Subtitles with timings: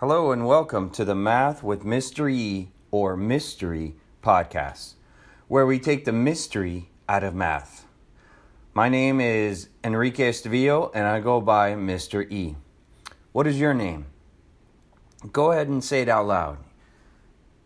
[0.00, 1.86] Hello and welcome to the Math with.
[2.28, 4.92] E or Mystery podcast,
[5.48, 7.86] where we take the mystery out of math.
[8.74, 12.30] My name is Enrique Estavillo and I go by Mr.
[12.30, 12.56] E.
[13.32, 14.04] What is your name?
[15.32, 16.58] Go ahead and say it out loud.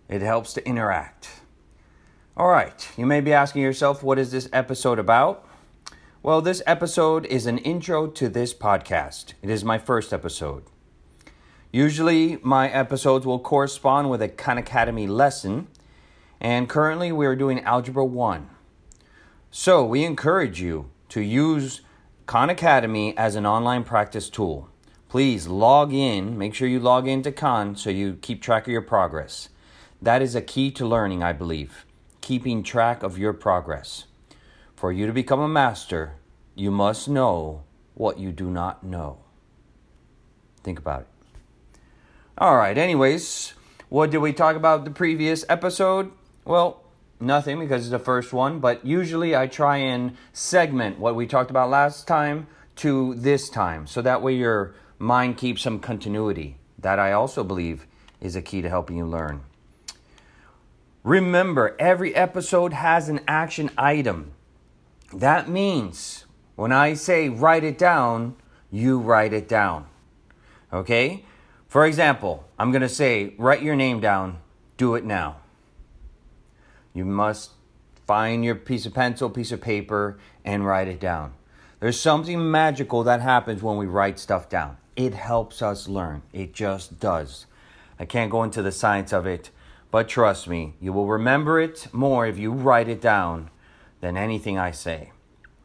[0.09, 1.41] It helps to interact.
[2.37, 5.45] All right, you may be asking yourself, what is this episode about?
[6.23, 9.35] Well, this episode is an intro to this podcast.
[9.43, 10.63] It is my first episode.
[11.73, 15.69] Usually, my episodes will correspond with a Khan Academy lesson,
[16.41, 18.51] and currently we are doing Algebra 1.
[19.53, 21.83] So, we encourage you to use
[22.27, 24.69] Khan Academy as an online practice tool.
[25.09, 28.83] Please log in, make sure you log into Khan so you keep track of your
[28.83, 29.49] progress.
[30.03, 31.85] That is a key to learning, I believe,
[32.21, 34.07] keeping track of your progress.
[34.75, 36.15] For you to become a master,
[36.57, 37.63] you must know
[37.95, 39.19] what you do not know.
[40.65, 41.10] Think about it.
[42.41, 43.53] All right, anyways,
[43.91, 46.11] what did we talk about the previous episode?
[46.47, 46.83] Well,
[47.21, 51.51] nothing because it's the first one, but usually I try and segment what we talked
[51.51, 56.57] about last time to this time so that way your mind keeps some continuity.
[56.79, 57.87] That I also believe
[58.23, 59.43] is a key to helping you learn.
[61.05, 64.33] Remember, every episode has an action item.
[65.13, 66.25] That means
[66.57, 68.35] when I say write it down,
[68.71, 69.85] you write it down.
[70.73, 71.27] Okay?
[71.71, 74.39] For example, I'm going to say, write your name down,
[74.77, 75.37] do it now.
[76.93, 77.53] You must
[78.09, 81.33] find your piece of pencil, piece of paper, and write it down.
[81.79, 84.79] There's something magical that happens when we write stuff down.
[84.97, 86.23] It helps us learn.
[86.33, 87.47] It just does.
[88.01, 89.51] I can't go into the science of it,
[89.93, 93.49] but trust me, you will remember it more if you write it down
[94.01, 95.13] than anything I say.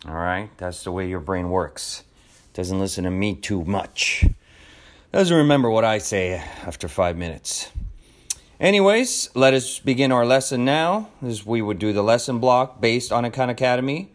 [0.07, 0.55] All right?
[0.57, 2.03] That's the way your brain works.
[2.53, 4.25] Doesn't listen to me too much
[5.15, 7.71] doesn't remember what I say after five minutes.
[8.59, 13.13] Anyways, let us begin our lesson now, as we would do the lesson block based
[13.13, 14.11] on a Khan Academy.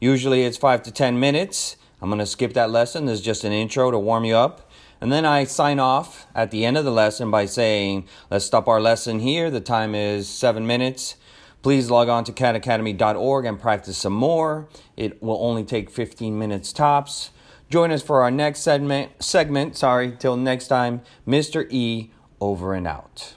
[0.00, 1.76] Usually it's five to ten minutes.
[2.02, 3.06] I'm going to skip that lesson.
[3.06, 4.68] This is just an intro to warm you up.
[5.00, 8.66] And then I sign off at the end of the lesson by saying, let's stop
[8.66, 9.52] our lesson here.
[9.52, 11.14] The time is seven minutes.
[11.62, 14.68] Please log on to khanacademy.org and practice some more.
[14.96, 17.30] It will only take 15 minutes tops.
[17.70, 19.22] Join us for our next segment.
[19.22, 20.16] Segment, sorry.
[20.18, 21.70] Till next time, Mr.
[21.70, 22.10] E
[22.40, 23.36] over and out.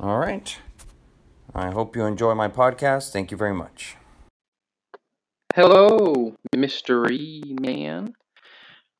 [0.00, 0.58] All right.
[1.54, 3.12] I hope you enjoy my podcast.
[3.12, 3.96] Thank you very much.
[5.54, 8.14] Hello, mystery man.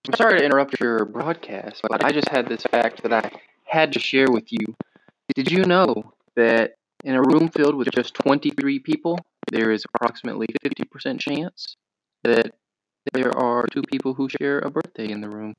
[0.07, 3.31] I'm sorry to interrupt your broadcast, but I just had this fact that I
[3.65, 4.77] had to share with you.
[5.35, 9.19] Did you know that in a room filled with just 23 people,
[9.51, 11.77] there is approximately 50% chance
[12.23, 12.53] that
[13.13, 15.55] there are two people who share a birthday in the room.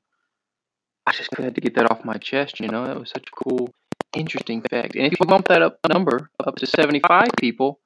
[1.06, 2.84] I just had to get that off my chest, you know.
[2.84, 3.72] That was such a cool,
[4.14, 4.96] interesting fact.
[4.96, 7.78] And if you bump that up a number up to 75 people,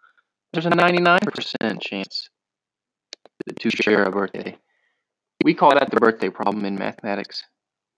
[0.53, 2.31] there's a 99% chance
[3.59, 4.57] to share a birthday.
[5.45, 7.45] We call that the birthday problem in mathematics.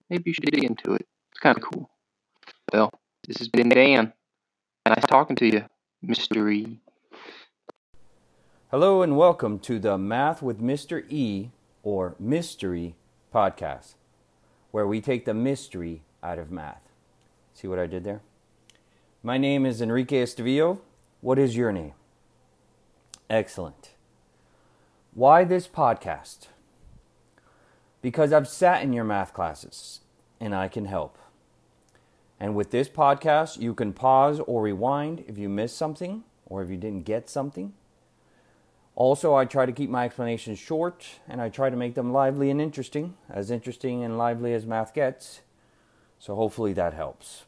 [0.09, 1.07] Maybe you should dig into it.
[1.31, 1.89] It's kind of cool.
[2.71, 2.91] Well,
[3.27, 4.13] this has been Dan.
[4.85, 5.65] Nice talking to you,
[6.01, 6.81] Mystery.
[8.73, 11.03] Hello and welcome to the Math with Mr.
[11.07, 11.51] E
[11.83, 12.95] or Mystery
[13.31, 13.93] podcast,
[14.71, 16.81] where we take the mystery out of math.
[17.53, 18.21] See what I did there?
[19.21, 20.79] My name is Enrique Estavillo.
[21.21, 21.93] What is your name?
[23.29, 23.91] Excellent.
[25.13, 26.47] Why this podcast?
[28.01, 29.99] Because I've sat in your math classes
[30.39, 31.19] and I can help.
[32.39, 36.71] And with this podcast, you can pause or rewind if you missed something or if
[36.71, 37.73] you didn't get something
[38.95, 42.49] also, I try to keep my explanations short and I try to make them lively
[42.49, 45.41] and interesting, as interesting and lively as math gets.
[46.19, 47.45] So, hopefully, that helps.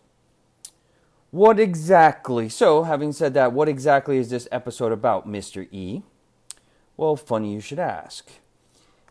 [1.31, 5.67] What exactly, so having said that, what exactly is this episode about, Mr.
[5.69, 6.01] E?
[6.95, 8.29] Well, funny you should ask.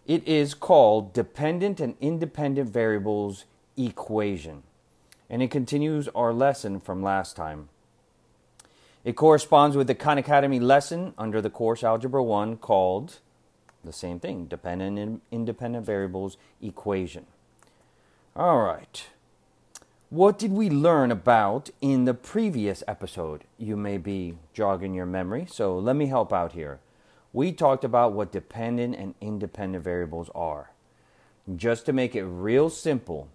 [0.06, 3.44] It is called Dependent and Independent Variables
[3.76, 4.62] Equation,
[5.28, 7.68] and it continues our lesson from last time.
[9.04, 13.20] It corresponds with the Khan Academy lesson under the course Algebra 1 called
[13.84, 17.26] the same thing, dependent and independent variables equation.
[18.34, 19.04] All right.
[20.08, 23.44] What did we learn about in the previous episode?
[23.58, 26.80] You may be jogging your memory, so let me help out here.
[27.34, 30.70] We talked about what dependent and independent variables are.
[31.54, 33.28] Just to make it real simple,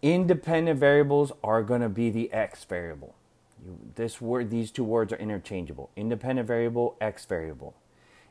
[0.00, 3.14] independent variables are going to be the x variable.
[3.64, 5.90] You, this word, these two words are interchangeable.
[5.96, 7.74] Independent variable, x variable.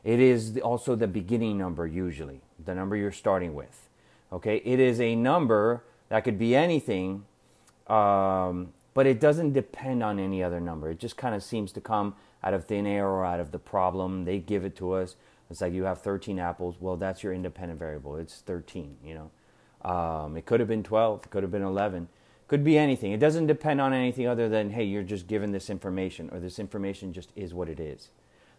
[0.04, 3.88] It is also the beginning number usually, the number you're starting with.
[4.32, 7.24] Okay, it is a number that could be anything
[7.88, 10.90] Um, but it doesn't depend on any other number.
[10.90, 13.58] It just kind of seems to come out of thin air or out of the
[13.60, 14.24] problem.
[14.24, 15.16] They give it to us.
[15.50, 16.76] It's like you have 13 apples.
[16.80, 18.16] Well, that's your independent variable.
[18.16, 19.30] It's 13, you know.
[19.90, 21.26] Um, it could have been 12.
[21.26, 22.08] It could have been 11.
[22.50, 23.12] Could be anything.
[23.12, 26.58] It doesn't depend on anything other than, hey, you're just given this information or this
[26.58, 28.08] information just is what it is.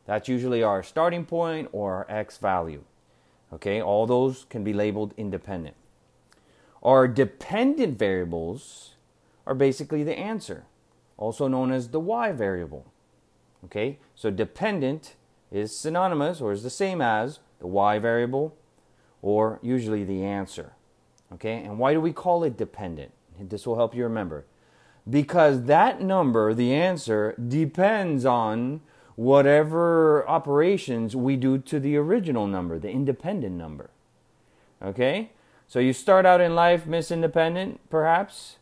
[0.05, 2.85] That's usually our starting point or our X value.
[3.51, 5.75] Okay, all those can be labeled independent.
[6.81, 8.95] Our dependent variables
[9.45, 10.63] are basically the answer,
[11.17, 12.85] also known as the Y variable.
[13.65, 15.15] Okay, so dependent
[15.51, 18.55] is synonymous or is the same as the Y variable
[19.21, 20.75] or usually the answer.
[21.33, 23.11] Okay, and why do we call it dependent?
[23.39, 24.45] This will help you remember.
[25.09, 28.81] Because that number, the answer, depends on
[29.15, 33.89] whatever operations we do to the original number, the independent number.
[34.81, 35.31] Okay?
[35.67, 38.57] So you start out in life Miss Independent, perhaps,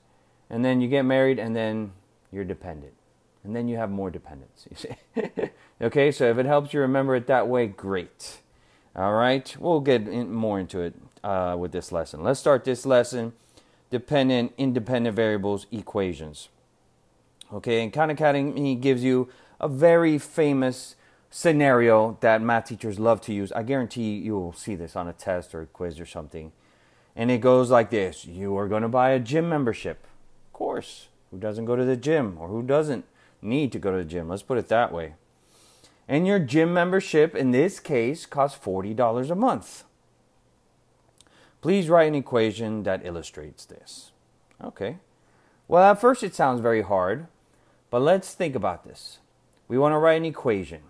[0.50, 1.92] and then you get married, and then
[2.32, 2.94] you're dependent.
[3.44, 4.68] And then you have more dependence.
[4.70, 5.50] You see?
[5.82, 8.40] okay, so if it helps you remember it that way, great.
[8.96, 10.94] All right, we'll get in more into it
[11.24, 12.24] uh, with this lesson.
[12.24, 13.34] Let's start this lesson
[13.90, 16.50] dependent, independent variables equations.
[17.52, 20.96] Okay, and Khan Academy gives you a very famous
[21.30, 23.52] scenario that math teachers love to use.
[23.52, 26.52] I guarantee you will see this on a test or a quiz or something.
[27.16, 30.06] And it goes like this You are going to buy a gym membership.
[30.48, 31.08] Of course.
[31.32, 33.06] Who doesn't go to the gym or who doesn't
[33.42, 34.30] need to go to the gym?
[34.30, 35.14] Let's put it that way.
[36.08, 39.84] And your gym membership in this case costs $40 a month.
[41.62, 44.12] Please write an equation that illustrates this.
[44.64, 44.98] Okay.
[45.68, 47.28] Well, at first it sounds very hard,
[47.90, 49.20] but let's think about this.
[49.68, 50.82] We want to write an equation.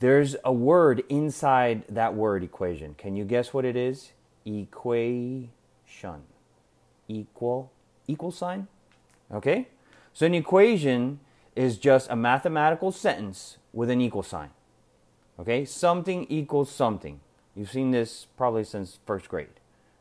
[0.00, 2.94] There's a word inside that word equation.
[2.94, 4.12] Can you guess what it is?
[4.44, 5.50] Equation.
[7.08, 7.70] Equal
[8.06, 8.68] equal sign?
[9.32, 9.68] Okay?
[10.12, 11.20] So an equation
[11.56, 14.50] is just a mathematical sentence with an equal sign.
[15.38, 15.64] Okay?
[15.64, 17.20] Something equals something.
[17.54, 19.48] You've seen this probably since first grade.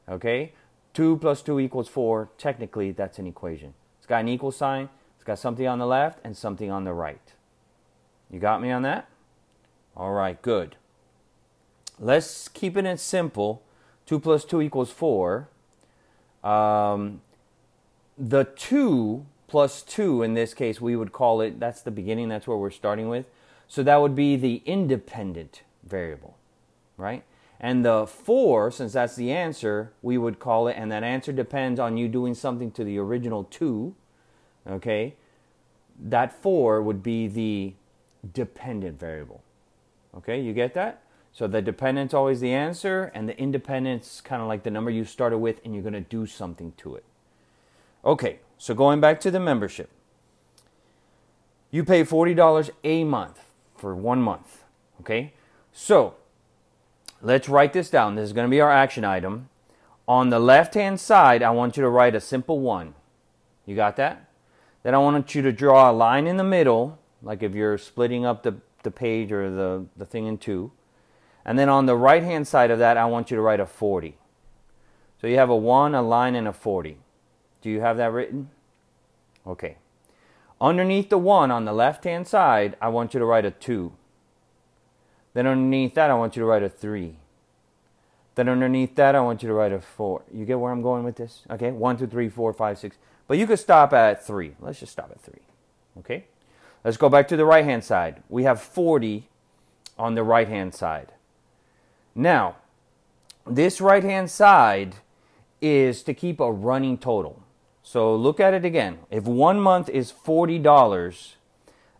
[0.09, 0.53] Okay?
[0.93, 2.29] 2 plus 2 equals 4.
[2.37, 3.73] Technically, that's an equation.
[3.99, 6.93] It's got an equal sign, it's got something on the left and something on the
[6.93, 7.33] right.
[8.29, 9.07] You got me on that?
[9.95, 10.75] All right, good.
[11.99, 13.61] Let's keep it simple.
[14.07, 15.47] 2 plus 2 equals 4.
[16.43, 17.21] Um,
[18.17, 22.47] the 2 plus 2, in this case, we would call it, that's the beginning, that's
[22.47, 23.25] where we're starting with.
[23.67, 26.37] So that would be the independent variable,
[26.97, 27.23] right?
[27.63, 31.79] And the 4, since that's the answer, we would call it, and that answer depends
[31.79, 33.95] on you doing something to the original 2,
[34.69, 35.15] okay?
[35.97, 37.73] That 4 would be the
[38.33, 39.41] dependent variable.
[40.17, 41.03] Okay, you get that?
[41.31, 45.05] So the dependent's always the answer, and the independent's kind of like the number you
[45.05, 47.05] started with, and you're going to do something to it.
[48.03, 49.89] Okay, so going back to the membership,
[51.71, 53.39] you pay $40 a month
[53.77, 54.65] for one month.
[54.99, 55.31] Okay,
[55.71, 56.15] so
[57.23, 58.15] let's write this down.
[58.15, 59.49] This is going to be our action item.
[60.07, 62.93] On the left hand side, I want you to write a simple one.
[63.65, 64.29] You got that?
[64.83, 68.25] Then I want you to draw a line in the middle like if you're splitting
[68.25, 70.71] up the, the page or the, the thing in two.
[71.45, 73.65] And then on the right hand side of that, I want you to write a
[73.65, 74.17] 40.
[75.19, 76.97] So you have a 1, a line, and a 40.
[77.61, 78.49] Do you have that written?
[79.47, 79.77] Okay.
[80.59, 83.93] Underneath the 1 on the left hand side, I want you to write a 2.
[85.33, 87.15] Then underneath that, I want you to write a 3.
[88.35, 90.23] Then underneath that, I want you to write a 4.
[90.33, 91.41] You get where I'm going with this?
[91.49, 92.97] Okay, 1, 2, 3, 4, 5, 6.
[93.27, 94.55] But you could stop at 3.
[94.59, 95.35] Let's just stop at 3.
[95.99, 96.25] Okay?
[96.83, 98.21] Let's go back to the right hand side.
[98.29, 99.29] We have 40
[99.97, 101.13] on the right hand side.
[102.15, 102.57] Now,
[103.45, 104.95] this right hand side
[105.61, 107.41] is to keep a running total.
[107.83, 108.99] So look at it again.
[109.09, 111.33] If one month is $40,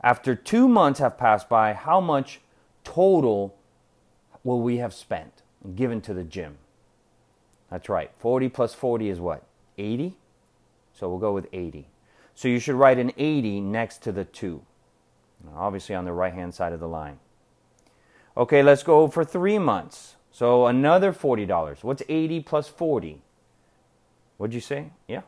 [0.01, 2.41] after two months have passed by, how much
[2.83, 3.55] total
[4.43, 6.57] will we have spent and given to the gym?
[7.69, 8.11] That's right.
[8.19, 9.43] 40 plus 40 is what?
[9.77, 10.15] 80?
[10.93, 11.87] So we'll go with 80.
[12.35, 14.61] So you should write an 80 next to the 2
[15.55, 17.19] obviously on the right hand side of the line.
[18.35, 20.15] Okay, let's go for three months.
[20.31, 21.83] So another $40.
[21.83, 23.21] What's 80 plus 40?
[24.37, 24.91] What'd you say?
[25.07, 25.21] Yeah.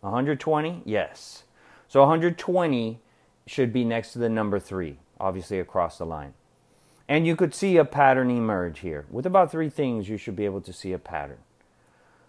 [0.00, 0.82] 120?
[0.84, 1.44] Yes.
[1.88, 3.00] So 120
[3.46, 6.34] should be next to the number 3, obviously across the line.
[7.08, 9.04] And you could see a pattern emerge here.
[9.10, 11.38] With about three things, you should be able to see a pattern.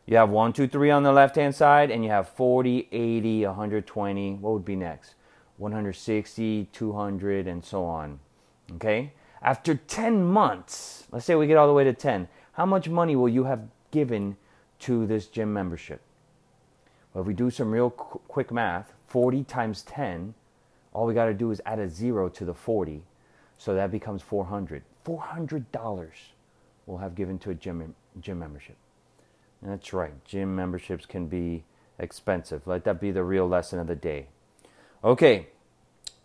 [0.05, 3.45] You have 1, 2, 3 on the left hand side, and you have 40, 80,
[3.45, 4.33] 120.
[4.35, 5.15] What would be next?
[5.57, 8.19] 160, 200, and so on.
[8.73, 9.13] Okay?
[9.41, 13.15] After 10 months, let's say we get all the way to 10, how much money
[13.15, 14.37] will you have given
[14.79, 16.01] to this gym membership?
[17.13, 20.33] Well, if we do some real qu- quick math, 40 times 10,
[20.93, 23.03] all we got to do is add a zero to the 40.
[23.57, 24.83] So that becomes 400.
[25.05, 26.09] $400
[26.85, 28.75] we'll have given to a gym, gym membership.
[29.61, 31.63] And that's right, gym memberships can be
[31.97, 32.67] expensive.
[32.67, 34.27] Let that be the real lesson of the day.
[35.03, 35.47] Okay,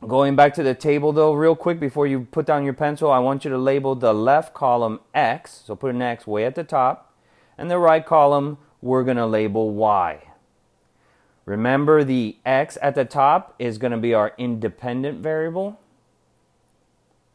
[0.06, 3.18] going back to the table though, real quick before you put down your pencil, I
[3.18, 5.62] want you to label the left column X.
[5.64, 7.14] So put an X way at the top.
[7.56, 10.22] And the right column, we're going to label Y.
[11.44, 15.78] Remember the X at the top is going to be our independent variable.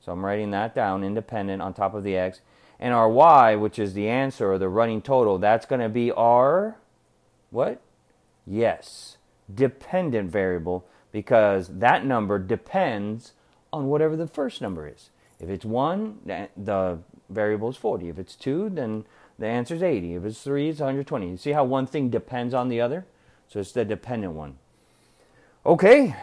[0.06, 2.42] So I'm writing that down, independent on top of the X.
[2.80, 6.12] And our Y, which is the answer or the running total, that's going to be
[6.12, 6.78] our,
[7.50, 7.82] what?
[8.46, 9.18] Yes,
[9.54, 13.32] dependent variable because that number depends
[13.74, 15.10] on whatever the first number is.
[15.40, 18.10] If it's 1, the variable is 40.
[18.10, 19.06] If it's 2, then
[19.40, 20.16] the answer is 80.
[20.16, 21.30] If it's 3, it's 120.
[21.32, 23.06] You see how one thing depends on the other?
[23.48, 24.58] So it's the dependent one.
[25.66, 26.16] Okay,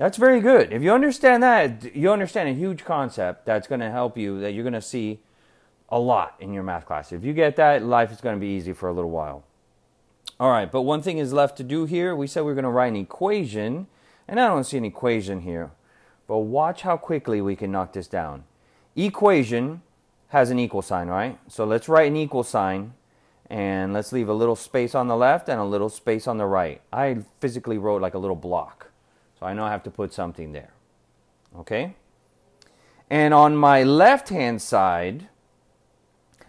[0.00, 0.72] that's very good.
[0.72, 4.52] If you understand that, you understand a huge concept that's going to help you, that
[4.52, 5.20] you're going to see
[5.90, 7.12] a lot in your math class.
[7.12, 9.44] If you get that, life is going to be easy for a little while.
[10.38, 12.16] All right, but one thing is left to do here.
[12.16, 13.88] We said we are going to write an equation,
[14.26, 15.70] and I don't see an equation here.
[16.26, 18.44] But watch how quickly we can knock this down.
[18.96, 19.82] Equation
[20.28, 21.38] has an equal sign, right?
[21.46, 22.94] So let's write an equal sign,
[23.50, 26.46] and let's leave a little space on the left and a little space on the
[26.46, 26.80] right.
[26.90, 28.86] I physically wrote like a little block,
[29.40, 30.72] so I know I have to put something there.
[31.56, 31.94] Okay?
[33.08, 35.28] And on my left-hand side,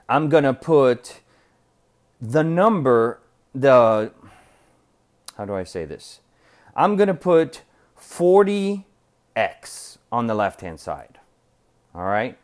[0.10, 1.21] I'm going to put
[2.21, 3.19] the number,
[3.55, 4.12] the,
[5.38, 6.19] how do I say this?
[6.75, 7.62] I'm going to put
[7.98, 11.19] 40x on the left hand side.
[11.95, 12.38] All right?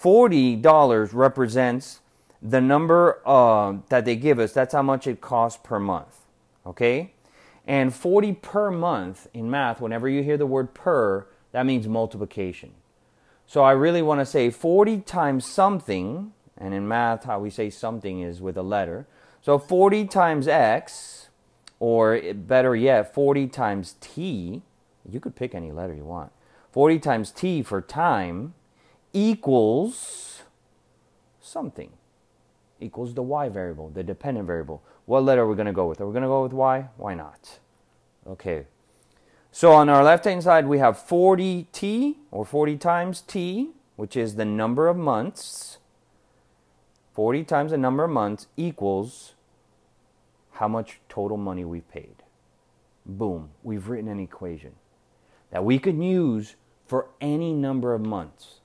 [0.00, 2.00] $40 represents
[2.40, 4.52] the number uh, that they give us.
[4.52, 6.20] That's how much it costs per month.
[6.64, 7.12] Okay?
[7.66, 12.72] And 40 per month in math, whenever you hear the word per, that means multiplication.
[13.46, 17.70] So I really want to say 40 times something and in math, how we say
[17.70, 19.06] something is with a letter.
[19.40, 21.28] So 40 times x,
[21.80, 24.62] or better yet, 40 times t,
[25.08, 26.30] you could pick any letter you want.
[26.70, 28.54] 40 times t for time
[29.12, 30.42] equals
[31.40, 31.90] something.
[32.82, 34.82] Equals the y variable, the dependent variable.
[35.06, 36.00] What letter are we going to go with?
[36.00, 36.88] Are we going to go with y?
[36.96, 37.58] Why not?
[38.26, 38.66] Okay.
[39.50, 44.36] So on our left hand side, we have 40t, or 40 times t, which is
[44.36, 45.78] the number of months
[47.14, 49.34] 40 times the number of months equals
[50.52, 52.22] how much total money we've paid.
[53.04, 54.72] Boom, we've written an equation
[55.50, 58.60] that we could use for any number of months.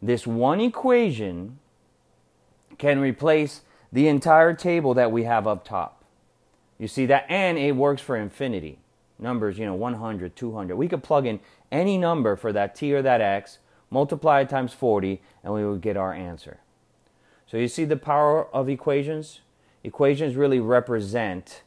[0.00, 1.58] This one equation
[2.78, 6.04] can replace the entire table that we have up top.
[6.78, 7.26] You see that?
[7.28, 8.78] And it works for infinity.
[9.18, 10.76] Numbers, you know, 100, 200.
[10.76, 11.40] We could plug in
[11.72, 13.58] any number for that t or that x,
[13.90, 16.60] multiply it times 40, and we would get our answer.
[17.46, 19.40] So you see the power of equations?
[19.82, 21.62] Equations really represent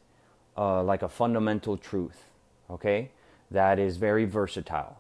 [0.58, 2.26] uh, like a fundamental truth,
[2.70, 3.10] okay?
[3.50, 5.00] That is very versatile,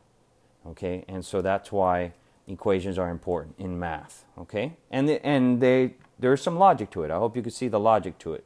[0.68, 1.06] okay?
[1.08, 2.14] And so that's why
[2.48, 4.78] equations are important in math, okay?
[4.90, 7.12] And, the, and they, there's some logic to it.
[7.12, 8.46] I hope you can see the logic to it.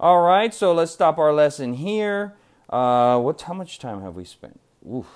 [0.00, 2.34] All right, so let's stop our lesson here.
[2.68, 4.60] Uh, what, how much time have we spent?
[4.88, 5.06] Oof.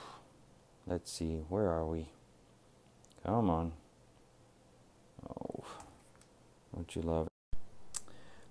[0.87, 2.09] Let's see, where are we?
[3.25, 3.73] Come on.
[5.29, 5.65] Oh.
[6.75, 7.59] Don't you love it?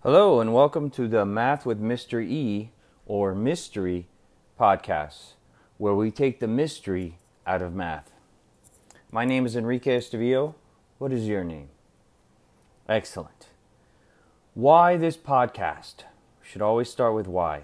[0.03, 2.23] Hello, and welcome to the Math with Mr.
[2.23, 2.71] E
[3.05, 4.07] or Mystery
[4.59, 5.33] podcast,
[5.77, 8.10] where we take the mystery out of math.
[9.13, 10.55] My name is Enrique Estevillo.
[10.97, 11.67] What is your name?
[12.87, 13.47] Excellent.
[14.53, 16.05] Why this podcast?
[16.41, 17.63] Should always start with why.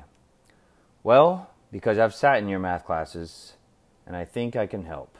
[1.03, 3.53] Well, because I've sat in your math classes
[4.05, 5.17] and I think I can help.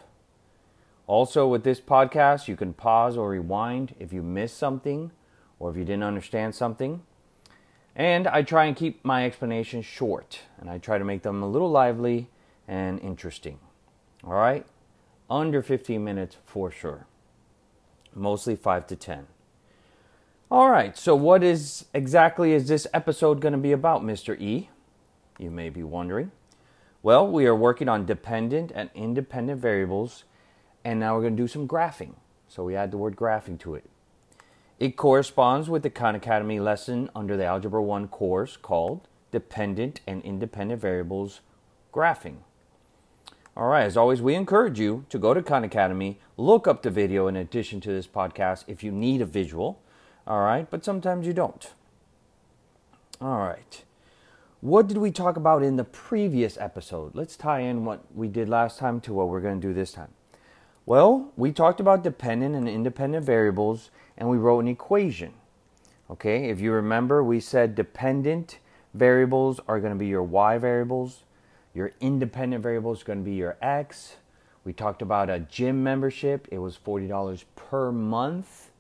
[1.08, 5.12] Also, with this podcast, you can pause or rewind if you miss something
[5.60, 7.04] or if you didn't understand something.
[7.96, 11.48] And I try and keep my explanations short, and I try to make them a
[11.48, 12.28] little lively
[12.68, 13.60] and interesting.
[14.26, 14.66] All right?
[15.30, 17.06] Under 15 minutes for sure.
[18.16, 19.28] Mostly 5 to 10.
[20.50, 24.40] All right, so what is exactly is this episode going to be about, Mr.
[24.40, 24.70] E?
[25.38, 26.32] You may be wondering.
[27.04, 30.24] Well, we are working on dependent and independent variables,
[30.86, 32.14] and now we're going to do some graphing.
[32.48, 33.90] So we add the word graphing to it.
[34.80, 40.24] It corresponds with the Khan Academy lesson under the Algebra 1 course called Dependent and
[40.24, 41.42] Independent Variables
[41.94, 42.38] Graphing.
[43.58, 46.92] All right, as always, we encourage you to go to Khan Academy, look up the
[46.92, 49.82] video in addition to this podcast if you need a visual.
[50.28, 51.68] All right, but sometimes you don't.
[53.20, 53.84] All right.
[54.62, 57.16] what did we talk about in the previous episode?
[57.16, 59.92] Let's tie in what we did last time to what we're going to do this
[59.92, 60.14] time.
[60.86, 65.34] Well, we talked about dependent and independent variables and we wrote an equation.
[66.12, 68.60] Okay, if you remember, we said dependent
[68.94, 71.24] variables are going to be your y variables,
[71.78, 74.16] your independent variable is going to be your x.
[74.64, 78.72] We talked about a gym membership, it was $40 per month.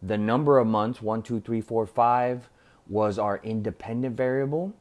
[0.00, 2.48] The number of months, one, two, three, four, five,
[2.86, 4.72] was our independent variable.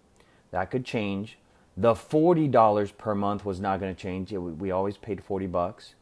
[0.52, 1.40] That could change.
[1.76, 4.32] The $40 per month was not going to change.
[4.32, 5.96] It, we always paid 40 bucks.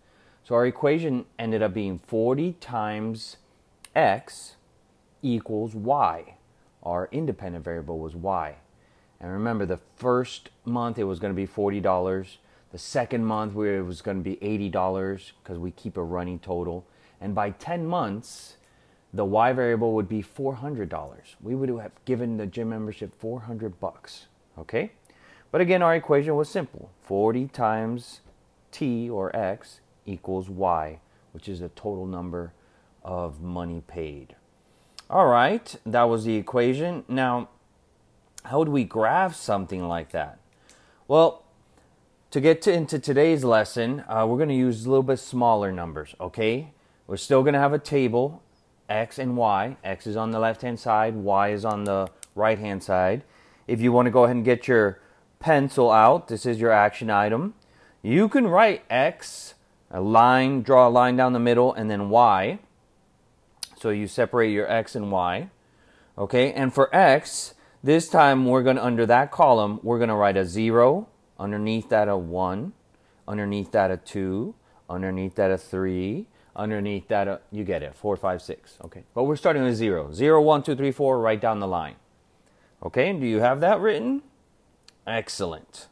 [0.43, 3.37] So our equation ended up being 40 times
[3.95, 4.57] x
[5.21, 6.35] equals y.
[6.83, 8.57] Our independent variable was y.
[9.19, 12.37] And remember, the first month it was going to be $40.
[12.71, 16.85] The second month it was going to be $80 because we keep a running total.
[17.21, 18.57] And by 10 months,
[19.13, 21.35] the y variable would be $400.
[21.41, 24.27] We would have given the gym membership 400 bucks.
[24.57, 24.91] Okay?
[25.51, 28.19] But again, our equation was simple 40 times
[28.71, 30.99] t or x equals y,
[31.31, 32.51] which is the total number
[33.03, 34.35] of money paid.
[35.09, 37.05] All right, that was the equation.
[37.07, 37.49] Now,
[38.45, 40.39] how would we graph something like that?
[41.07, 41.43] Well,
[42.31, 45.71] to get to, into today's lesson, uh, we're going to use a little bit smaller
[45.71, 46.71] numbers, okay?
[47.07, 48.43] We're still going to have a table,
[48.87, 49.77] x and y.
[49.83, 53.23] x is on the left hand side, y is on the right hand side.
[53.67, 54.99] If you want to go ahead and get your
[55.39, 57.55] pencil out, this is your action item.
[58.03, 59.55] You can write x,
[59.89, 62.59] a line, draw a line down the middle, and then y.
[63.79, 65.49] So you separate your x and y.
[66.17, 67.54] Okay, and for x,
[67.85, 71.07] this time we're going to, under that column, we're going to write a 0,
[71.39, 72.73] underneath that a 1,
[73.27, 74.55] underneath that a 2,
[74.89, 76.25] underneath that a 3,
[76.55, 78.77] underneath that a, you get it, 4, 5, 6.
[78.85, 80.11] Okay, but we're starting with 0.
[80.11, 81.93] 0, 1, 2, 3, 4, right down the line.
[82.83, 84.23] Okay, do you have that written?
[85.05, 85.87] Excellent.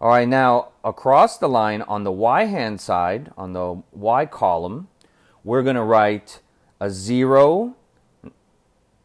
[0.00, 4.88] All right, now across the line on the y hand side, on the y column,
[5.44, 6.40] we're going to write
[6.80, 7.76] a 0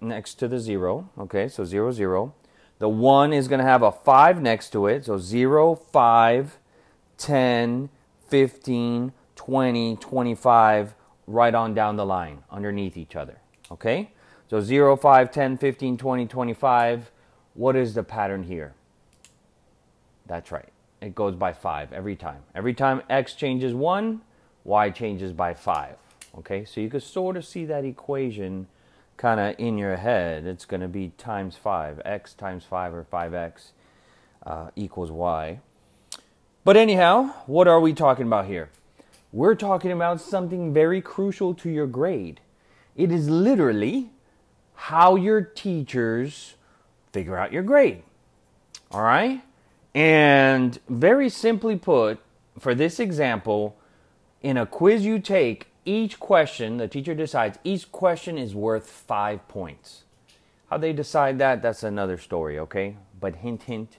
[0.06, 1.10] next to the 0.
[1.18, 2.34] Okay, so 0, 0.
[2.80, 5.06] The 1 is going to have a 5 next to it.
[5.06, 6.58] So 0, 5,
[7.18, 7.90] 10,
[8.28, 10.96] 15, 20, 25,
[11.28, 13.38] right on down the line underneath each other.
[13.72, 14.12] Okay?
[14.50, 17.12] So 0, 5, 10, 15, 20, 25.
[17.54, 18.74] What is the pattern here?
[20.26, 20.70] That's right.
[21.02, 22.44] It goes by 5 every time.
[22.54, 24.22] Every time x changes 1,
[24.64, 25.96] y changes by 5.
[26.40, 28.68] Okay, so you can sort of see that equation
[29.18, 30.46] kind of in your head.
[30.46, 32.02] It's going to be times 5.
[32.06, 33.72] x times 5 or 5x
[34.46, 35.60] uh, equals y.
[36.64, 38.70] But anyhow, what are we talking about here?
[39.32, 42.40] We're talking about something very crucial to your grade.
[42.96, 44.10] It is literally
[44.76, 46.56] how your teachers
[47.12, 48.04] figure out your grade.
[48.92, 49.42] All right?
[49.94, 52.20] And very simply put,
[52.60, 53.78] for this example,
[54.42, 59.48] in a quiz you take, each question, the teacher decides, each question is worth five
[59.48, 60.04] points.
[60.70, 62.98] How they decide that, that's another story, okay?
[63.20, 63.98] But hint, hint,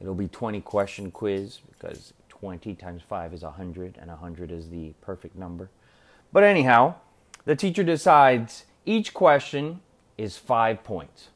[0.00, 4.92] it'll be 20 question quiz because 20 times 5 is 100 and 100 is the
[5.00, 5.70] perfect number.
[6.32, 6.96] But anyhow,
[7.44, 9.80] the teacher decides each question
[10.18, 11.28] is five points.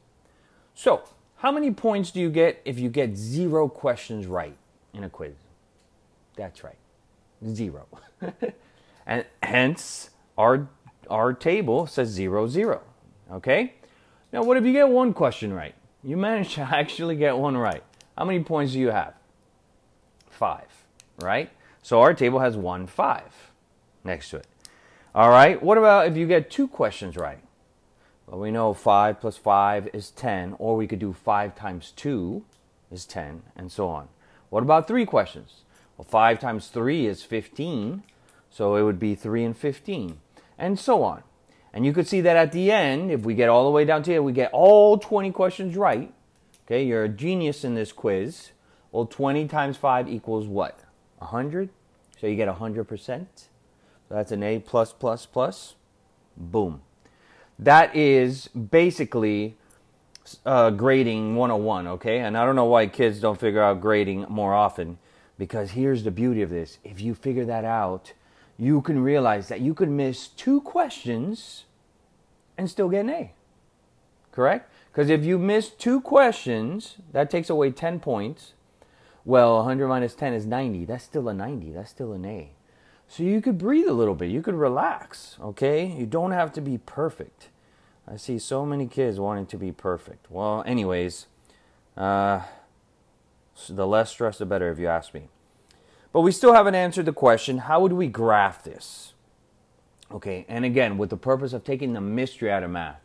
[0.75, 1.03] So,
[1.37, 4.55] how many points do you get if you get zero questions right
[4.93, 5.33] in a quiz?
[6.35, 6.77] That's right,
[7.45, 7.87] zero.
[9.07, 10.69] and hence our
[11.09, 12.81] our table says zero zero.
[13.31, 13.73] Okay.
[14.31, 15.73] Now, what if you get one question right?
[16.03, 17.83] You manage to actually get one right.
[18.15, 19.13] How many points do you have?
[20.29, 20.67] Five,
[21.19, 21.49] right?
[21.81, 23.51] So our table has one five
[24.03, 24.47] next to it.
[25.15, 25.61] All right.
[25.63, 27.39] What about if you get two questions right?
[28.27, 32.43] Well, we know 5 plus 5 is 10, or we could do 5 times 2
[32.91, 34.09] is 10, and so on.
[34.49, 35.61] What about three questions?
[35.95, 38.03] Well, 5 times 3 is 15,
[38.57, 40.17] so it would be 3 and 15,
[40.57, 41.21] and so on.
[41.71, 44.01] And you could see that at the end, if we get all the way down
[44.01, 46.11] to it, we get all 20 questions right.
[46.65, 48.49] Okay, you're a genius in this quiz.
[48.91, 50.79] Well, 20 times 5 equals what?
[51.19, 51.69] 100?
[52.19, 53.27] So you get 100%.
[53.35, 53.45] So
[54.09, 55.75] that's an A plus plus plus.
[56.35, 56.81] Boom.
[57.59, 59.55] That is basically
[60.47, 62.21] uh, grading 101, okay?
[62.21, 64.97] And I don't know why kids don't figure out grading more often
[65.37, 66.79] because here's the beauty of this.
[66.83, 68.13] If you figure that out,
[68.57, 71.65] you can realize that you could miss two questions
[72.57, 73.33] and still get an A.
[74.31, 74.71] Correct?
[74.91, 78.53] Because if you miss two questions, that takes away 10 points.
[79.25, 80.85] Well, 100 minus 10 is 90.
[80.85, 81.71] That's still a 90.
[81.71, 82.51] That's still an A.
[83.07, 84.31] So you could breathe a little bit.
[84.31, 85.85] You could relax, okay?
[85.85, 87.49] You don't have to be perfect.
[88.07, 90.31] I see so many kids wanting to be perfect.
[90.31, 91.27] Well, anyways,
[91.95, 92.41] uh,
[93.69, 95.29] the less stress, the better, if you ask me.
[96.17, 99.13] But we still haven't answered the question how would we graph this?
[100.11, 102.99] Okay, and again, with the purpose of taking the mystery out of math,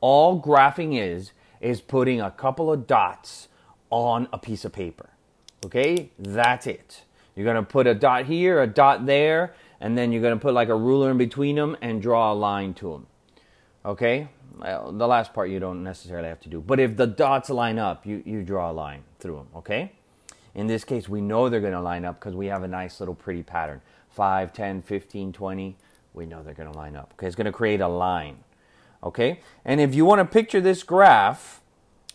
[0.00, 3.48] all graphing is, is putting a couple of dots
[3.90, 5.10] on a piece of paper.
[5.66, 7.02] Okay, that's it.
[7.36, 10.70] You're to put a dot here, a dot there, and then you're to put like
[10.70, 13.06] a ruler in between them and draw a line to them.
[13.84, 16.62] Okay, well, the last part you don't necessarily have to do.
[16.62, 19.48] But if the dots line up, you, you draw a line through them.
[19.54, 19.92] Okay,
[20.54, 23.00] in this case, we know they're going to line up because we have a nice
[23.00, 25.76] little pretty pattern 5, 10, 15, 20.
[26.12, 27.12] We know they're going to line up.
[27.14, 28.38] Okay, it's going to create a line.
[29.02, 31.60] Okay, and if you want to picture this graph,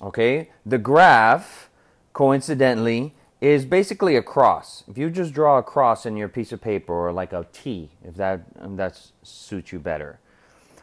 [0.02, 1.70] okay, the graph
[2.14, 4.84] coincidentally is basically a cross.
[4.88, 7.90] If you just draw a cross in your piece of paper or like a T,
[8.04, 10.20] if that if that suits you better.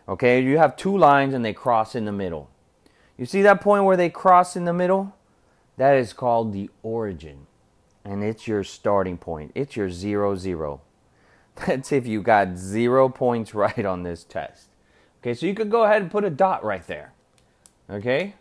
[0.08, 2.48] Okay, you have two lines and they cross in the middle.
[3.18, 5.15] You see that point where they cross in the middle?
[5.76, 7.46] That is called the origin.
[8.04, 9.52] And it's your starting point.
[9.54, 10.80] It's your zero zero.
[11.66, 14.68] That's if you got zero points right on this test.
[15.20, 17.12] Okay, so you could go ahead and put a dot right there.
[17.90, 18.34] Okay?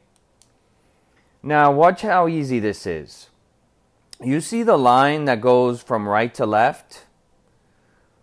[1.42, 3.30] Now, watch how easy this is
[4.24, 7.06] you see the line that goes from right to left?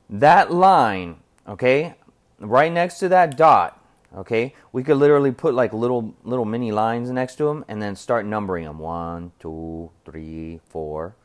[0.09, 1.94] That line, okay,
[2.38, 3.82] right next to that dot,
[4.16, 7.96] okay, we could literally put like little little mini lines next to them and then
[7.96, 8.79] start numbering them.
[8.79, 11.16] One, two, three, four,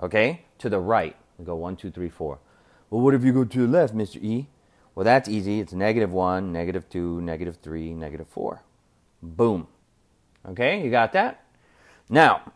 [0.00, 1.16] okay, to the right.
[1.38, 2.38] We go one, two, three, four.
[2.90, 4.22] Well, what if you go to the left, Mr.
[4.22, 4.48] E?
[4.94, 5.60] Well, that's easy.
[5.60, 8.62] It's negative one, negative two, negative three, negative four.
[9.22, 9.68] Boom.
[10.48, 11.44] Okay, you got that?
[12.08, 12.52] Now,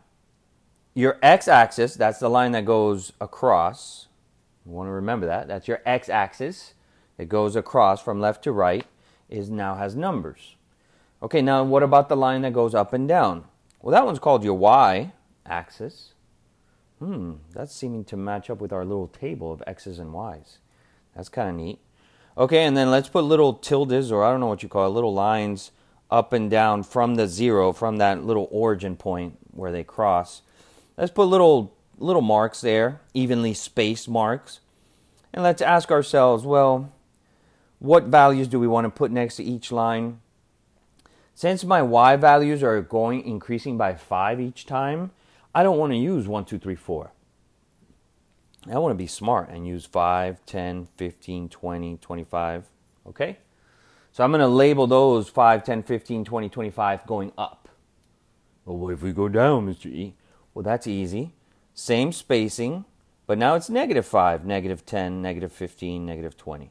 [0.93, 4.07] your x-axis, that's the line that goes across.
[4.65, 5.47] You want to remember that.
[5.47, 6.73] That's your x-axis.
[7.17, 8.85] It goes across from left to right.
[9.31, 10.57] Is now has numbers.
[11.23, 13.45] Okay, now what about the line that goes up and down?
[13.81, 16.13] Well, that one's called your y-axis.
[16.99, 20.57] Hmm, that's seeming to match up with our little table of x's and y's.
[21.15, 21.79] That's kind of neat.
[22.37, 24.89] Okay, and then let's put little tildes, or I don't know what you call it,
[24.89, 25.71] little lines
[26.09, 30.41] up and down from the zero, from that little origin point where they cross.
[30.97, 34.59] Let's put little little marks there, evenly spaced marks.
[35.33, 36.91] And let's ask ourselves, well,
[37.81, 40.19] what values do we want to put next to each line?
[41.33, 45.09] Since my y values are going increasing by 5 each time,
[45.55, 47.11] I don't want to use 1, 2, 3, 4.
[48.71, 52.65] I want to be smart and use 5, 10, 15, 20, 25.
[53.07, 53.39] Okay?
[54.11, 57.67] So I'm going to label those 5, 10, 15, 20, 25 going up.
[58.63, 59.87] Well, what if we go down, Mr.
[59.87, 60.13] E?
[60.53, 61.33] Well, that's easy.
[61.73, 62.85] Same spacing,
[63.25, 66.69] but now it's negative 5, negative 10, negative 15, negative 20.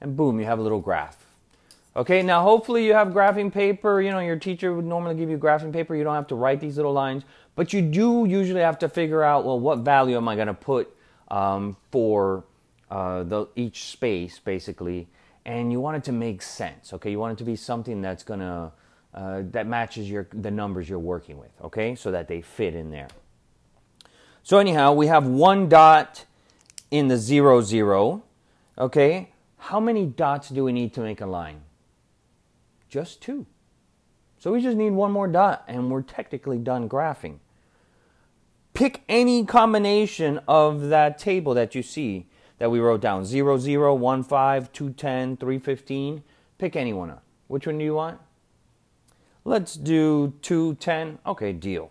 [0.00, 1.26] And boom, you have a little graph.
[1.94, 4.02] Okay, now hopefully you have graphing paper.
[4.02, 5.96] You know, your teacher would normally give you graphing paper.
[5.96, 9.22] You don't have to write these little lines, but you do usually have to figure
[9.22, 10.94] out, well, what value am I going to put
[11.28, 12.44] um, for
[12.90, 15.08] uh, the, each space, basically.
[15.44, 17.10] And you want it to make sense, okay?
[17.10, 18.72] You want it to be something that's going to
[19.14, 21.94] uh, that matches your the numbers you're working with, okay?
[21.94, 23.08] So that they fit in there.
[24.42, 26.26] So anyhow, we have one dot
[26.90, 28.22] in the zero zero,
[28.76, 29.30] okay?
[29.66, 31.62] How many dots do we need to make a line?
[32.88, 33.46] Just two.
[34.38, 37.38] So we just need one more dot and we're technically done graphing.
[38.74, 42.26] Pick any combination of that table that you see
[42.58, 46.22] that we wrote down 0, 0, 1, 5, 2, 10, 3, 15.
[46.58, 47.14] Pick any one.
[47.48, 48.20] Which one do you want?
[49.44, 51.18] Let's do 210.
[51.26, 51.90] Okay, deal.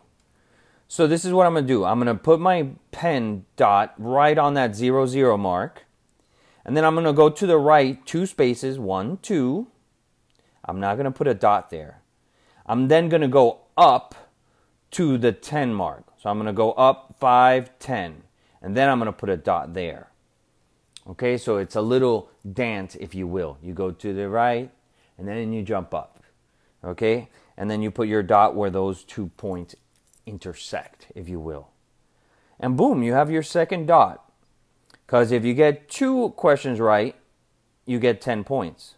[0.87, 1.83] So this is what I'm going to do.
[1.83, 5.84] I'm going to put my pen dot right on that 0, 0 mark.
[6.65, 9.67] And then I'm going to go to the right two spaces, one, two.
[10.65, 12.01] I'm not going to put a dot there.
[12.65, 14.15] I'm then going to go up
[14.91, 16.05] to the 10 mark.
[16.17, 18.23] So I'm going to go up 5, 10.
[18.61, 20.09] And then I'm going to put a dot there.
[21.07, 23.59] Okay, so it's a little dance, if you will.
[23.61, 24.71] You go to the right,
[25.19, 26.23] and then you jump up.
[26.83, 29.75] Okay, and then you put your dot where those two points
[30.25, 31.69] intersect, if you will.
[32.59, 34.24] And boom, you have your second dot.
[35.05, 37.15] Because if you get two questions right,
[37.85, 38.95] you get 10 points.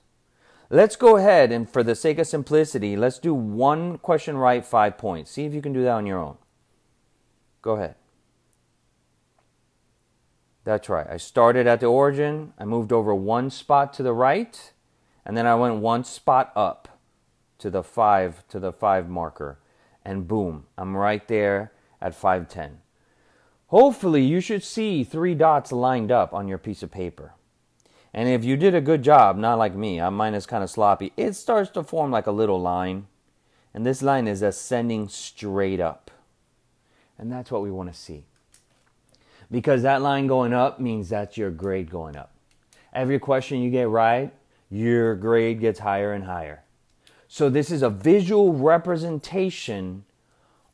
[0.70, 4.98] Let's go ahead and, for the sake of simplicity, let's do one question right, five
[4.98, 5.32] points.
[5.32, 6.38] See if you can do that on your own.
[7.62, 7.96] Go ahead.
[10.66, 11.08] That's right.
[11.10, 14.74] I started at the origin, I moved over one spot to the right,
[15.26, 17.00] and then I went one spot up
[17.60, 19.60] to the five to the five marker,
[20.04, 22.80] and boom, I'm right there at 510.
[23.68, 27.34] Hopefully, you should see three dots lined up on your piece of paper.
[28.14, 30.70] And if you did a good job, not like me, uh, mine is kind of
[30.70, 33.08] sloppy, it starts to form like a little line.
[33.74, 36.10] And this line is ascending straight up.
[37.18, 38.24] And that's what we want to see.
[39.52, 42.32] Because that line going up means that's your grade going up.
[42.94, 44.34] Every question you get right,
[44.70, 46.64] your grade gets higher and higher.
[47.28, 50.06] So this is a visual representation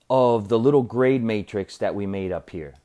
[0.10, 2.76] of the little grade matrix that we made up here.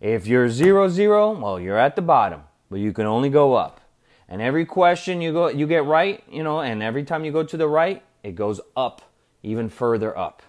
[0.00, 3.80] If you're zero zero, well, you're at the bottom, but you can only go up.
[4.28, 7.42] And every question you go you get right, you know, and every time you go
[7.42, 9.02] to the right, it goes up,
[9.42, 10.42] even further up.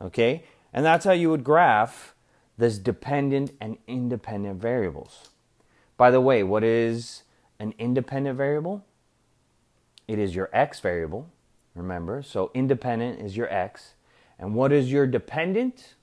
[0.00, 0.44] Okay?
[0.72, 2.14] And that's how you would graph
[2.56, 5.30] this dependent and independent variables.
[5.96, 7.24] By the way, what is
[7.58, 8.84] an independent variable?
[10.08, 11.28] It is your x variable,
[11.74, 12.22] remember.
[12.22, 13.94] So independent is your x.
[14.38, 15.94] And what is your dependent?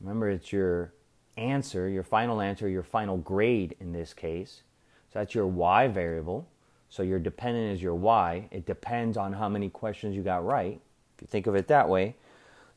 [0.00, 0.92] Remember, it's your
[1.40, 4.62] answer, your final answer, your final grade in this case.
[5.12, 6.46] So that's your y variable.
[6.88, 8.48] So your dependent is your y.
[8.50, 10.80] It depends on how many questions you got right,
[11.16, 12.16] if you think of it that way.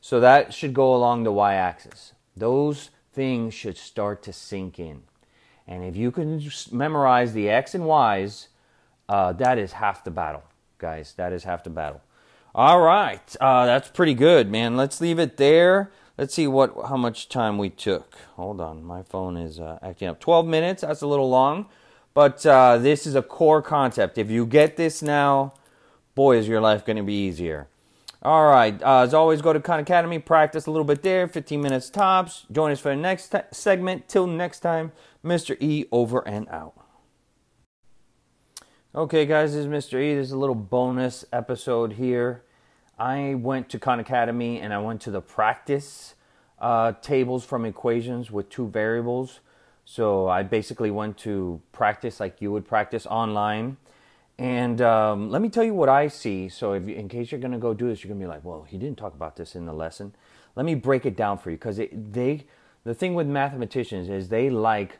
[0.00, 2.12] So that should go along the y axis.
[2.36, 5.02] Those things should start to sink in.
[5.66, 8.48] And if you can memorize the x and y's,
[9.08, 10.42] uh, that is half the battle,
[10.78, 11.14] guys.
[11.16, 12.02] That is half the battle.
[12.54, 14.76] All right, uh, that's pretty good, man.
[14.76, 15.90] Let's leave it there.
[16.16, 18.16] Let's see what how much time we took.
[18.36, 20.20] Hold on, my phone is uh, acting up.
[20.20, 20.82] Twelve minutes.
[20.82, 21.66] That's a little long,
[22.14, 24.16] but uh, this is a core concept.
[24.16, 25.54] If you get this now,
[26.14, 27.66] boy, is your life going to be easier.
[28.22, 28.80] All right.
[28.82, 32.46] Uh, as always, go to Khan Academy, practice a little bit there, 15 minutes tops.
[32.50, 34.08] Join us for the next t- segment.
[34.08, 35.60] Till next time, Mr.
[35.60, 36.72] E over and out.
[38.94, 40.00] Okay, guys, this is Mr.
[40.00, 40.14] E.
[40.14, 42.43] This is a little bonus episode here.
[42.98, 46.14] I went to Khan Academy and I went to the practice
[46.60, 49.40] uh, tables from equations with two variables.
[49.84, 53.76] So I basically went to practice like you would practice online.
[54.38, 56.48] And um, let me tell you what I see.
[56.48, 58.44] So if, in case you're going to go do this, you're going to be like,
[58.44, 60.14] well, he didn't talk about this in the lesson.
[60.56, 62.44] Let me break it down for you because they,
[62.84, 64.98] the thing with mathematicians is they like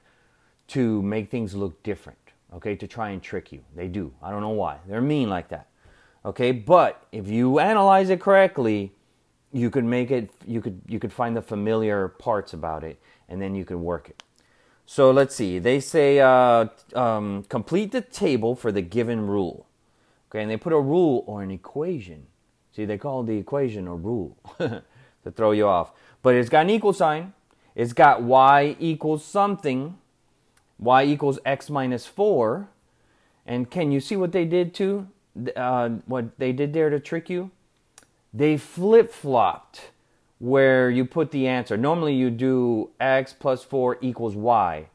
[0.68, 2.18] to make things look different
[2.54, 3.60] okay, to try and trick you.
[3.74, 4.12] They do.
[4.22, 4.78] I don't know why.
[4.86, 5.68] They're mean like that.
[6.24, 8.92] Okay, but if you analyze it correctly,
[9.52, 13.40] you could make it you could you could find the familiar parts about it and
[13.40, 14.22] then you can work it.
[14.86, 15.58] So let's see.
[15.58, 19.66] They say uh, um, complete the table for the given rule.
[20.30, 22.26] Okay, and they put a rule or an equation.
[22.74, 25.92] See, they call the equation a rule to throw you off.
[26.22, 27.32] But it's got an equal sign.
[27.74, 29.96] It's got y equals something
[30.78, 32.68] y equals x minus 4.
[33.46, 35.08] And can you see what they did too?
[35.56, 37.50] Uh, what they did there to trick you?
[38.32, 39.90] They flip flopped
[40.38, 41.76] where you put the answer.
[41.76, 44.88] Normally you do x plus 4 equals y.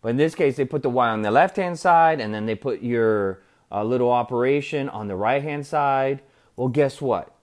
[0.00, 2.46] But in this case, they put the y on the left hand side and then
[2.46, 3.40] they put your
[3.72, 6.22] uh, little operation on the right hand side.
[6.56, 7.34] Well, guess what?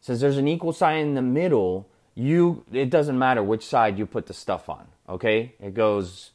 [0.00, 4.06] Since there's an equal sign in the middle, you it doesn't matter which side you
[4.06, 4.88] put the stuff on.
[5.08, 5.54] Okay?
[5.60, 6.32] It goes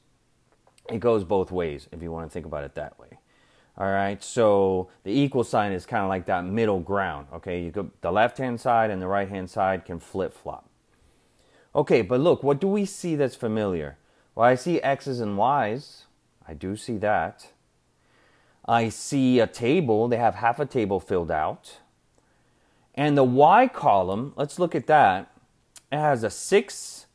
[0.89, 3.02] it goes both ways if you want to think about it that way.
[3.75, 7.27] All right, so the equal sign is kind of like that middle ground.
[7.33, 10.69] Okay, you go the left hand side and the right hand side can flip flop.
[11.75, 13.97] Okay, but look, what do we see that's familiar?
[14.35, 16.03] Well, I see x's and y's.
[16.47, 17.47] I do see that.
[18.65, 20.07] I see a table.
[20.07, 21.79] They have half a table filled out.
[22.95, 25.31] And the y column, let's look at that.
[25.91, 27.05] It has a 6,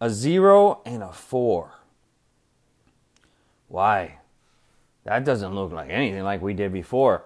[0.00, 1.72] a 0, and a 4.
[3.68, 4.18] Why?
[5.08, 7.24] That doesn't look like anything like we did before.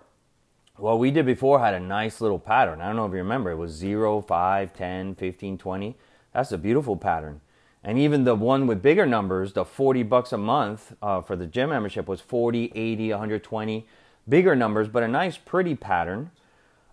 [0.77, 2.81] What we did before had a nice little pattern.
[2.81, 3.51] I don't know if you remember.
[3.51, 5.97] It was 0, 5, 10, 15, 20.
[6.33, 7.41] That's a beautiful pattern.
[7.83, 11.45] And even the one with bigger numbers, the 40 bucks a month uh, for the
[11.45, 13.87] gym membership was 40, 80, 120.
[14.29, 16.31] Bigger numbers, but a nice, pretty pattern.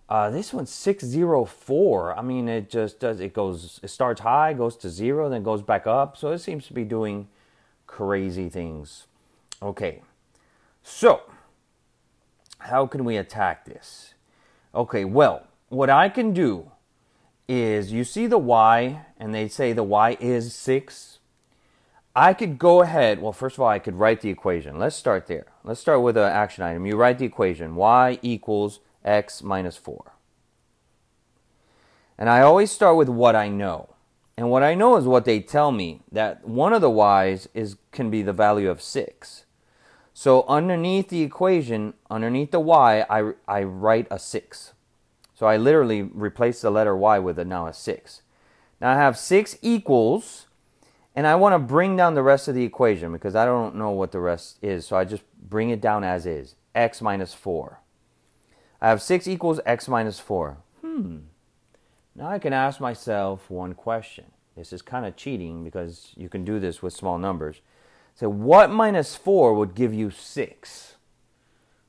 [0.08, 2.18] Uh, this one's 604.
[2.18, 5.62] I mean, it just does, it goes, it starts high, goes to zero, then goes
[5.62, 6.16] back up.
[6.16, 7.28] So it seems to be doing
[7.86, 9.06] crazy things.
[9.62, 10.02] Okay,
[10.82, 11.22] so
[12.58, 14.14] how can we attack this?
[14.74, 16.70] Okay, well, what I can do
[17.48, 21.18] is you see the y, and they say the y is 6.
[22.14, 24.78] I could go ahead, well, first of all, I could write the equation.
[24.78, 25.46] Let's start there.
[25.64, 26.86] Let's start with an action item.
[26.86, 30.12] You write the equation y equals x minus 4.
[32.18, 33.94] And I always start with what I know.
[34.36, 37.76] And what I know is what they tell me that one of the y's is
[37.92, 39.44] can be the value of 6.
[40.20, 44.74] So underneath the equation, underneath the y, I, I write a 6.
[45.34, 48.20] So I literally replace the letter y with a now a 6.
[48.82, 50.46] Now I have 6 equals,
[51.16, 53.92] and I want to bring down the rest of the equation because I don't know
[53.92, 54.86] what the rest is.
[54.86, 57.80] So I just bring it down as is, x minus 4.
[58.78, 60.58] I have 6 equals x minus 4.
[60.82, 61.16] Hmm.
[62.14, 64.26] Now I can ask myself one question.
[64.54, 67.62] this is kind of cheating because you can do this with small numbers.
[68.20, 70.94] So what minus 4 would give you 6?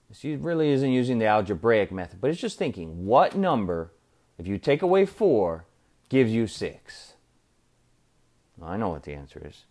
[0.07, 3.91] This really isn't using the algebraic method, but it's just thinking what number,
[4.37, 5.65] if you take away 4,
[6.07, 7.13] gives you 6?
[8.55, 9.65] Well, I know what the answer is.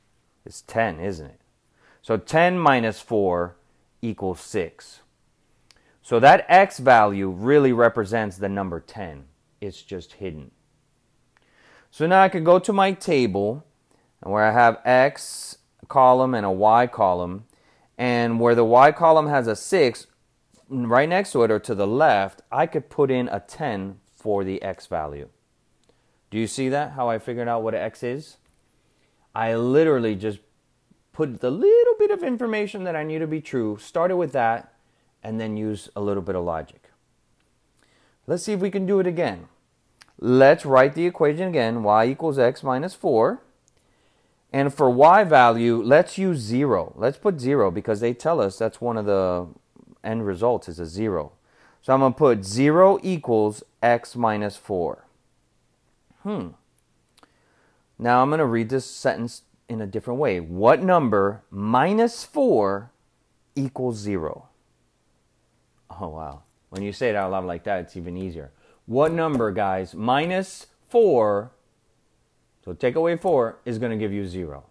[0.44, 1.40] It's 10, isn't it?
[2.03, 3.57] So 10 minus 4
[4.03, 5.01] equals 6.
[6.03, 9.25] So that x value really represents the number 10.
[9.62, 10.51] It's just hidden.
[11.90, 13.64] So now I could go to my table
[14.23, 15.57] where I have x
[15.90, 17.44] column and a y column.
[17.98, 20.07] And where the y column has a 6,
[20.70, 24.42] right next to it or to the left, I could put in a 10 for
[24.42, 25.29] the x value.
[26.31, 26.92] Do you see that?
[26.92, 28.38] How I figured out what x is?
[29.35, 30.38] I literally just
[31.12, 34.72] put the little bit of information that I knew to be true, started with that,
[35.22, 36.90] and then use a little bit of logic.
[38.26, 39.48] Let's see if we can do it again.
[40.18, 43.42] Let's write the equation again, y equals x minus 4.
[44.53, 46.93] And for y value, let's use 0.
[46.97, 49.47] Let's put 0 because they tell us that's one of the
[50.03, 51.33] end results is a 0.
[51.83, 55.05] So I'm going to put 0 equals x minus 4.
[56.23, 56.49] Hmm.
[57.99, 60.41] Now I'm going to read this sentence in a different way.
[60.41, 62.91] What number minus 4
[63.55, 64.49] equals 0?
[66.01, 66.43] Oh, wow.
[66.71, 68.51] When you say it out loud like that, it's even easier.
[68.87, 71.51] What number, guys, minus 4,
[72.64, 74.64] so take away 4, is going to give you 0?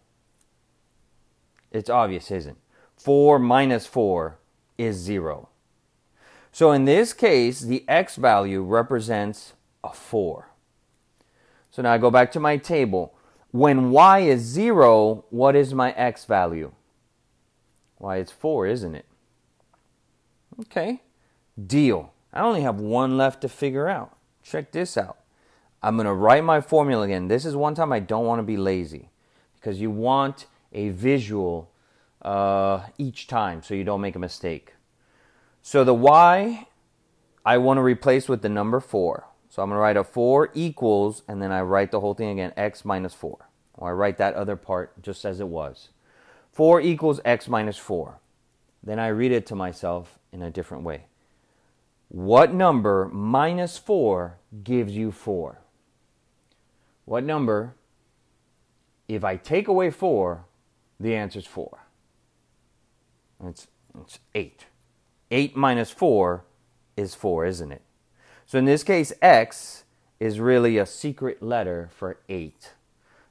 [1.71, 2.57] It's obvious, isn't it?
[2.97, 4.37] 4 minus 4
[4.77, 5.49] is 0.
[6.51, 10.49] So in this case, the x value represents a 4.
[11.71, 13.13] So now I go back to my table.
[13.51, 16.71] When y is 0, what is my x value?
[17.97, 19.05] Why, it's 4, isn't it?
[20.61, 21.01] Okay,
[21.67, 22.13] deal.
[22.33, 24.15] I only have one left to figure out.
[24.43, 25.17] Check this out.
[25.81, 27.27] I'm going to write my formula again.
[27.27, 29.09] This is one time I don't want to be lazy
[29.55, 31.71] because you want a visual
[32.21, 34.73] uh, each time so you don't make a mistake.
[35.61, 36.67] So the y
[37.45, 39.25] I want to replace with the number 4.
[39.49, 42.29] So I'm going to write a 4 equals, and then I write the whole thing
[42.29, 43.37] again, x minus 4.
[43.75, 45.89] Or I write that other part just as it was.
[46.51, 48.19] 4 equals x minus 4.
[48.83, 51.05] Then I read it to myself in a different way.
[52.09, 55.59] What number minus 4 gives you 4?
[57.09, 57.73] What number,
[59.07, 60.45] if I take away 4,
[60.99, 61.79] the answer is 4.
[63.45, 63.65] It's,
[63.99, 64.65] it's 8.
[65.31, 66.45] 8 minus 4
[66.95, 67.81] is 4, isn't it?
[68.45, 69.85] So in this case, x
[70.19, 72.73] is really a secret letter for 8.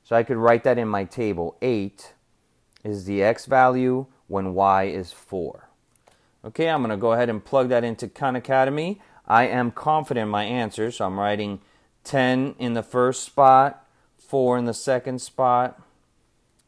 [0.03, 1.57] So I could write that in my table.
[1.62, 2.14] 8
[2.83, 5.69] is the x value when y is 4.
[6.47, 9.01] Okay, I'm going to go ahead and plug that into Khan Academy.
[9.25, 11.61] I am confident in my answer, so I'm writing
[12.09, 13.87] 10 in the first spot,
[14.18, 15.81] 4 in the second spot,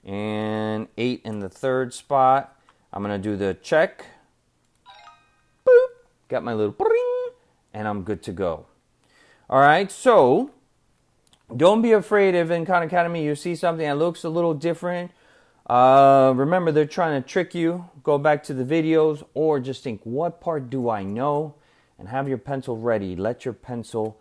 [0.05, 2.57] and 8 in the third spot.
[2.93, 4.05] I'm going to do the check.
[5.67, 5.87] Boop.
[6.29, 6.75] Got my little
[7.73, 8.67] and I'm good to go.
[9.49, 10.51] All right, so
[11.55, 15.11] don't be afraid if in Khan Academy you see something that looks a little different.
[15.69, 17.89] Uh, remember, they're trying to trick you.
[18.03, 21.55] Go back to the videos or just think, what part do I know?
[21.99, 23.15] And have your pencil ready.
[23.15, 24.19] Let your pencil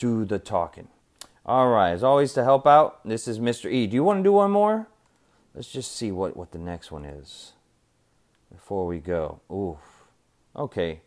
[0.00, 0.88] do the talking.
[1.46, 3.70] All right, as always, to help out, this is Mr.
[3.70, 3.86] E.
[3.86, 4.88] Do you want to do one more?
[5.54, 7.52] Let's just see what, what the next one is
[8.50, 9.40] before we go.
[9.52, 9.78] Oof.
[10.56, 11.00] Okay.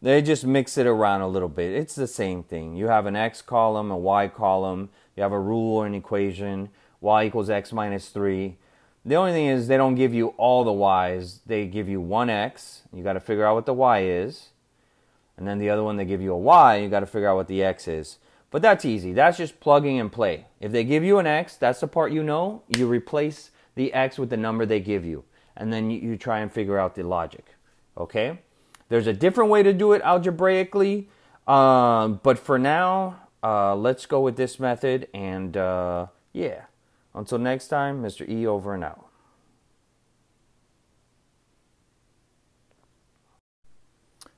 [0.00, 1.72] They just mix it around a little bit.
[1.72, 2.76] It's the same thing.
[2.76, 6.68] You have an x column, a y column, you have a rule or an equation,
[7.00, 8.56] y equals x minus 3.
[9.04, 11.40] The only thing is they don't give you all the y's.
[11.46, 12.82] They give you one x.
[12.92, 14.50] You got to figure out what the y is.
[15.36, 16.76] And then the other one, they give you a y.
[16.76, 18.18] You got to figure out what the x is.
[18.50, 19.12] But that's easy.
[19.12, 20.46] That's just plugging and play.
[20.60, 22.62] If they give you an x, that's the part you know.
[22.76, 25.24] You replace the x with the number they give you.
[25.56, 27.44] And then you, you try and figure out the logic.
[27.98, 28.38] Okay?
[28.88, 31.08] There's a different way to do it algebraically,
[31.46, 35.08] um, but for now, uh, let's go with this method.
[35.12, 36.62] And uh, yeah,
[37.14, 38.28] until next time, Mr.
[38.28, 39.03] E over and out.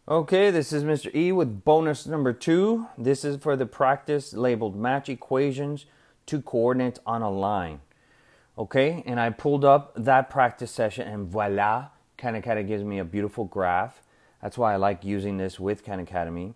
[0.08, 1.12] Okay, this is Mr.
[1.16, 2.86] E with bonus number two.
[2.96, 5.86] This is for the practice labeled match equations
[6.26, 7.80] to coordinates on a line.
[8.56, 13.04] Okay, and I pulled up that practice session and voila, kind of gives me a
[13.04, 14.00] beautiful graph.
[14.40, 16.54] That's why I like using this with Khan Academy.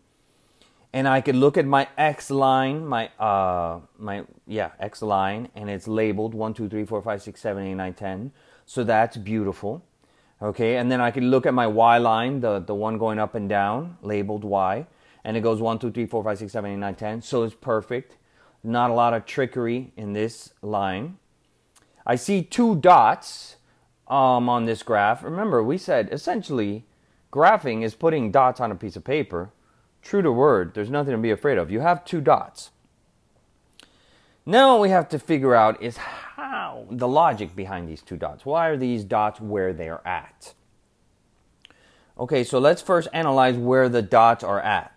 [0.93, 5.69] And I could look at my X line, my uh my yeah, X line, and
[5.69, 8.33] it's labeled 1, 2, 3, 4, 5, 6, 7, 8, 9, 10.
[8.65, 9.83] So that's beautiful.
[10.43, 13.35] Okay, and then I can look at my Y line, the, the one going up
[13.35, 14.87] and down, labeled Y,
[15.23, 17.23] and it goes 1, 2, 3, 4, 5, 6, 7, 8, 9, 10.
[17.23, 18.17] So it's perfect.
[18.63, 21.19] Not a lot of trickery in this line.
[22.07, 23.57] I see two dots
[24.09, 25.23] um, on this graph.
[25.23, 26.85] Remember, we said essentially
[27.33, 29.51] graphing is putting dots on a piece of paper.
[30.03, 31.71] True to word, there's nothing to be afraid of.
[31.71, 32.71] You have two dots.
[34.47, 35.99] Now what we have to figure out is
[36.51, 38.45] how the logic behind these two dots.
[38.45, 40.55] Why are these dots where they are at?
[42.19, 44.93] Okay, so let's first analyze where the dots are at.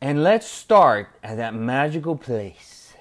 [0.00, 2.94] And let's start at that magical place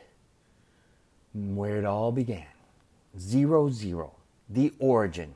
[1.33, 2.47] where it all began.
[3.19, 4.15] Zero, zero,
[4.49, 5.35] the origin.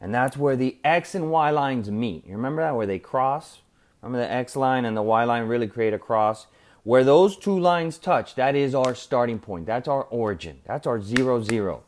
[0.00, 2.26] And that's where the X and Y lines meet.
[2.26, 2.76] You remember that?
[2.76, 3.58] Where they cross?
[4.02, 6.46] Remember the X line and the Y line really create a cross?
[6.84, 9.66] Where those two lines touch, that is our starting point.
[9.66, 10.60] That's our origin.
[10.66, 11.82] That's our zero, zero.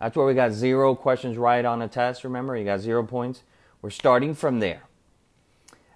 [0.00, 2.24] That's where we got zero questions right on a test.
[2.24, 3.42] Remember, you got zero points.
[3.82, 4.82] We're starting from there.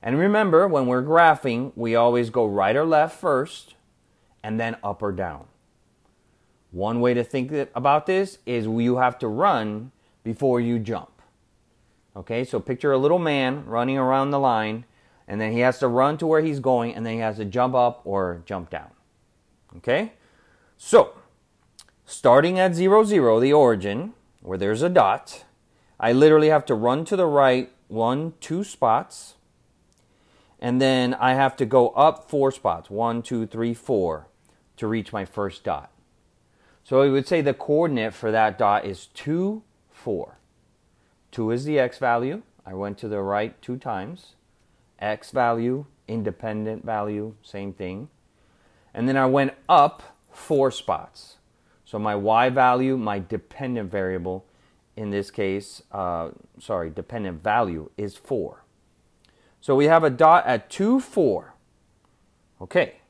[0.02, 3.74] And remember, when we're graphing, we always go right or left first,
[4.42, 5.46] and then up or down.
[6.70, 9.92] One way to think about this is you have to run
[10.22, 11.22] before you jump.
[12.14, 14.84] Okay, so picture a little man running around the line,
[15.26, 17.44] and then he has to run to where he's going, and then he has to
[17.44, 18.90] jump up or jump down.
[19.76, 20.12] Okay,
[20.76, 21.14] so
[22.04, 25.44] starting at 0, 0, the origin, where there's a dot,
[25.98, 29.34] I literally have to run to the right one, two spots
[30.64, 34.28] and then I have to go up four spots one, two, three, four
[34.78, 35.90] to reach my first dot.
[36.82, 39.62] So we would say the coordinate for that dot is 2,
[39.92, 40.38] 4.
[41.32, 42.40] 2 is the x value.
[42.64, 44.36] I went to the right two times.
[45.04, 48.08] X value, independent value, same thing.
[48.94, 51.36] And then I went up four spots.
[51.84, 54.46] So my y value, my dependent variable,
[54.96, 58.64] in this case, uh, sorry, dependent value is 4.
[59.60, 61.54] So we have a dot at 2, 4.
[62.62, 63.00] Okay,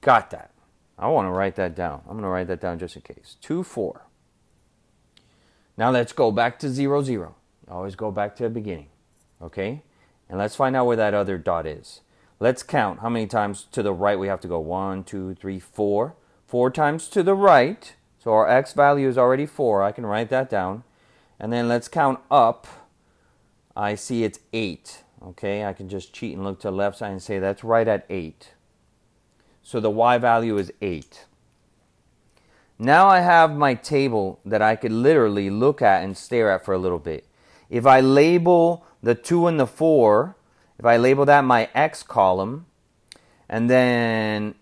[0.00, 0.50] got that.
[0.98, 2.02] I want to write that down.
[2.06, 3.36] I'm going to write that down just in case.
[3.40, 4.02] 2, 4.
[5.76, 7.34] Now let's go back to 0, 0.
[7.68, 8.88] Always go back to the beginning.
[9.42, 9.82] Okay?
[10.28, 12.00] And let's find out where that other dot is.
[12.38, 14.58] Let's count how many times to the right we have to go.
[14.58, 16.14] One, two, three, four.
[16.46, 17.94] Four times to the right.
[18.22, 19.82] So our x value is already 4.
[19.82, 20.84] I can write that down.
[21.38, 22.66] And then let's count up.
[23.76, 25.04] I see it's 8.
[25.22, 27.86] Okay, I can just cheat and look to the left side and say that's right
[27.86, 28.52] at 8.
[29.62, 31.24] So the y value is 8.
[32.78, 36.74] Now I have my table that I could literally look at and stare at for
[36.74, 37.26] a little bit.
[37.70, 40.34] If I label the 2 and the 4,
[40.80, 42.66] if I label that my x column,
[43.48, 44.56] and then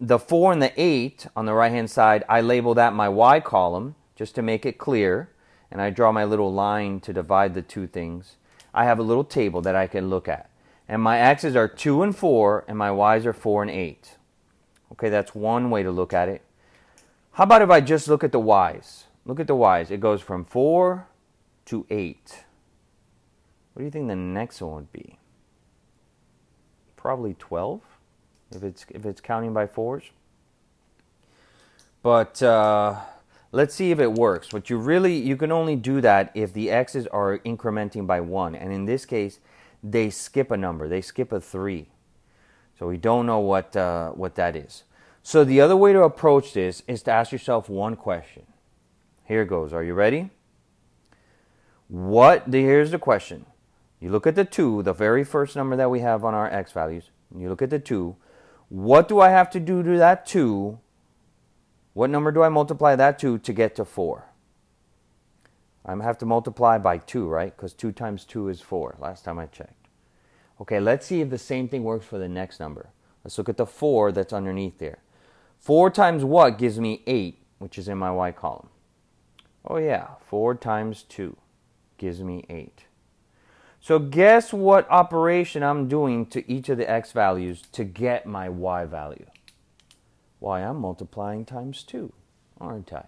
[0.00, 3.38] the 4 and the 8 on the right hand side, I label that my y
[3.38, 5.30] column just to make it clear.
[5.70, 8.34] And I draw my little line to divide the two things.
[8.74, 10.50] I have a little table that I can look at.
[10.88, 14.16] And my x's are 2 and 4, and my y's are 4 and 8.
[14.90, 16.42] Okay, that's one way to look at it.
[17.30, 19.04] How about if I just look at the y's?
[19.24, 19.92] Look at the y's.
[19.92, 21.06] It goes from 4
[21.66, 22.44] to 8.
[23.78, 25.20] What do you think the next one would be?
[26.96, 27.80] Probably 12,
[28.50, 30.02] if it's, if it's counting by fours.
[32.02, 32.42] But...
[32.42, 32.96] Uh,
[33.50, 34.48] Let's see if it works.
[34.50, 38.54] But you really, you can only do that if the x's are incrementing by one.
[38.54, 39.40] And in this case,
[39.82, 40.86] they skip a number.
[40.88, 41.88] They skip a three.
[42.78, 44.84] So we don't know what, uh, what that is.
[45.22, 48.44] So the other way to approach this is to ask yourself one question.
[49.24, 49.72] Here goes.
[49.72, 50.28] Are you ready?
[51.88, 53.46] What, The, here's the question.
[54.00, 56.72] You look at the 2, the very first number that we have on our x
[56.72, 57.10] values.
[57.36, 58.16] You look at the 2.
[58.68, 60.78] What do I have to do to that 2
[61.98, 64.24] what number do I multiply that to to get to 4?
[65.84, 67.56] I have to multiply by 2, right?
[67.56, 69.88] Because 2 times 2 is 4, last time I checked.
[70.60, 72.90] Okay, let's see if the same thing works for the next number.
[73.24, 74.98] Let's look at the 4 that's underneath there.
[75.58, 78.68] 4 times what gives me 8, which is in my y column?
[79.64, 81.36] Oh yeah, 4 times 2
[81.96, 82.84] gives me 8.
[83.80, 88.48] So guess what operation I'm doing to each of the x values to get my
[88.48, 89.26] y value?
[90.40, 92.12] Why, I'm multiplying times 2,
[92.60, 93.06] aren't I?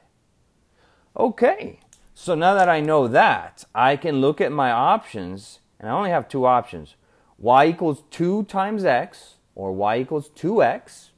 [1.16, 1.80] Okay,
[2.14, 6.10] so now that I know that, I can look at my options, and I only
[6.10, 6.94] have two options.
[7.38, 11.10] y equals 2 times x, or y equals 2x,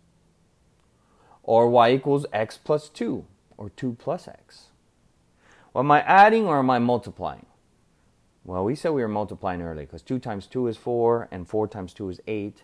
[1.42, 3.24] or y equals x plus 2,
[3.56, 4.68] or 2 plus x.
[5.72, 7.46] Well, am I adding or am I multiplying?
[8.44, 11.68] Well, we said we were multiplying earlier because 2 times 2 is 4 and 4
[11.68, 12.62] times 2 is 8.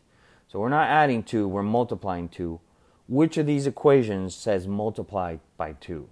[0.49, 2.61] So we're not adding 2, we're multiplying 2.
[3.07, 6.09] Which of these equations says multiply by 2?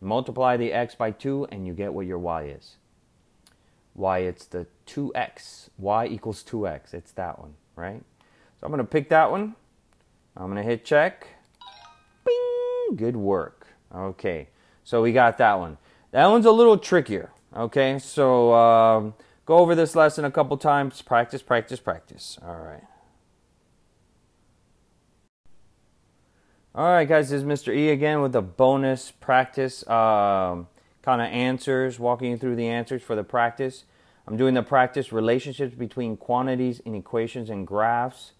[0.00, 2.76] Multiply the x by 2 and you get what your y is.
[3.94, 5.70] Y, it's the 2x.
[5.78, 6.92] y equals 2x.
[6.92, 8.02] It's that one, right?
[8.60, 9.54] So I'm going to pick that one.
[10.36, 11.28] I'm going to hit check.
[12.24, 12.96] Bing!
[12.96, 13.68] Good work.
[13.94, 14.48] Okay,
[14.84, 15.78] so we got that one.
[16.10, 17.30] That one's a little trickier.
[17.54, 21.00] Okay, so um, go over this lesson a couple times.
[21.02, 22.38] Practice, practice, practice.
[22.42, 22.82] All right.
[26.74, 27.74] All right, guys, this is Mr.
[27.74, 30.68] E again with a bonus practice um,
[31.00, 33.84] kind of answers, walking you through the answers for the practice.
[34.26, 38.32] I'm doing the practice relationships between quantities in equations and graphs.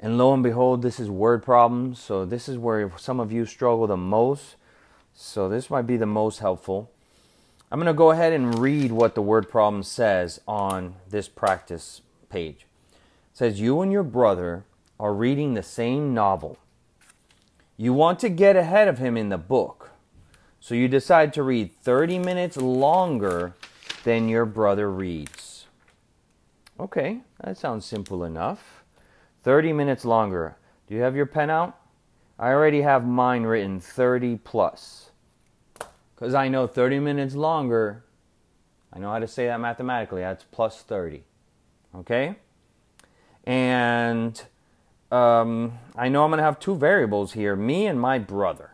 [0.00, 2.00] And lo and behold, this is word problems.
[2.00, 4.56] So this is where some of you struggle the most.
[5.12, 6.90] So this might be the most helpful.
[7.70, 12.00] I'm going to go ahead and read what the word problem says on this practice
[12.28, 12.66] page.
[12.90, 12.98] It
[13.36, 14.64] says, You and your brother
[14.98, 16.58] are reading the same novel.
[17.76, 19.90] You want to get ahead of him in the book.
[20.58, 23.54] So you decide to read 30 minutes longer
[24.02, 25.66] than your brother reads.
[26.78, 28.82] Okay, that sounds simple enough.
[29.44, 30.56] 30 minutes longer.
[30.88, 31.78] Do you have your pen out?
[32.36, 35.09] I already have mine written 30 plus.
[36.20, 38.04] Because I know 30 minutes longer,
[38.92, 40.20] I know how to say that mathematically.
[40.20, 41.24] That's plus 30.
[41.96, 42.36] Okay?
[43.44, 44.40] And
[45.10, 48.70] um, I know I'm going to have two variables here me and my brother.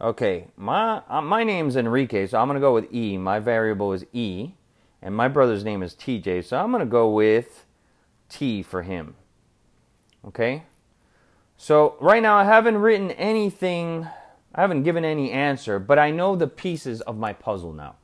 [0.00, 3.18] Okay, my uh, my name's Enrique, so I'm gonna go with E.
[3.18, 4.52] My variable is E,
[5.02, 7.66] and my brother's name is TJ, so I'm gonna go with
[8.28, 9.16] T for him.
[10.24, 10.62] Okay,
[11.56, 14.06] so right now I haven't written anything,
[14.54, 17.96] I haven't given any answer, but I know the pieces of my puzzle now.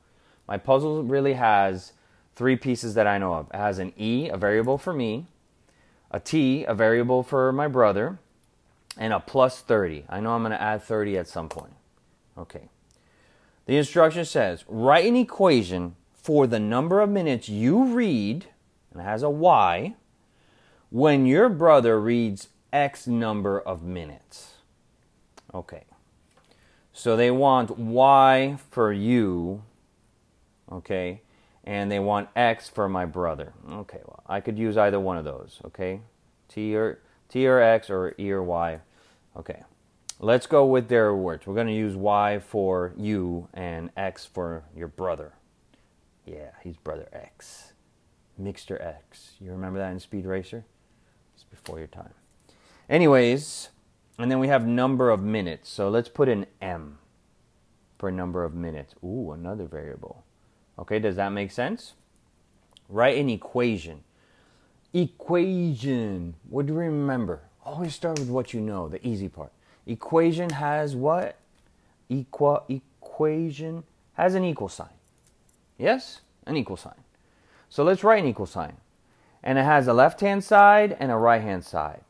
[0.47, 1.93] My puzzle really has
[2.37, 3.49] three pieces that I know of.
[3.53, 5.27] It has an E, a variable for me,
[6.11, 8.19] a T, a variable for my brother,
[8.97, 10.05] and a plus 30.
[10.09, 11.73] I know I'm going to add 30 at some point.
[12.37, 12.69] Okay.
[13.67, 18.47] The instruction says write an equation for the number of minutes you read,
[18.93, 19.95] and it has a y,
[20.91, 24.55] when your brother reads X number of minutes.
[25.53, 25.85] Okay.
[26.95, 29.63] So they want y for you,
[30.73, 31.21] okay,
[31.65, 33.53] and they want x for my brother.
[33.71, 36.01] Okay, well, I could use either one of those, okay?
[36.49, 38.79] T or T or x or e or y.
[39.37, 39.63] Okay.
[40.21, 41.47] Let's go with their words.
[41.47, 45.33] We're going to use Y for you and X for your brother.
[46.25, 47.73] Yeah, he's brother X.
[48.41, 49.33] Mixter X.
[49.41, 50.65] You remember that in Speed Racer?
[51.35, 52.15] It's before your time.
[52.89, 53.71] Anyways,
[54.19, 55.69] and then we have number of minutes.
[55.69, 56.99] So let's put in M
[57.99, 58.95] for number of minutes.
[59.03, 60.25] Ooh, another variable.
[60.79, 61.95] Okay, does that make sense?
[62.89, 64.05] Write an equation.
[64.93, 66.35] Equation.
[66.49, 67.41] What do you remember?
[67.65, 69.53] Always start with what you know, the easy part.
[69.87, 71.37] Equation has what?
[72.11, 73.85] Equa, equation
[74.15, 74.89] has an equal sign.
[75.79, 76.21] Yes?
[76.47, 76.95] An equal sign.
[77.69, 78.77] So let's write an equal sign.
[79.43, 82.03] And it has a left hand side and a right hand side.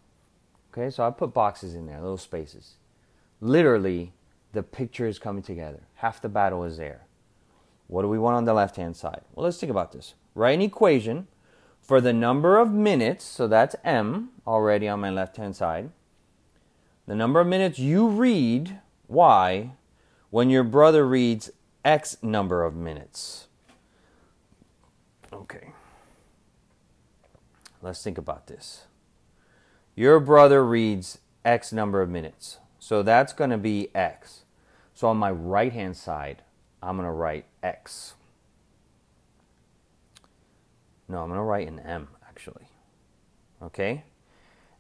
[0.76, 2.74] Okay, so I put boxes in there, little spaces.
[3.40, 4.12] Literally,
[4.52, 5.82] the picture is coming together.
[5.94, 7.06] Half the battle is there.
[7.86, 9.20] What do we want on the left hand side?
[9.34, 10.14] Well, let's think about this.
[10.34, 11.28] Write an equation
[11.80, 15.90] for the number of minutes, so that's m already on my left hand side
[17.06, 19.72] the number of minutes you read Y
[20.30, 21.50] when your brother reads
[21.84, 23.48] X number of minutes.
[25.32, 25.72] Okay.
[27.82, 28.84] Let's think about this.
[29.94, 32.58] Your brother reads X number of minutes.
[32.78, 34.42] So that's going to be X.
[34.92, 36.42] So on my right hand side,
[36.82, 38.14] I'm going to write X.
[41.08, 42.66] No, I'm going to write an M actually.
[43.62, 44.04] Okay?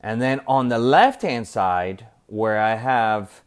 [0.00, 3.42] And then on the left hand side, where I have,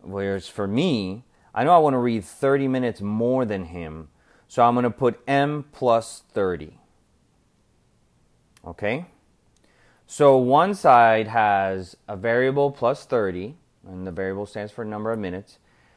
[0.00, 4.08] whereas for me, I know I want to read 30 minutes more than him,
[4.48, 6.78] so I'm going to put M plus 30.
[8.66, 9.06] Okay?
[10.12, 13.56] So one side has a variable plus 30,
[13.88, 15.56] and the variable stands for number of minutes,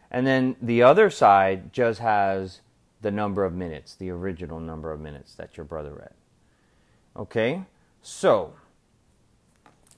[0.10, 2.62] and then the other side just has
[3.02, 6.14] the number of minutes, the original number of minutes that your brother read.
[7.18, 7.66] Okay?
[8.02, 8.54] So,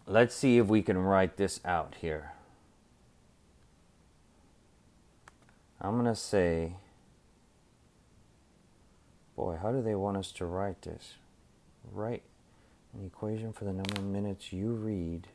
[0.10, 2.32] Let's see if we can write this out here.
[5.82, 6.78] I'm going to say,
[9.36, 11.16] boy, how do they want us to write this?
[11.92, 12.24] Write
[12.94, 15.28] an equation for the number of minutes you read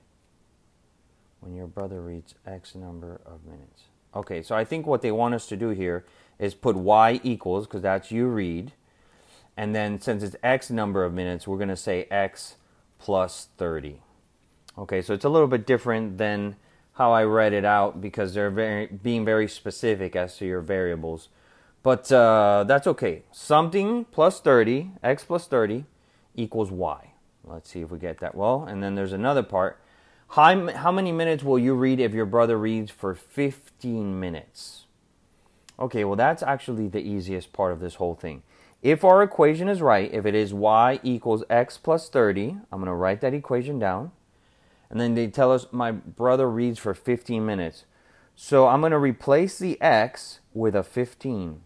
[1.40, 3.84] when your brother reads X number of minutes.
[4.14, 6.04] Okay, so I think what they want us to do here
[6.38, 8.72] is put Y equals, because that's you read.
[9.56, 12.56] And then since it's X number of minutes, we're going to say X
[12.98, 14.00] plus 30.
[14.78, 16.56] Okay, so it's a little bit different than
[16.94, 21.28] how I read it out because they're very, being very specific as to your variables.
[21.82, 23.22] But uh, that's okay.
[23.32, 25.84] Something plus 30, x plus 30
[26.34, 27.11] equals y.
[27.44, 28.64] Let's see if we get that well.
[28.64, 29.80] And then there's another part.
[30.28, 34.86] How, how many minutes will you read if your brother reads for 15 minutes?
[35.78, 38.42] Okay, well, that's actually the easiest part of this whole thing.
[38.82, 42.86] If our equation is right, if it is y equals x plus 30, I'm going
[42.86, 44.12] to write that equation down.
[44.90, 47.84] And then they tell us my brother reads for 15 minutes.
[48.34, 51.60] So I'm going to replace the x with a 15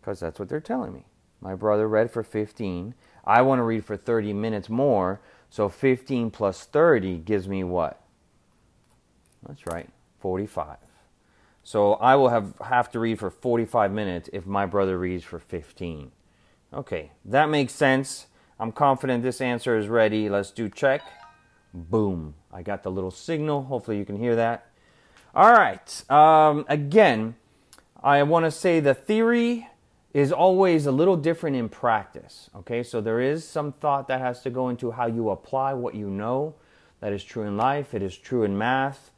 [0.00, 1.06] because that's what they're telling me.
[1.40, 2.94] My brother read for 15.
[3.26, 5.20] I want to read for 30 minutes more.
[5.50, 8.00] So 15 plus 30 gives me what?
[9.46, 9.88] That's right,
[10.20, 10.76] 45.
[11.62, 15.38] So I will have, have to read for 45 minutes if my brother reads for
[15.38, 16.12] 15.
[16.72, 18.26] Okay, that makes sense.
[18.58, 20.28] I'm confident this answer is ready.
[20.28, 21.02] Let's do check.
[21.74, 22.34] Boom.
[22.52, 23.64] I got the little signal.
[23.64, 24.66] Hopefully you can hear that.
[25.34, 26.10] All right.
[26.10, 27.36] Um, again,
[28.02, 29.68] I want to say the theory
[30.16, 32.48] is always a little different in practice.
[32.56, 35.94] Okay, so there is some thought that has to go into how you apply what
[35.94, 36.54] you know.
[37.00, 39.10] That is true in life, it is true in math.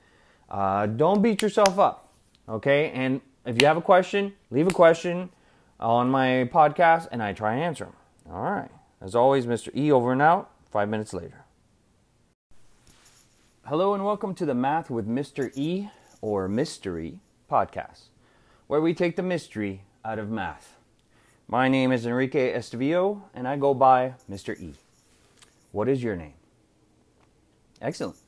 [0.50, 2.12] Uh, don't beat yourself up.
[2.48, 5.30] Okay, and if you have a question, leave a question
[5.78, 7.94] on my podcast and I try and answer them.
[8.32, 8.70] All right.
[9.00, 9.72] As always, Mr.
[9.76, 11.44] E over and out, five minutes later.
[13.66, 15.56] Hello and welcome to the Math with Mr.
[15.56, 15.90] E
[16.20, 18.06] or Mystery podcast,
[18.66, 20.77] where we take the mystery out of math.
[21.50, 24.54] My name is Enrique Estevillo and I go by Mr.
[24.60, 24.74] E.
[25.72, 26.34] What is your name?
[27.80, 28.18] Excellent.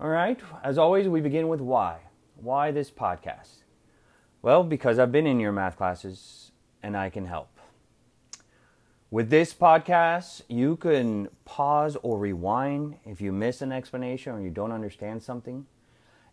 [0.00, 0.40] All right.
[0.64, 2.00] As always, we begin with why.
[2.34, 3.62] Why this podcast?
[4.42, 6.50] Well, because I've been in your math classes
[6.82, 7.60] and I can help.
[9.08, 14.50] With this podcast, you can pause or rewind if you miss an explanation or you
[14.50, 15.64] don't understand something.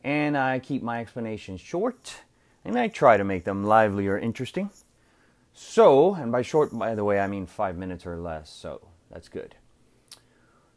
[0.03, 2.15] And I keep my explanations short
[2.65, 4.71] and I try to make them lively or interesting.
[5.53, 9.29] So, and by short, by the way, I mean five minutes or less, so that's
[9.29, 9.55] good.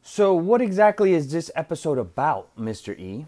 [0.02, 2.96] So, what exactly is this episode about, Mr.
[2.98, 3.26] E?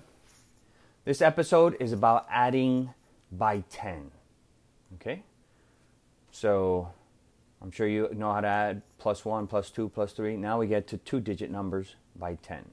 [1.04, 2.92] This episode is about adding
[3.32, 4.10] by 10.
[4.94, 5.22] Okay?
[6.30, 6.90] So
[7.62, 10.36] I'm sure you know how to add plus 1, plus 2, plus 3.
[10.36, 12.66] Now we get to two digit numbers by 10.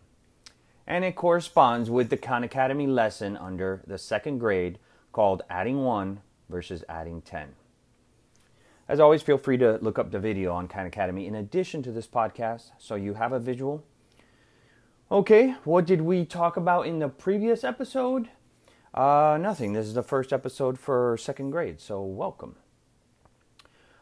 [0.87, 4.79] And it corresponds with the Khan Academy lesson under the second grade
[5.11, 7.53] called Adding 1 versus Adding 10.
[8.87, 11.91] As always, feel free to look up the video on Khan Academy in addition to
[11.91, 13.83] this podcast so you have a visual
[15.11, 18.29] Okay, what did we talk about in the previous episode?
[18.91, 19.73] Uh, nothing.
[19.73, 22.55] This is the first episode for second grade, so welcome.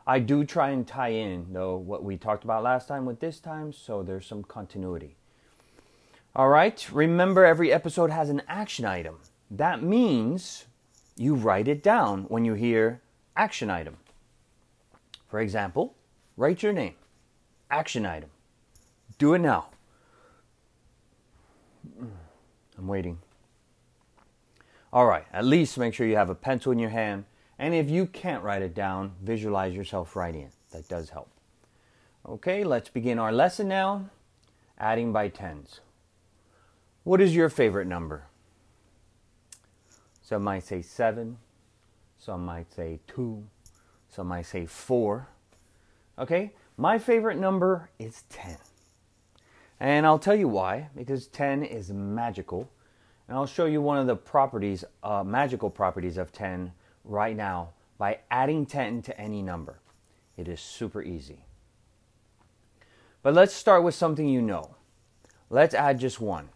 [0.07, 3.41] I do try and tie in, though, what we talked about last time with this
[3.41, 5.17] time, so there's some continuity.
[6.37, 9.17] All right, remember every episode has an action item.
[9.51, 10.67] That means
[11.17, 13.01] you write it down when you hear
[13.35, 13.97] action item.
[15.33, 15.95] For example,
[16.37, 16.93] write your name,
[17.71, 18.29] action item.
[19.17, 19.69] Do it now.
[21.99, 22.11] Mm,
[22.77, 23.17] I'm waiting.
[24.91, 27.25] All right, at least make sure you have a pencil in your hand.
[27.57, 30.53] And if you can't write it down, visualize yourself writing it.
[30.69, 31.31] That does help.
[32.29, 34.11] Okay, let's begin our lesson now.
[34.77, 35.79] Adding by tens.
[37.03, 38.25] What is your favorite number?
[40.21, 41.37] Some might say seven,
[42.19, 43.47] some might say two,
[44.13, 45.27] some might say four.
[46.19, 48.57] Okay, my favorite number is 10.
[49.79, 52.69] And I'll tell you why, because 10 is magical.
[53.27, 56.71] And I'll show you one of the properties, uh, magical properties of 10
[57.03, 59.79] right now by adding 10 to any number.
[60.37, 61.45] It is super easy.
[63.23, 64.75] But let's start with something you know.
[65.49, 66.49] Let's add just one.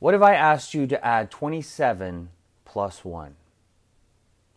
[0.00, 2.28] What if I asked you to add 27
[2.64, 3.36] plus 1?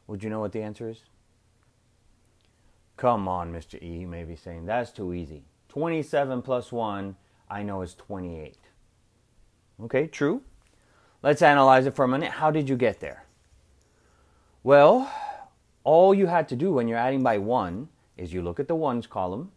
[0.07, 1.03] Would you know what the answer is?
[3.01, 3.81] Come on, Mr.
[3.81, 5.41] E, you may be saying, that's too easy.
[5.69, 7.15] 27 plus 1
[7.49, 8.55] I know is 28.
[9.85, 10.43] Okay, true.
[11.23, 12.29] Let's analyze it for a minute.
[12.29, 13.25] How did you get there?
[14.61, 15.11] Well,
[15.83, 18.75] all you had to do when you're adding by 1 is you look at the
[18.75, 19.51] ones column,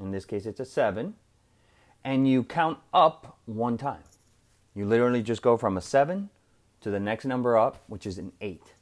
[0.00, 1.14] in this case it's a 7,
[2.02, 4.02] and you count up one time.
[4.74, 6.28] You literally just go from a 7
[6.80, 8.74] to the next number up, which is an 8.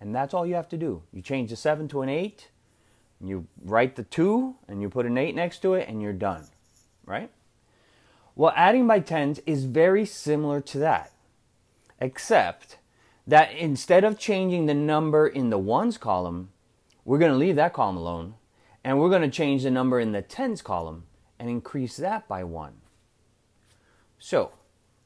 [0.00, 1.04] And that's all you have to do.
[1.12, 2.48] You change the 7 to an 8,
[3.22, 6.46] you write the 2, and you put an 8 next to it, and you're done.
[7.06, 7.30] Right?
[8.34, 11.12] Well, adding by tens is very similar to that,
[12.00, 12.78] except
[13.26, 16.50] that instead of changing the number in the ones column,
[17.04, 18.34] we're going to leave that column alone,
[18.82, 21.04] and we're going to change the number in the tens column
[21.38, 22.74] and increase that by one.
[24.18, 24.52] So,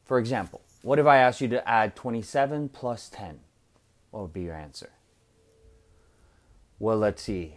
[0.05, 3.41] for example, what if I asked you to add 27 plus 10?
[4.11, 4.91] What would be your answer?
[6.79, 7.55] Well, let's see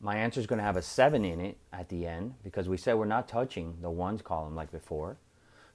[0.00, 2.76] my answer is going to have a 7 in it at the end because we
[2.76, 5.16] said we're not touching the ones column like before.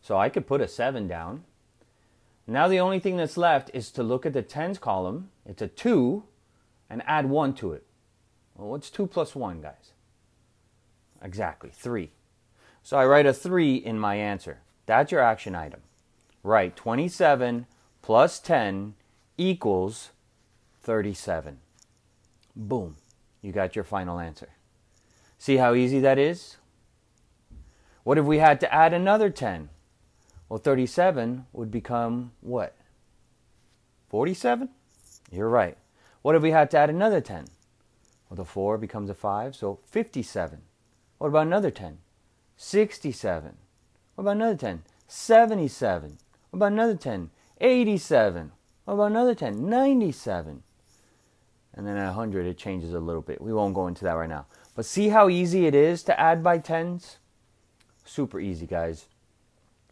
[0.02, 1.44] So I could put a 7 down.
[2.48, 5.30] Now the only thing that's left is to look at the tens column.
[5.46, 6.24] It's a 2
[6.90, 7.86] and add 1 to it.
[8.56, 9.94] Well, what's 2 plus 1, guys?
[11.22, 12.12] Exactly, 3.
[12.84, 14.60] So I write a 3 in my answer.
[14.86, 15.82] That's your action item.
[16.44, 17.66] Write 27
[18.02, 18.96] plus 10
[19.38, 20.12] equals
[20.82, 21.60] 37.
[22.56, 22.98] Boom.
[23.44, 24.50] You got your final answer.
[25.38, 26.58] See how easy that is?
[28.04, 29.70] What if we had to add another 10?
[30.50, 32.76] Well, 37 would become what?
[34.10, 34.70] 47?
[35.32, 35.78] You're right.
[36.22, 37.48] What if we had to add another 10?
[38.30, 40.62] Well, the 4 becomes a 5, so 57.
[41.18, 41.98] What about another 10?
[42.56, 43.58] 67.
[44.16, 44.84] What about another 10?
[45.08, 46.18] 77.
[46.50, 47.30] What about another 10?
[47.60, 48.52] 87.
[48.86, 49.70] What about another 10?
[49.70, 50.64] 97.
[51.76, 53.42] And then at 100, it changes a little bit.
[53.42, 54.46] We won't go into that right now.
[54.76, 57.18] But see how easy it is to add by tens?
[58.06, 59.06] Super easy, guys.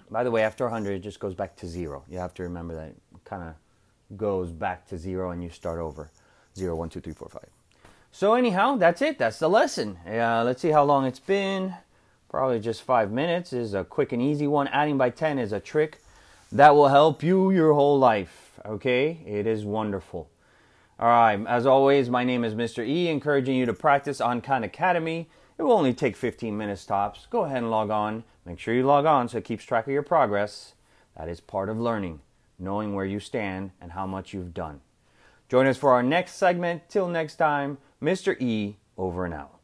[0.09, 2.03] By the way, after 100, it just goes back to zero.
[2.09, 6.11] You have to remember that kind of goes back to zero and you start over.
[6.55, 7.49] Zero, one, two, three, four, five.
[8.11, 9.17] So, anyhow, that's it.
[9.17, 9.97] That's the lesson.
[10.05, 11.73] Uh, let's see how long it's been.
[12.29, 13.51] Probably just five minutes.
[13.51, 14.67] This is a quick and easy one.
[14.67, 15.99] Adding by 10 is a trick
[16.51, 18.59] that will help you your whole life.
[18.65, 19.19] Okay?
[19.25, 20.29] It is wonderful.
[21.01, 22.87] All right, as always, my name is Mr.
[22.87, 25.27] E, encouraging you to practice on Khan Academy.
[25.57, 27.25] It will only take 15 minutes tops.
[27.31, 28.23] Go ahead and log on.
[28.45, 30.75] Make sure you log on so it keeps track of your progress.
[31.17, 32.19] That is part of learning,
[32.59, 34.81] knowing where you stand and how much you've done.
[35.49, 36.87] Join us for our next segment.
[36.87, 38.39] Till next time, Mr.
[38.39, 39.57] E, over and out.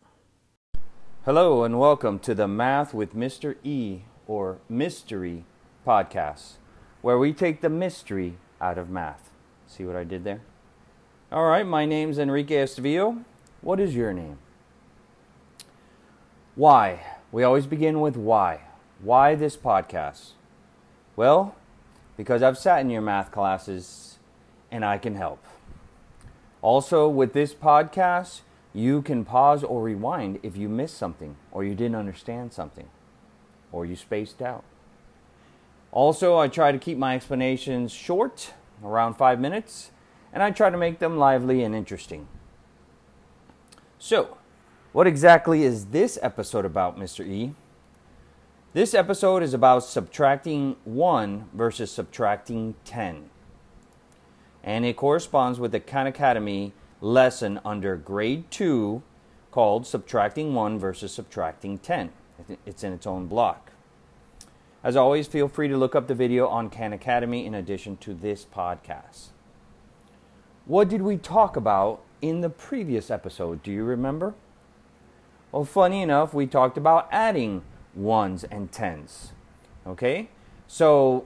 [1.23, 3.57] Hello, and welcome to the Math with Mr.
[3.63, 5.43] E, or Mystery
[5.85, 6.53] podcast,
[7.03, 9.29] where we take the mystery out of math.
[9.67, 10.41] See what I did there?
[11.29, 13.25] All right, my name's Enrique Estavillo.
[13.59, 14.37] What is your name?
[16.55, 17.01] Why?
[17.33, 18.61] We always begin with why.
[19.01, 20.29] Why this podcast?
[21.17, 21.53] Well,
[22.15, 24.19] because I've sat in your math classes
[24.71, 25.43] and I can help.
[26.61, 28.39] Also, with this podcast,
[28.73, 32.87] you can pause or rewind if you missed something or you didn't understand something
[33.73, 34.63] or you spaced out.
[35.91, 39.91] Also, I try to keep my explanations short, around five minutes,
[40.37, 42.27] and I try to make them lively and interesting.
[43.97, 44.37] So,
[44.93, 47.25] what exactly is this episode about, Mr.
[47.25, 47.55] E?
[48.71, 53.31] This episode is about subtracting 1 versus subtracting 10.
[54.63, 56.71] And it corresponds with the Khan Academy
[57.01, 59.01] lesson under grade 2
[59.49, 62.11] called Subtracting 1 versus Subtracting 10.
[62.63, 63.71] It's in its own block.
[64.83, 68.13] As always, feel free to look up the video on Khan Academy in addition to
[68.13, 69.29] this podcast.
[70.67, 73.63] What did we talk about in the previous episode?
[73.63, 74.33] Do you remember?
[75.53, 77.61] Well, funny enough, we talked about adding
[77.95, 79.31] ones and tens.
[79.87, 80.27] Okay?
[80.67, 81.25] So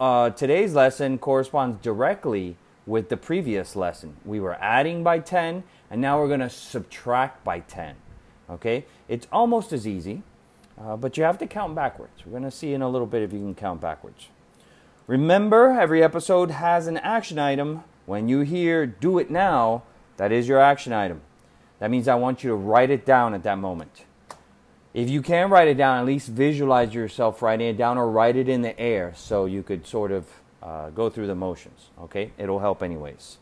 [0.00, 4.16] uh, today's lesson corresponds directly with the previous lesson.
[4.24, 7.94] We were adding by 10, and now we're going to subtract by 10.
[8.48, 8.86] Okay?
[9.06, 10.22] It's almost as easy,
[10.80, 12.24] uh, but you have to count backwards.
[12.24, 14.28] We're going to see in a little bit if you can count backwards.
[15.06, 17.84] Remember, every episode has an action item.
[18.08, 19.82] When you hear do it now,
[20.16, 21.20] that is your action item.
[21.78, 24.06] That means I want you to write it down at that moment.
[24.94, 28.36] If you can write it down, at least visualize yourself writing it down or write
[28.36, 30.24] it in the air so you could sort of
[30.62, 31.90] uh, go through the motions.
[32.00, 32.32] Okay?
[32.38, 33.36] It'll help, anyways.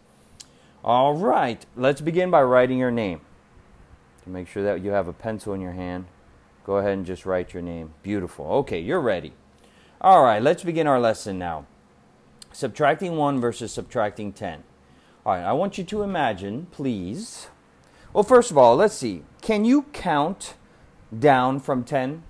[0.83, 3.21] All right, let's begin by writing your name.
[4.25, 6.07] To make sure that you have a pencil in your hand,
[6.65, 7.95] go ahead and just write your name.
[8.03, 8.47] Beautiful.
[8.47, 9.33] Okay, you're ready.
[10.01, 11.67] All right, let's begin our lesson now.
[12.57, 14.65] Subtracting 1 versus subtracting 10.
[15.27, 17.49] All right, I want you to imagine, please,
[18.15, 19.25] well, first of all, let's see.
[19.43, 20.55] Can you count
[21.19, 22.23] down from 10?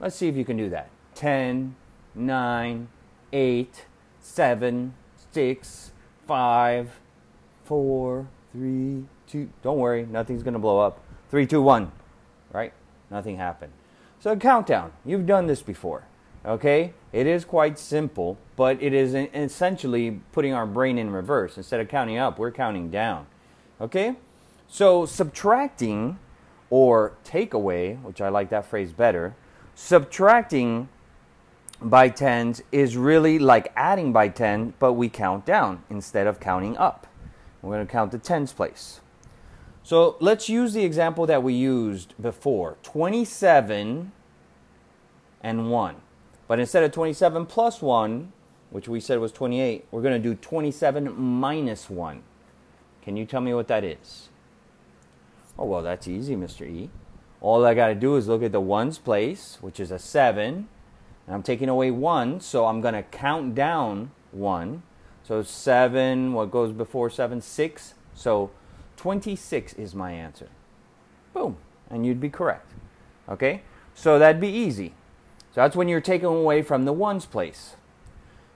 [0.00, 0.88] Let's see if you can do that.
[1.16, 1.76] 10,
[2.14, 2.88] 9,
[3.30, 3.84] 8,
[4.20, 4.94] 7,
[5.32, 5.92] 6,
[6.26, 7.00] 5,
[7.64, 9.50] 4, 3, 2.
[9.62, 11.04] Don't worry, nothing's going to blow up.
[11.28, 11.92] 3, 2, 1.
[12.54, 12.72] Right?
[13.10, 13.74] Nothing happened.
[14.18, 14.92] So, countdown.
[15.04, 16.07] You've done this before.
[16.48, 16.94] Okay?
[17.12, 21.58] It is quite simple, but it is essentially putting our brain in reverse.
[21.58, 23.26] Instead of counting up, we're counting down.
[23.80, 24.16] Okay?
[24.66, 26.18] So subtracting
[26.70, 29.36] or take away, which I like that phrase better,
[29.74, 30.88] subtracting
[31.80, 36.76] by tens is really like adding by 10, but we count down instead of counting
[36.76, 37.06] up.
[37.62, 39.00] We're going to count the tens place.
[39.82, 44.12] So let's use the example that we used before 27
[45.42, 45.96] and 1.
[46.48, 48.32] But instead of 27 plus 1,
[48.70, 52.22] which we said was 28, we're going to do 27 minus 1.
[53.02, 54.30] Can you tell me what that is?
[55.58, 56.66] Oh, well, that's easy, Mr.
[56.66, 56.90] E.
[57.40, 60.68] All I got to do is look at the ones place, which is a 7,
[61.26, 64.82] And I'm taking away 1, so I'm going to count down 1.
[65.22, 67.40] So 7, what goes before 7?
[67.40, 67.94] 6.
[68.14, 68.50] So
[68.96, 70.48] 26 is my answer.
[71.34, 71.58] Boom.
[71.90, 72.72] And you'd be correct.
[73.28, 73.62] Okay?
[73.94, 74.94] So that'd be easy.
[75.58, 77.74] So that's when you're taking away from the ones place.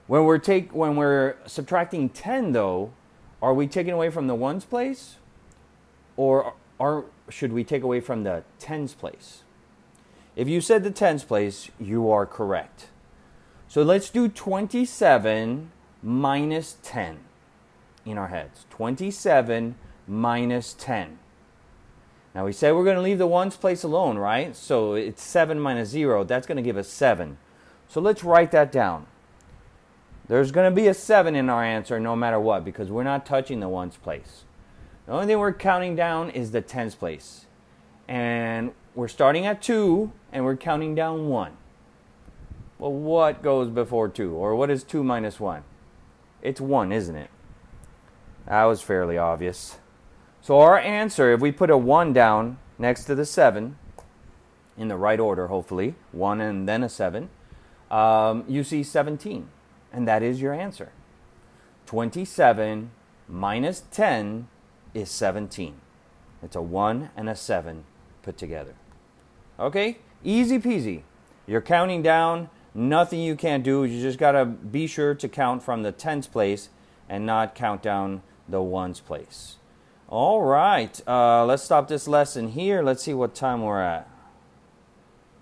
[0.07, 2.93] When we're take when we're subtracting 10 though,
[3.41, 5.17] are we taking away from the ones place
[6.15, 9.43] or are should we take away from the tens place?
[10.37, 12.87] If you said the tens place, you are correct.
[13.67, 17.19] So let's do 27 minus 10
[18.05, 18.65] in our heads.
[18.69, 19.75] 27
[20.07, 21.19] minus 10.
[22.33, 24.55] Now we said we're going to leave the ones place alone, right?
[24.55, 26.23] So it's 7 minus 0.
[26.23, 27.37] That's going to give us 7.
[27.87, 29.05] So let's write that down.
[30.27, 33.25] There's going to be a 7 in our answer no matter what because we're not
[33.25, 34.45] touching the ones place.
[35.05, 37.45] The only thing we're counting down is the tens place.
[38.07, 41.51] And we're starting at 2 and we're counting down 1.
[42.79, 44.33] Well, what goes before 2?
[44.33, 45.63] Or what is 2 minus 1?
[46.41, 47.29] It's 1, isn't it?
[48.47, 49.77] That was fairly obvious.
[50.43, 53.77] So our answer, if we put a 1 down next to the 7,
[54.77, 57.29] in the right order, hopefully, 1 and then a 7,
[57.89, 59.47] um, you see 17.
[59.93, 60.91] And that is your answer.
[61.85, 62.91] 27
[63.29, 64.49] minus 10
[64.93, 65.75] is 17.
[66.41, 67.85] It's a 1 and a 7
[68.21, 68.73] put together.
[69.57, 69.99] Okay?
[70.25, 71.03] Easy peasy.
[71.47, 72.49] You're counting down.
[72.73, 73.85] Nothing you can't do.
[73.85, 76.67] You just got to be sure to count from the tens place
[77.07, 79.55] and not count down the ones place.
[80.13, 82.83] All right, uh, let's stop this lesson here.
[82.83, 84.07] Let's see what time we're at.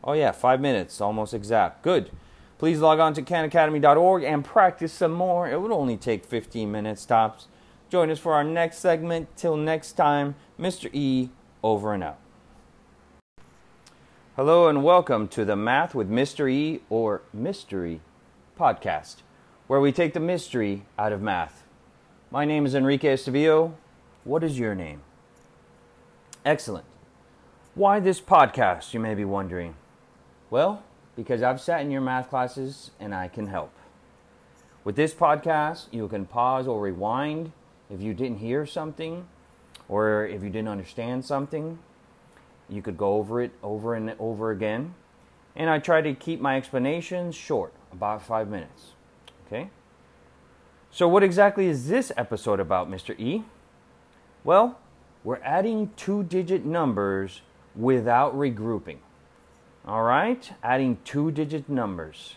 [0.02, 1.82] Oh, yeah, five minutes, almost exact.
[1.82, 2.10] Good.
[2.58, 5.52] Please log on to khanacademy.org and practice some more.
[5.52, 7.50] It would only take 15 minutes tops.
[7.90, 9.36] Join us for our next segment.
[9.36, 10.90] Till next time, Mr.
[10.94, 12.20] E, over and out.
[14.38, 16.50] Hello, and welcome to the Math with Mr.
[16.50, 18.00] E or Mystery
[18.58, 19.18] podcast,
[19.68, 21.68] where we take the mystery out of math.
[22.32, 23.74] My name is Enrique Estavillo.
[24.24, 25.02] What is your name?
[26.46, 26.86] Excellent.
[27.74, 29.74] Why this podcast, you may be wondering?
[30.52, 30.84] Well,
[31.16, 33.72] because I've sat in your math classes and I can help.
[34.84, 37.52] With this podcast, you can pause or rewind
[37.90, 39.26] if you didn't hear something
[39.90, 41.80] or if you didn't understand something.
[42.70, 44.94] You could go over it over and over again.
[45.56, 48.92] And I try to keep my explanations short, about five minutes.
[49.48, 49.72] Okay?
[50.92, 53.20] So, what exactly is this episode about, Mr.
[53.20, 53.44] E?
[54.44, 54.80] Well,
[55.24, 57.42] we're adding two digit numbers
[57.76, 58.98] without regrouping.
[59.86, 60.52] All right?
[60.64, 62.36] Adding two digit numbers.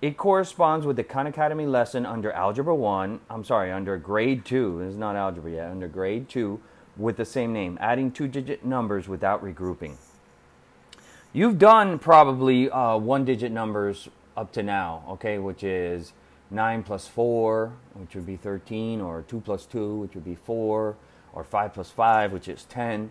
[0.00, 3.20] It corresponds with the Khan Academy lesson under Algebra 1.
[3.30, 4.80] I'm sorry, under grade 2.
[4.80, 5.70] This is not algebra yet.
[5.70, 6.60] Under grade 2
[6.96, 7.78] with the same name.
[7.80, 9.96] Adding two digit numbers without regrouping.
[11.32, 16.12] You've done probably uh, one digit numbers up to now, okay, which is
[16.50, 20.96] 9 plus 4, which would be 13, or 2 plus 2, which would be 4,
[21.32, 23.10] or 5 plus 5, which is 10,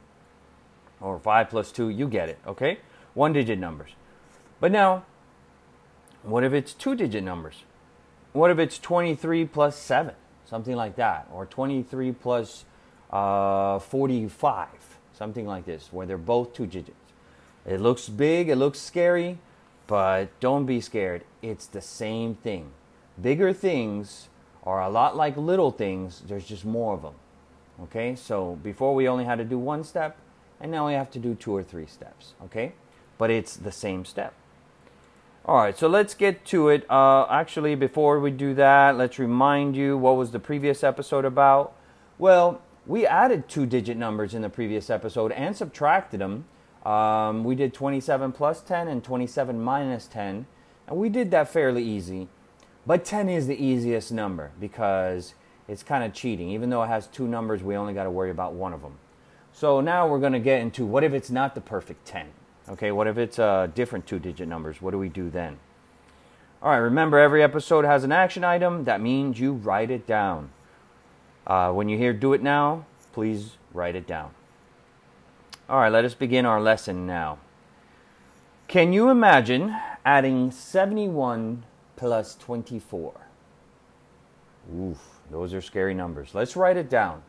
[1.02, 2.80] or 5 plus 2, you get it, okay?
[3.14, 3.92] One digit numbers.
[4.60, 5.04] But now,
[6.24, 7.64] what if it's two digit numbers?
[8.32, 10.16] What if it's 23 plus 7,
[10.46, 12.66] something like that, or 23 plus,
[13.12, 14.68] uh, 45,
[15.14, 16.98] something like this, where they're both two digits?
[17.66, 19.38] It looks big, it looks scary,
[19.88, 21.24] but don't be scared.
[21.42, 22.72] It's the same thing
[23.22, 24.30] bigger things
[24.64, 27.16] are a lot like little things, there's just more of them.
[27.84, 30.18] Okay, so before we only had to do one step,
[30.62, 32.34] and now we have to do two or three steps.
[32.44, 32.74] Okay,
[33.18, 34.34] but it's the same step.
[35.46, 36.90] All right, so let's get to it.
[36.90, 41.74] Uh, actually, before we do that, let's remind you what was the previous episode about.
[42.18, 46.46] Well, we added two digit numbers in the previous episode and subtracted them.
[46.86, 50.46] Um, we did 27 plus 10 and 27 minus 10,
[50.88, 52.30] and we did that fairly easy.
[52.86, 55.34] But 10 is the easiest number because
[55.68, 56.50] it's kind of cheating.
[56.50, 58.98] Even though it has two numbers, we only got to worry about one of them.
[59.54, 62.28] So now we're going to get into what if it's not the perfect 10?
[62.70, 64.82] Okay, what if it's uh, different two digit numbers?
[64.82, 65.60] What do we do then?
[66.62, 68.86] All right, remember every episode has an action item.
[68.86, 70.50] That means you write it down.
[71.46, 74.32] Uh, when you hear do it now, please write it down.
[75.70, 77.38] All right, let us begin our lesson now.
[78.68, 79.76] Can you imagine
[80.06, 81.64] adding 71
[82.04, 83.14] plus 24.
[84.78, 85.00] Oof,
[85.32, 86.36] those are scary numbers.
[86.36, 87.24] Let's write it down.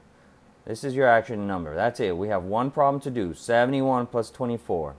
[0.66, 1.76] This is your action number.
[1.76, 2.16] That's it.
[2.16, 4.96] We have one problem to do 71 plus 24.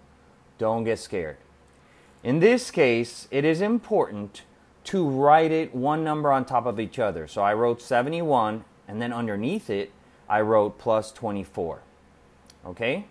[0.57, 1.35] Don't get scared.
[2.23, 4.43] In this case, it is important
[4.85, 7.27] to write it one number on top of each other.
[7.27, 9.91] So I wrote 71, and then underneath it,
[10.29, 11.81] I wrote plus 24.
[12.65, 13.07] Okay?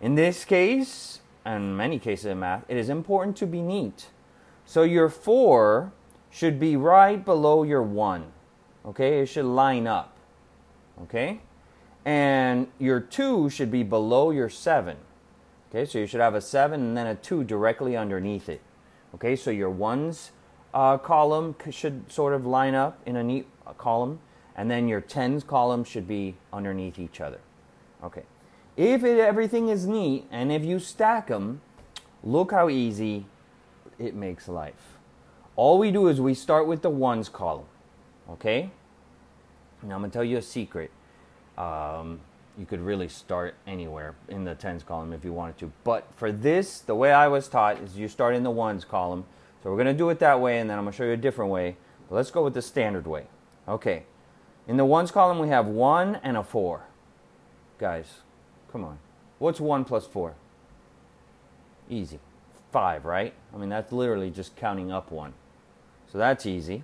[0.00, 4.06] In this case, and many cases in math, it is important to be neat.
[4.66, 5.92] So your 4
[6.36, 8.26] should be right below your 1.
[8.84, 9.20] Okay?
[9.20, 10.14] It should line up.
[11.04, 11.40] Okay?
[12.04, 14.98] And your 2 should be below your 7.
[15.70, 15.86] Okay?
[15.86, 18.60] So you should have a 7 and then a 2 directly underneath it.
[19.14, 19.34] Okay?
[19.34, 20.32] So your 1's
[20.74, 24.18] uh, column should sort of line up in a neat uh, column,
[24.54, 27.40] and then your 10's column should be underneath each other.
[28.04, 28.24] Okay.
[28.76, 31.62] If it, everything is neat and if you stack them,
[32.22, 33.24] look how easy
[33.98, 34.95] it makes life.
[35.56, 37.64] All we do is we start with the ones column.
[38.30, 38.70] Okay?
[39.82, 40.90] Now I'm to tell you a secret.
[41.56, 42.20] Um,
[42.58, 45.72] you could really start anywhere in the tens column if you wanted to.
[45.82, 49.24] But for this, the way I was taught is you start in the ones column.
[49.62, 51.50] So we're to do it that way and then I'm to show you a different
[51.50, 51.76] way.
[52.08, 53.24] But let's go with the standard way.
[53.66, 54.04] Okay.
[54.68, 56.82] In the ones column, we have 1 and a 4.
[57.78, 58.20] Guys,
[58.70, 58.98] come on.
[59.38, 60.34] What's 1 plus 4?
[61.88, 62.18] Easy.
[62.72, 63.32] 5, right?
[63.54, 65.32] I mean, that's literally just counting up 1.
[66.10, 66.82] So that's easy.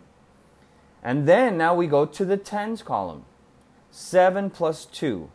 [1.03, 3.25] And then now we go to the tens column.
[3.91, 5.29] 7 plus 2.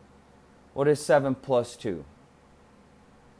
[0.74, 2.04] What is 7 plus 2?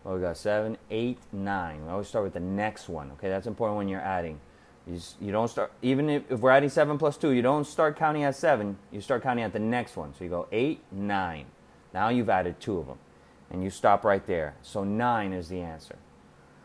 [0.05, 1.85] Well, we got 7, 8, 9.
[1.85, 3.11] We always start with the next one.
[3.13, 4.41] Okay, that's important when you're adding.
[4.87, 7.97] You, you don't start, even if, if we're adding 7 plus 2, you don't start
[7.97, 8.79] counting at 7.
[8.91, 10.15] You start counting at the next one.
[10.15, 11.47] So you go 8, 9.
[11.93, 12.99] Now you've added two of them.
[13.51, 14.55] And you stop right there.
[14.63, 15.97] So 9 is the answer.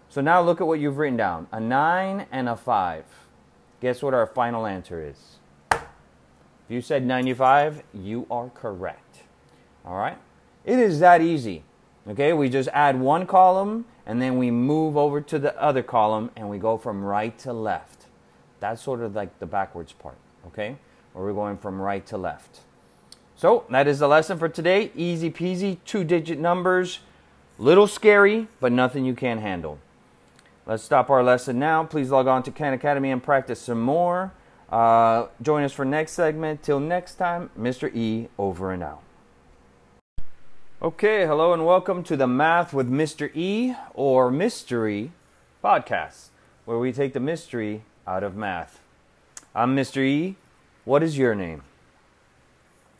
[0.10, 3.06] So now look at what you've written down a 9 and a 5.
[3.84, 5.40] Guess what our final answer is?
[5.70, 5.82] If
[6.70, 9.24] you said 95, you are correct.
[9.86, 10.18] All right?
[10.64, 11.66] It is that easy.
[12.08, 16.32] Okay, we just add one column and then we move over to the other column
[16.38, 18.06] and we go from right to left.
[18.62, 20.18] That's sort of like the backwards part,
[20.48, 20.78] okay?
[21.12, 22.62] Where we're going from right to left.
[23.36, 24.94] So that is the lesson for today.
[24.96, 27.00] Easy peasy, two digit numbers.
[27.58, 29.78] Little scary, but nothing you can't handle.
[30.66, 31.84] Let's stop our lesson now.
[31.84, 34.32] Please log on to Khan Academy and practice some more.
[34.70, 36.64] Uh, join us for next segment.
[36.64, 37.94] Till next time, Mr.
[37.94, 39.02] E over and out.
[40.82, 43.30] Okay, hello and welcome to the Math with Mr.
[43.36, 45.12] E or Mystery
[45.62, 46.28] podcast,
[46.64, 48.80] where we take the mystery out of math.
[49.54, 49.98] I'm Mr.
[49.98, 50.38] E.
[50.86, 51.64] What is your name?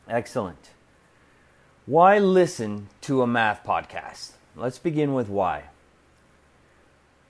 [0.06, 0.70] Excellent.
[1.86, 4.32] Why listen to a math podcast?
[4.54, 5.64] Let's begin with why.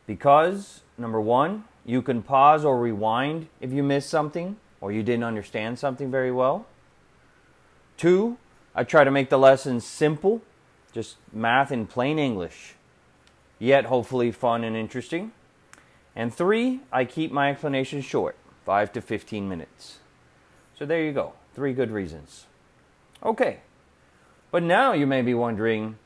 [0.07, 5.25] Because, number one, you can pause or rewind if you missed something or you didn't
[5.25, 6.67] understand something very well.
[7.97, 8.37] Two,
[8.75, 10.43] I try to make the lessons simple,
[10.93, 12.75] just math in plain English,
[13.59, 15.33] yet hopefully fun and interesting.
[16.17, 19.99] And three, I keep my explanations short, 5 to 15 minutes.
[20.79, 22.47] So there you go, three good reasons.
[23.23, 23.61] Okay,
[24.51, 25.99] but now you may be wondering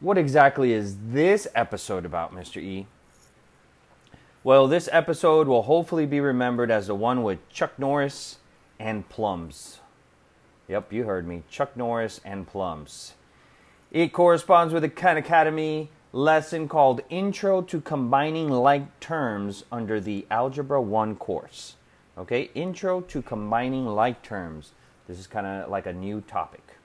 [0.00, 2.60] what exactly is this episode about, Mr.
[2.60, 2.86] E?
[4.46, 8.36] Well, this episode will hopefully be remembered as the one with Chuck Norris
[8.78, 9.80] and plums.
[10.68, 11.42] Yep, you heard me.
[11.50, 13.14] Chuck Norris and plums.
[13.90, 20.24] It corresponds with a Khan Academy lesson called Intro to Combining Like Terms under the
[20.30, 21.74] Algebra 1 course.
[22.16, 24.74] Okay, Intro to Combining Like Terms.
[25.08, 26.76] This is kind of like a new topic.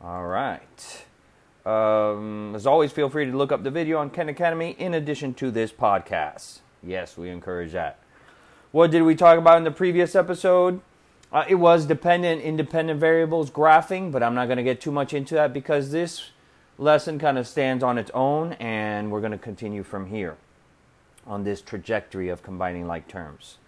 [0.00, 1.04] All right.
[1.66, 5.34] Um, as always, feel free to look up the video on Khan Academy in addition
[5.34, 6.60] to this podcast.
[6.82, 7.98] Yes, we encourage that.
[8.70, 10.80] What did we talk about in the previous episode?
[11.32, 15.12] Uh, it was dependent, independent variables graphing, but I'm not going to get too much
[15.12, 16.30] into that because this
[16.78, 20.36] lesson kind of stands on its own, and we're going to continue from here
[21.26, 23.58] on this trajectory of combining like terms.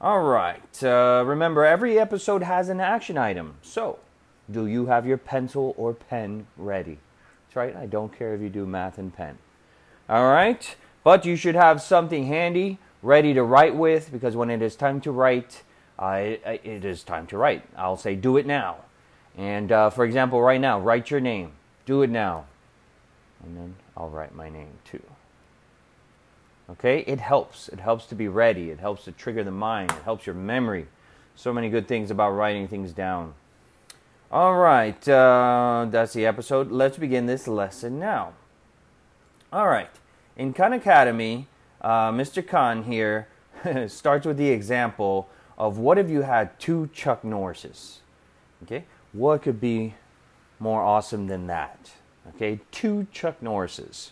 [0.00, 0.82] All right.
[0.82, 3.56] Uh, remember, every episode has an action item.
[3.62, 3.98] So,
[4.50, 6.98] do you have your pencil or pen ready?
[7.46, 7.76] That's right.
[7.76, 9.38] I don't care if you do math and pen.
[10.08, 10.74] All right.
[11.04, 15.00] But you should have something handy, ready to write with, because when it is time
[15.02, 15.62] to write,
[15.98, 17.62] uh, it, it is time to write.
[17.76, 18.76] I'll say, do it now.
[19.36, 21.52] And uh, for example, right now, write your name.
[21.86, 22.46] Do it now.
[23.44, 25.02] And then I'll write my name too.
[26.70, 27.00] Okay?
[27.06, 27.68] It helps.
[27.68, 28.70] It helps to be ready.
[28.70, 29.92] It helps to trigger the mind.
[29.92, 30.88] It helps your memory.
[31.36, 33.34] So many good things about writing things down.
[34.30, 35.08] All right.
[35.08, 36.70] Uh, that's the episode.
[36.70, 38.32] Let's begin this lesson now.
[39.52, 39.88] All right.
[40.38, 41.48] In Khan Academy,
[41.80, 42.46] uh, Mr.
[42.46, 43.26] Khan here
[43.88, 45.28] starts with the example
[45.58, 47.96] of what if you had two Chuck Norrises?
[48.62, 48.84] Okay?
[49.12, 49.94] What could be
[50.60, 51.90] more awesome than that?
[52.36, 52.60] Okay?
[52.70, 54.10] Two Chuck Norrises.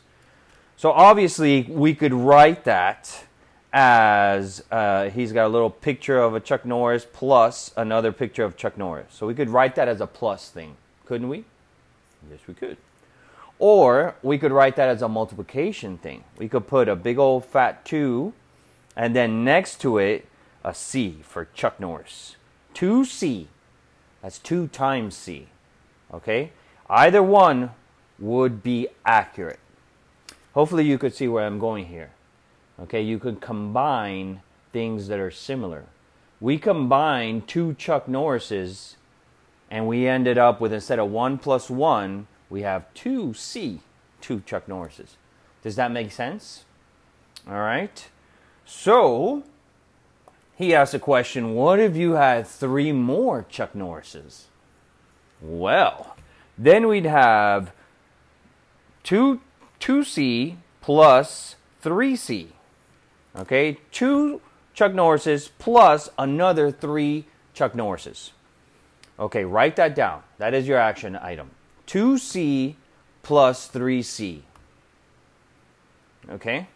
[0.76, 3.24] So obviously, we could write that
[3.72, 8.56] as uh, he's got a little picture of a Chuck Norris plus another picture of
[8.56, 9.06] Chuck Norris.
[9.10, 11.44] So we could write that as a plus thing, couldn't we?
[12.28, 12.78] Yes, we could.
[13.58, 16.24] Or we could write that as a multiplication thing.
[16.38, 18.32] We could put a big old fat 2
[18.96, 20.26] and then next to it
[20.64, 22.36] a C for Chuck Norris.
[22.74, 23.46] 2C.
[24.22, 25.48] That's 2 times C.
[26.12, 26.52] Okay?
[26.88, 27.70] Either one
[28.18, 29.58] would be accurate.
[30.54, 32.10] Hopefully you could see where I'm going here.
[32.80, 34.42] Okay, you could combine
[34.72, 35.84] things that are similar.
[36.40, 38.96] We combined two Chuck Norrises
[39.70, 43.80] and we ended up with instead of 1 plus 1, we have 2C,
[44.20, 45.16] two Chuck Norrises.
[45.62, 46.64] Does that make sense?
[47.48, 48.08] All right.
[48.64, 49.44] So,
[50.56, 54.44] he asked a question What if you had three more Chuck Norrises?
[55.40, 56.16] Well,
[56.56, 57.72] then we'd have
[59.04, 59.40] 2,
[59.80, 62.48] 2C plus 3C.
[63.36, 64.40] Okay, two
[64.72, 68.30] Chuck Norrises plus another three Chuck Norrises.
[69.18, 70.22] Okay, write that down.
[70.38, 71.50] That is your action item.
[71.86, 72.74] 2C
[73.22, 74.40] plus 3C.
[76.28, 76.66] Okay?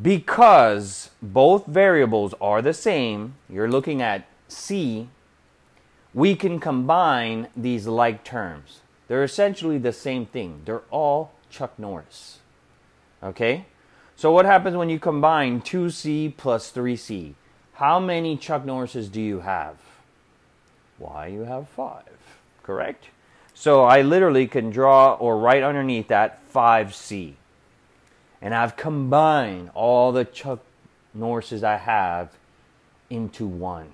[0.00, 5.08] Because both variables are the same, you're looking at C,
[6.12, 8.80] we can combine these like terms.
[9.08, 10.62] They're essentially the same thing.
[10.64, 12.38] They're all Chuck Norris.
[13.22, 13.66] Okay?
[14.16, 17.34] So what happens when you combine 2C plus 3C?
[17.74, 19.76] How many Chuck Norrises do you have?
[20.98, 23.06] Why, you have five, correct?
[23.54, 27.34] So I literally can draw or write underneath that 5C.
[28.42, 30.60] And I've combined all the Chuck
[31.16, 32.36] Norrises I have
[33.08, 33.92] into one.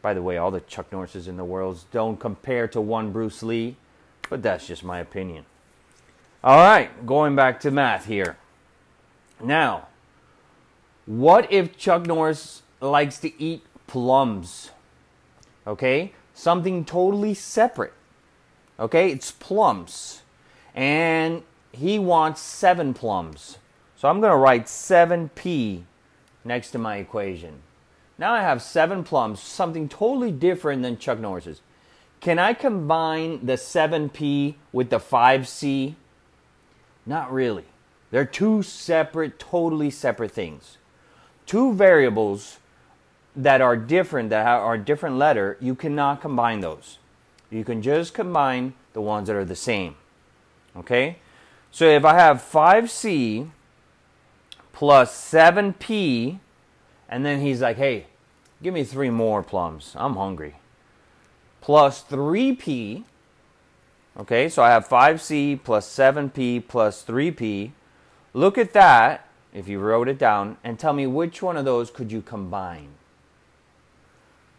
[0.00, 3.42] By the way, all the Chuck Norrises in the world don't compare to one Bruce
[3.42, 3.76] Lee,
[4.30, 5.44] but that's just my opinion.
[6.42, 8.36] All right, going back to math here.
[9.42, 9.88] Now,
[11.06, 14.70] what if Chuck Norris likes to eat plums?
[15.66, 16.12] Okay?
[16.32, 17.92] Something totally separate.
[18.78, 19.10] Okay?
[19.10, 20.22] It's plums.
[20.74, 23.58] And he wants seven plums.
[23.96, 25.82] So I'm going to write 7p
[26.44, 27.62] next to my equation.
[28.16, 31.60] Now I have seven plums, something totally different than Chuck Norris's.
[32.20, 35.94] Can I combine the 7p with the 5c?
[37.06, 37.64] Not really.
[38.10, 40.78] They're two separate, totally separate things.
[41.46, 42.58] Two variables
[43.36, 46.98] that are different, that are different letter, you cannot combine those.
[47.50, 49.96] You can just combine the ones that are the same.
[50.76, 51.18] Okay?
[51.70, 53.50] So if I have 5c
[54.72, 56.38] plus 7p,
[57.08, 58.06] and then he's like, hey,
[58.62, 59.94] give me three more plums.
[59.96, 60.56] I'm hungry.
[61.60, 63.04] Plus 3p.
[64.18, 67.70] Okay, so I have 5c plus 7p plus 3p.
[68.34, 71.90] Look at that, if you wrote it down, and tell me which one of those
[71.90, 72.90] could you combine.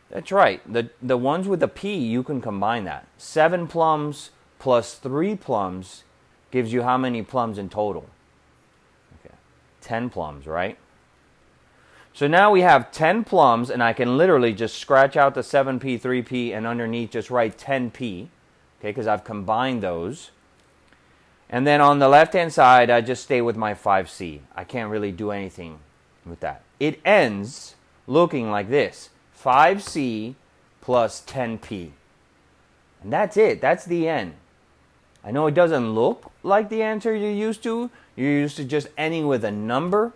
[0.10, 0.62] That's right.
[0.72, 3.08] The, the ones with the P, you can combine that.
[3.18, 6.04] Seven plums plus three plums
[6.52, 8.10] gives you how many plums in total?
[9.20, 9.36] Okay.
[9.82, 10.78] 10 plums, right?
[12.14, 16.02] So now we have 10 plums, and I can literally just scratch out the 7p,
[16.02, 18.30] 3p, and underneath just write 10p, okay,
[18.82, 20.32] because I've combined those.
[21.50, 24.40] And then on the left hand side, I just stay with my 5c.
[24.56, 25.80] I can't really do anything
[26.26, 26.64] with that.
[26.80, 27.76] It ends
[28.08, 29.10] looking like this
[29.44, 30.36] 5c
[30.82, 31.92] plus 10p.
[33.02, 33.62] And that's it.
[33.62, 34.34] That's the end.
[35.24, 37.90] I know it doesn't look like the answer you're used to.
[38.16, 40.14] You're used to just ending with a number.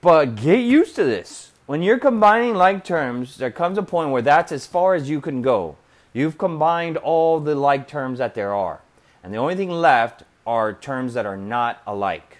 [0.00, 1.52] But get used to this.
[1.66, 5.20] When you're combining like terms, there comes a point where that's as far as you
[5.20, 5.76] can go.
[6.12, 8.80] You've combined all the like terms that there are.
[9.22, 12.38] And the only thing left are terms that are not alike.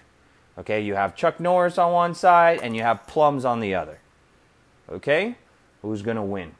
[0.59, 3.99] Okay, you have Chuck Norris on one side and you have plums on the other.
[4.89, 5.35] Okay?
[5.83, 6.55] Who's going to win?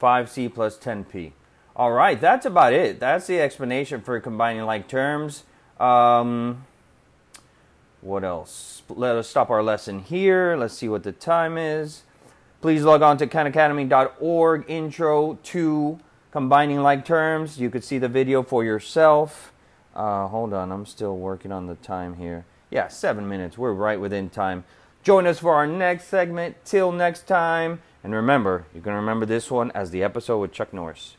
[0.00, 1.32] 5C plus 10P.
[1.76, 3.00] All right, that's about it.
[3.00, 5.42] That's the explanation for combining like terms.
[5.78, 6.64] Um,
[8.00, 8.82] what else?
[8.88, 10.56] Let us stop our lesson here.
[10.56, 12.04] Let's see what the time is.
[12.60, 15.98] Please log on to khanacademy.org intro to
[16.30, 17.60] combining like terms.
[17.60, 19.52] You could see the video for yourself.
[19.94, 22.44] Uh, hold on, I'm still working on the time here.
[22.70, 23.58] Yeah, seven minutes.
[23.58, 24.64] We're right within time.
[25.04, 26.56] Join us for our next segment.
[26.64, 27.82] Till next time.
[28.02, 31.18] And remember, you can remember this one as the episode with Chuck Norris.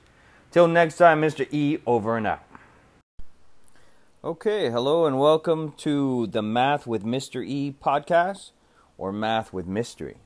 [0.49, 1.47] Till next time, Mr.
[1.53, 2.41] E, over and out.
[4.23, 7.45] Okay, hello and welcome to the Math with Mr.
[7.45, 8.49] E podcast
[8.97, 10.17] or Math with Mystery.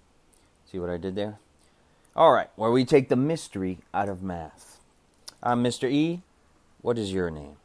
[0.71, 1.39] See what I did there?
[2.15, 4.79] All right, where we take the mystery out of math.
[5.43, 5.91] I'm Mr.
[5.91, 6.21] E.
[6.81, 7.57] What is your name?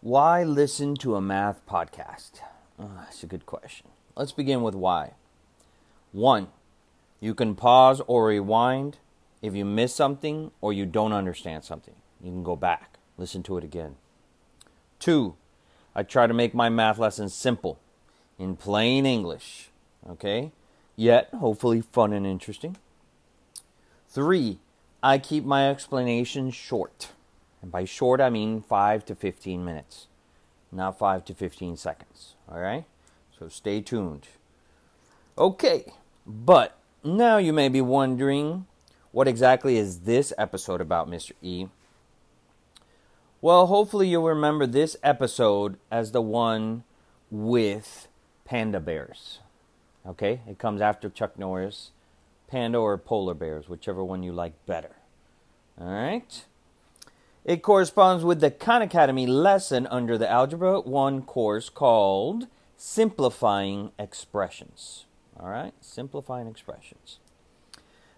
[0.00, 2.40] Why listen to a math podcast?
[2.76, 3.86] Oh, that's a good question.
[4.16, 5.12] Let's begin with why.
[6.12, 6.48] One,
[7.20, 8.96] you can pause or rewind
[9.42, 11.94] if you miss something or you don't understand something.
[12.22, 12.98] You can go back.
[13.18, 13.96] Listen to it again.
[14.98, 15.34] Two,
[15.94, 17.78] I try to make my math lessons simple,
[18.38, 19.70] in plain English,
[20.08, 20.52] okay?
[20.94, 22.76] Yet, hopefully, fun and interesting.
[24.08, 24.58] Three,
[25.02, 27.12] I keep my explanations short.
[27.60, 30.06] And by short, I mean 5 to 15 minutes,
[30.72, 32.84] not 5 to 15 seconds, all right?
[33.38, 34.28] So stay tuned.
[35.36, 35.92] Okay,
[36.26, 38.66] but now you may be wondering
[39.12, 41.32] what exactly is this episode about, Mr.
[41.42, 41.66] E?
[43.42, 46.84] Well, hopefully you'll remember this episode as the one
[47.30, 48.08] with
[48.44, 49.40] panda bears.
[50.06, 50.40] Okay?
[50.48, 51.90] It comes after Chuck Norris,
[52.48, 54.96] panda or polar bears, whichever one you like better.
[55.78, 56.44] All right?
[57.44, 62.46] It corresponds with the Khan Academy lesson under the Algebra 1 course called
[62.76, 65.06] Simplifying Expressions.
[65.38, 65.72] All right?
[65.80, 67.18] Simplifying Expressions.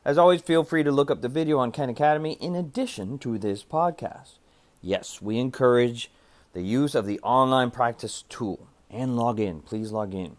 [0.04, 3.38] As always, feel free to look up the video on Khan Academy in addition to
[3.38, 4.38] this podcast.
[4.80, 6.10] Yes, we encourage
[6.54, 9.60] the use of the online practice tool and log in.
[9.60, 10.36] Please log in.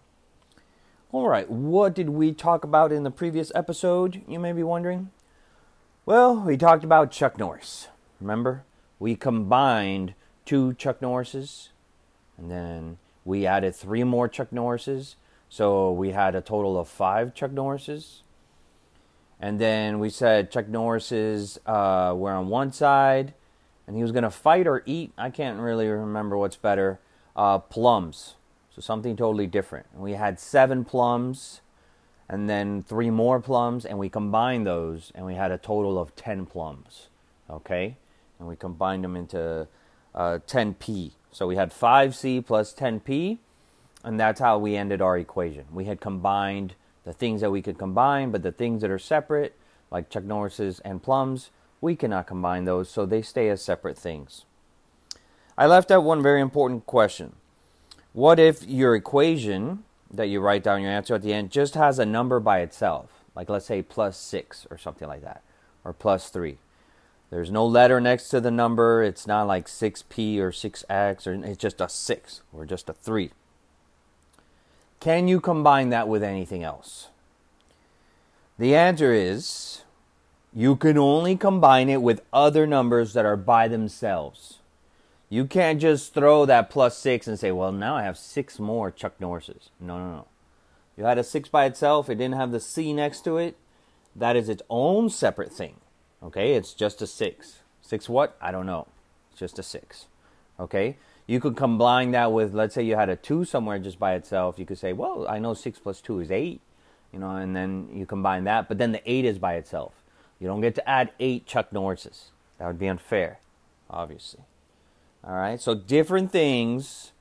[1.12, 4.22] All right, what did we talk about in the previous episode?
[4.28, 5.12] You may be wondering.
[6.06, 7.88] Well, we talked about Chuck Norris.
[8.20, 8.64] Remember?
[8.98, 10.14] We combined
[10.46, 11.70] two Chuck Norrises
[12.38, 12.98] and then
[13.30, 15.14] we added three more Chuck Norrises.
[15.50, 18.22] So we had a total of five Chuck Norrises.
[19.40, 23.36] And then we said Chuck Norrises uh, were on one side
[23.86, 25.12] and he was going to fight or eat.
[25.16, 27.00] I can't really remember what's better.
[27.36, 28.34] Uh, plums.
[28.76, 29.86] So something totally different.
[29.94, 31.62] And we had seven plums
[32.28, 36.16] and then three more plums, and we combined those, and we had a total of
[36.16, 37.10] 10 plums.
[37.50, 37.98] Okay?
[38.38, 39.68] And we combined them into
[40.14, 41.14] uh, 10p.
[41.32, 43.38] So we had 5c plus 10p,
[44.04, 45.66] and that's how we ended our equation.
[45.72, 46.74] We had combined
[47.06, 49.56] the things that we could combine, but the things that are separate,
[49.92, 51.50] like Chuck Norris's and plums,
[51.82, 54.46] we cannot combine those, so they stay as separate things.
[55.58, 57.36] I left out one very important question.
[58.14, 62.00] What if your equation that you write down your answer at the end just has
[62.00, 63.24] a number by itself?
[63.36, 65.44] Like let's say plus 6 or something like that,
[65.84, 66.58] or plus 3.
[67.30, 69.04] There's no letter next to the number.
[69.04, 73.32] It's not like 6p or 6x, or it's just a 6 or just a 3.
[75.00, 77.10] Can you combine that with anything else?
[78.58, 79.84] The answer is
[80.54, 84.60] you can only combine it with other numbers that are by themselves.
[85.30, 88.90] You can't just throw that plus six and say, well, now I have six more
[88.90, 89.70] Chuck Norrises.
[89.80, 90.28] No, no, no.
[90.98, 93.56] You had a six by itself, it didn't have the C next to it.
[94.16, 95.76] That is its own separate thing.
[96.22, 97.60] Okay, it's just a six.
[97.82, 98.38] Six what?
[98.42, 98.88] I don't know.
[99.32, 100.08] It's just a six.
[100.60, 104.16] Okay, you could combine that with, let's say you had a two somewhere just by
[104.16, 104.60] itself.
[104.60, 106.60] You could say, well, I know six plus two is eight,
[107.14, 109.94] you know, and then you combine that, but then the eight is by itself.
[110.40, 112.32] You don't get to add eight Chuck Norrises.
[112.58, 113.40] That would be unfair,
[113.90, 114.42] obviously.
[115.24, 117.12] All right, so different things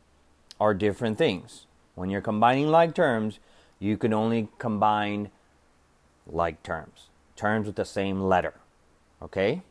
[0.61, 1.67] are different things.
[1.95, 3.39] When you're combining like terms,
[3.79, 5.31] you can only combine
[6.27, 8.55] like terms, terms with the same letter.
[9.23, 9.63] Okay?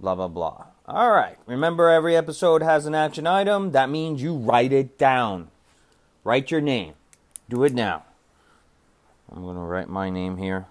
[0.00, 0.66] Blah, blah, blah.
[0.86, 3.72] All right, remember every episode has an action item.
[3.72, 5.48] That means you write it down.
[6.22, 6.94] Write your name.
[7.48, 8.04] Do it now.
[9.30, 10.66] I'm going to write my name here.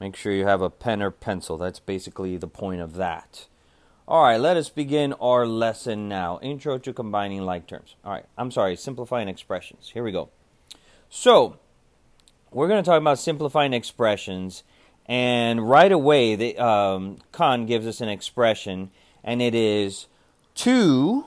[0.00, 1.58] Make sure you have a pen or pencil.
[1.58, 3.46] That's basically the point of that.
[4.06, 6.38] All right, let us begin our lesson now.
[6.40, 7.94] Intro to combining like terms.
[8.04, 9.90] All right, I'm sorry, simplifying expressions.
[9.92, 10.30] Here we go.
[11.10, 11.58] So,
[12.50, 14.62] we're going to talk about simplifying expressions,
[15.08, 18.90] and right away, the um, Khan gives us an expression,
[19.24, 20.06] and it is
[20.56, 21.24] 2,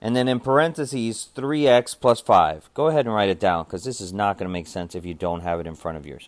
[0.00, 2.70] and then in parentheses, 3x plus 5.
[2.74, 5.06] Go ahead and write it down, because this is not going to make sense if
[5.06, 6.18] you don't have it in front of you.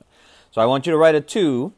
[0.52, 1.72] So I want you to write a 2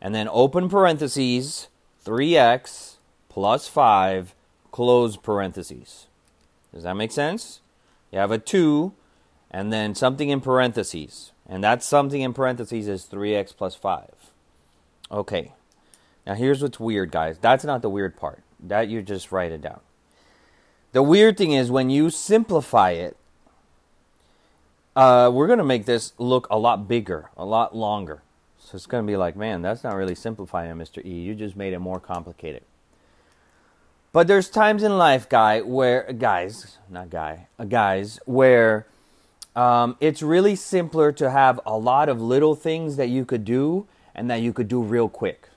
[0.00, 1.68] and then open parentheses
[2.04, 2.96] 3x
[3.28, 4.34] plus 5
[4.72, 6.06] close parentheses.
[6.72, 7.60] Does that make sense?
[8.10, 8.92] You have a 2
[9.50, 11.30] and then something in parentheses.
[11.48, 14.10] And that's something in parentheses is 3x plus 5.
[15.10, 15.52] Okay.
[16.26, 17.38] Now here's what's weird, guys.
[17.38, 18.42] That's not the weird part.
[18.60, 19.80] That you just write it down.
[20.92, 23.16] The weird thing is when you simplify it,
[24.96, 28.22] uh, we're going to make this look a lot bigger, a lot longer.
[28.58, 31.04] So it's going to be like, man, that's not really simplifying Mr.
[31.04, 31.10] E.
[31.10, 32.62] You just made it more complicated.
[34.12, 38.86] But there's times in life, guy, where guys, not guy, uh, guys, where
[39.56, 43.86] um, it's really simpler to have a lot of little things that you could do
[44.14, 45.48] and that you could do real quick.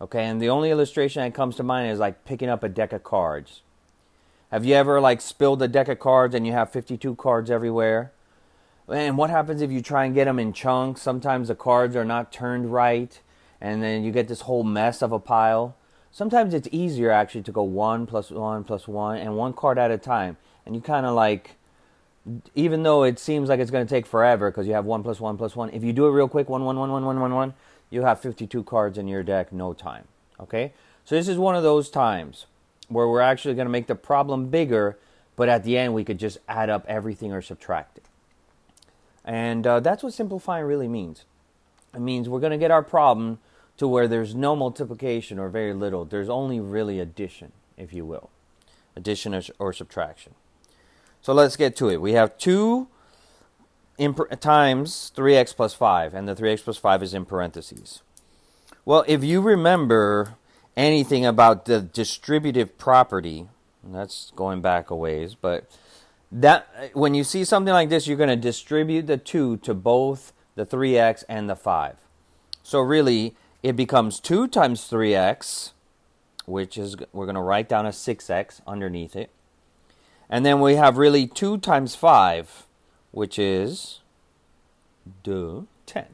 [0.00, 2.92] Okay, and the only illustration that comes to mind is like picking up a deck
[2.92, 3.62] of cards.
[4.50, 8.12] Have you ever like spilled a deck of cards and you have 52 cards everywhere?
[8.88, 11.00] And what happens if you try and get them in chunks?
[11.00, 13.18] Sometimes the cards are not turned right,
[13.60, 15.76] and then you get this whole mess of a pile.
[16.10, 19.90] sometimes it's easier actually to go one plus one plus one and one card at
[19.90, 20.36] a time.
[20.66, 21.56] And you kind of like,
[22.54, 25.20] even though it seems like it's going to take forever because you have one plus
[25.20, 27.34] one plus one, if you do it real quick, one, one, one, one, one, one,
[27.34, 27.54] one,
[27.90, 30.04] you have 52 cards in your deck, no time.
[30.38, 30.72] Okay?
[31.04, 32.46] So this is one of those times
[32.88, 34.98] where we're actually going to make the problem bigger,
[35.36, 38.04] but at the end we could just add up everything or subtract it.
[39.24, 41.24] And uh, that's what simplifying really means.
[41.94, 43.38] It means we're going to get our problem
[43.78, 46.04] to where there's no multiplication or very little.
[46.04, 48.30] There's only really addition, if you will,
[48.94, 50.34] addition or, or subtraction.
[51.22, 52.00] So let's get to it.
[52.00, 52.88] We have 2
[54.40, 58.02] times 3x plus 5, and the 3x plus 5 is in parentheses.
[58.84, 60.34] Well, if you remember
[60.76, 63.48] anything about the distributive property,
[63.84, 65.70] that's going back a ways, but
[66.32, 70.32] that when you see something like this, you're going to distribute the 2 to both
[70.56, 71.96] the 3x and the 5.
[72.64, 75.72] So really, it becomes 2 times 3x,
[76.46, 79.30] which is, we're going to write down a 6x underneath it.
[80.32, 82.66] And then we have really 2 times 5,
[83.10, 84.00] which is
[85.22, 86.06] duh, 10.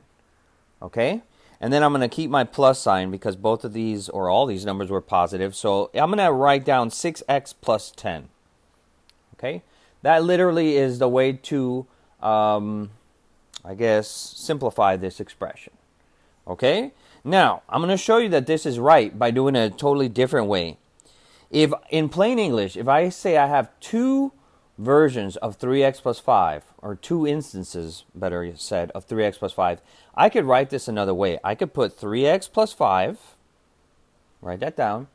[0.82, 1.22] Okay?
[1.60, 4.44] And then I'm going to keep my plus sign because both of these, or all
[4.44, 5.54] these numbers were positive.
[5.54, 8.28] So I'm going to write down 6x plus 10.
[9.34, 9.62] Okay?
[10.02, 11.86] That literally is the way to,
[12.20, 12.90] um,
[13.64, 15.74] I guess, simplify this expression.
[16.44, 16.90] Okay?
[17.22, 20.48] Now, I'm going to show you that this is right by doing a totally different
[20.48, 20.76] way.
[21.50, 24.32] If in plain English, if I say I have two
[24.76, 29.80] versions of 3x plus 5, or two instances, better said, of 3x plus 5,
[30.14, 31.38] I could write this another way.
[31.42, 33.18] I could put 3x plus 5,
[34.40, 35.08] write that down,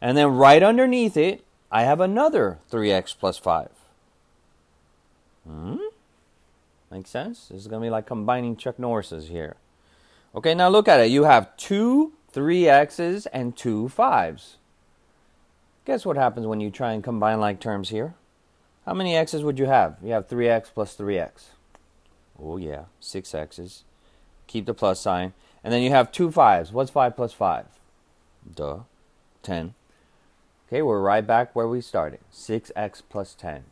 [0.00, 3.68] and then right underneath it, I have another 3x plus 5.
[5.46, 5.76] Hmm?
[6.90, 7.48] Makes sense?
[7.48, 9.56] This is going to be like combining Chuck Norris's here.
[10.34, 11.10] Okay, now look at it.
[11.10, 14.56] You have two 3x's and two 5s.
[15.88, 18.12] Guess what happens when you try and combine like terms here?
[18.84, 19.96] How many x's would you have?
[20.02, 21.44] You have 3x plus 3x.
[22.38, 23.84] Oh, yeah, 6 x's.
[24.48, 25.32] Keep the plus sign.
[25.64, 26.72] And then you have two 5s.
[26.72, 27.64] What's 5 plus 5?
[28.54, 28.80] Duh.
[29.42, 29.72] 10.
[30.66, 32.20] Okay, we're right back where we started.
[32.34, 33.64] 6x plus 10.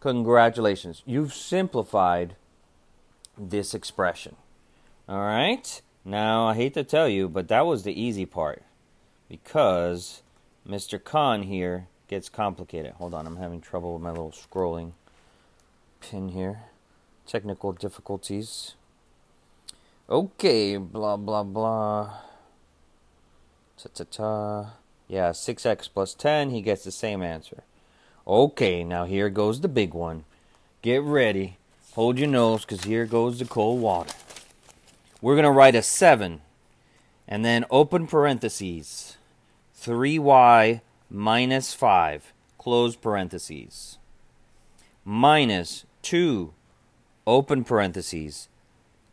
[0.00, 1.02] Congratulations.
[1.06, 2.36] You've simplified
[3.38, 4.36] this expression.
[5.08, 5.80] All right?
[6.04, 8.62] Now, I hate to tell you, but that was the easy part.
[9.26, 10.20] Because
[10.70, 11.02] Mr.
[11.02, 12.92] Khan here gets complicated.
[12.92, 14.92] Hold on, I'm having trouble with my little scrolling
[16.00, 16.60] pin here.
[17.26, 18.74] Technical difficulties.
[20.08, 22.18] Okay, blah, blah, blah.
[23.76, 24.70] Ta ta ta.
[25.08, 27.64] Yeah, 6x plus 10, he gets the same answer.
[28.24, 30.24] Okay, now here goes the big one.
[30.82, 31.56] Get ready.
[31.94, 34.14] Hold your nose, because here goes the cold water.
[35.20, 36.40] We're going to write a 7,
[37.26, 39.16] and then open parentheses.
[39.80, 43.98] 3y minus 5, close parentheses,
[45.04, 46.52] minus 2,
[47.26, 48.48] open parentheses,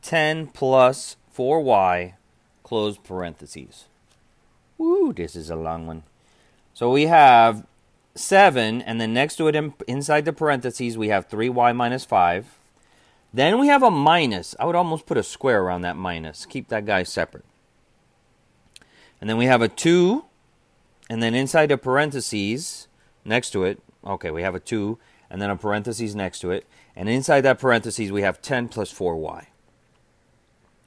[0.02, 2.16] 10 plus 4y,
[2.64, 3.86] close parentheses.
[4.78, 6.04] Woo, this is a long one.
[6.74, 7.66] So we have
[8.16, 12.46] 7, and then next to it in, inside the parentheses, we have 3y minus 5.
[13.34, 14.54] Then we have a minus.
[14.60, 16.46] I would almost put a square around that minus.
[16.46, 17.46] Keep that guy separate.
[19.22, 20.26] And then we have a 2
[21.10, 22.88] and then inside the parentheses
[23.24, 24.98] next to it, okay, we have a 2,
[25.30, 26.66] and then a parentheses next to it.
[26.96, 29.48] And inside that parentheses, we have 10 plus 4y.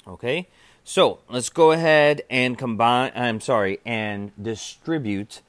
[0.07, 0.49] Okay?
[0.83, 5.43] So let's go ahead and combine, I'm sorry, and distribute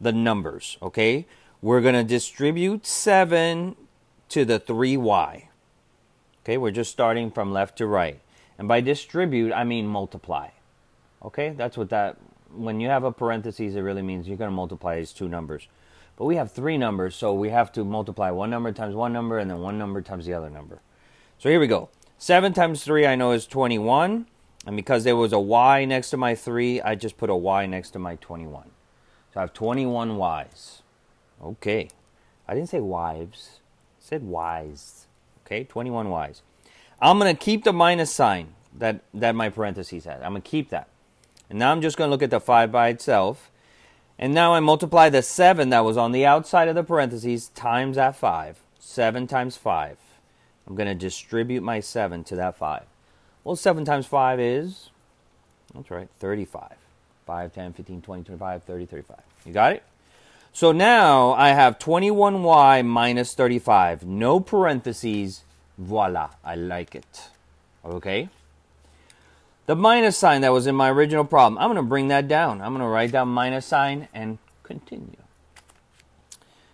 [0.00, 0.78] the numbers.
[0.82, 1.26] Okay?
[1.60, 3.76] We're going to distribute 7
[4.30, 5.44] to the 3y.
[6.42, 6.56] Okay?
[6.56, 8.20] We're just starting from left to right.
[8.58, 10.48] And by distribute, I mean multiply.
[11.22, 11.50] Okay?
[11.50, 12.16] That's what that
[12.54, 15.68] when you have a parentheses, it really means you're going to multiply these two numbers.
[16.16, 19.38] But we have three numbers, so we have to multiply one number times one number
[19.38, 20.80] and then one number times the other number.
[21.38, 21.90] So here we go.
[22.18, 24.26] 7 times 3 I know is 21.
[24.66, 27.66] And because there was a y next to my 3, I just put a y
[27.66, 28.70] next to my 21.
[29.32, 30.82] So I have 21 y's.
[31.42, 31.88] Okay.
[32.48, 33.60] I didn't say wives.
[34.00, 35.06] I said y's.
[35.46, 36.42] Okay, 21 y's.
[37.00, 40.22] I'm going to keep the minus sign that, that my parentheses had.
[40.22, 40.88] I'm going to keep that.
[41.50, 43.50] And now I'm just going to look at the 5 by itself.
[44.18, 47.96] And now I multiply the 7 that was on the outside of the parentheses times
[47.96, 48.60] that 5.
[48.78, 49.96] 7 times 5.
[50.66, 52.84] I'm going to distribute my 7 to that 5.
[53.44, 54.90] Well, 7 times 5 is,
[55.74, 56.74] that's right, 35.
[57.26, 59.16] 5, 10, 15, 20, 25, 30, 35.
[59.46, 59.82] You got it?
[60.52, 64.04] So now I have 21y minus 35.
[64.04, 65.44] No parentheses.
[65.76, 66.30] Voila.
[66.44, 67.28] I like it.
[67.84, 68.28] Okay?
[69.68, 72.62] The minus sign that was in my original problem, I'm going to bring that down.
[72.62, 75.22] I'm going to write down minus sign and continue.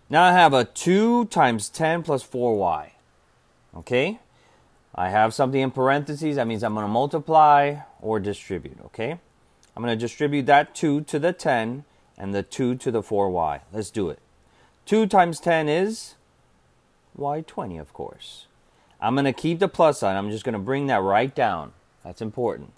[0.08, 2.90] Now I have a 2 times 10 plus 4y.
[3.76, 4.20] Okay?
[4.94, 6.36] I have something in parentheses.
[6.36, 8.78] That means I'm going to multiply or distribute.
[8.84, 9.10] Okay?
[9.10, 11.84] I'm going to distribute that 2 to the 10
[12.16, 13.62] and the 2 to the 4y.
[13.72, 14.20] Let's do it.
[14.86, 16.14] 2 times 10 is
[17.18, 18.46] y20, of course.
[19.00, 20.16] I'm going to keep the plus sign.
[20.16, 21.72] I'm just going to bring that right down.
[22.04, 22.70] That's important.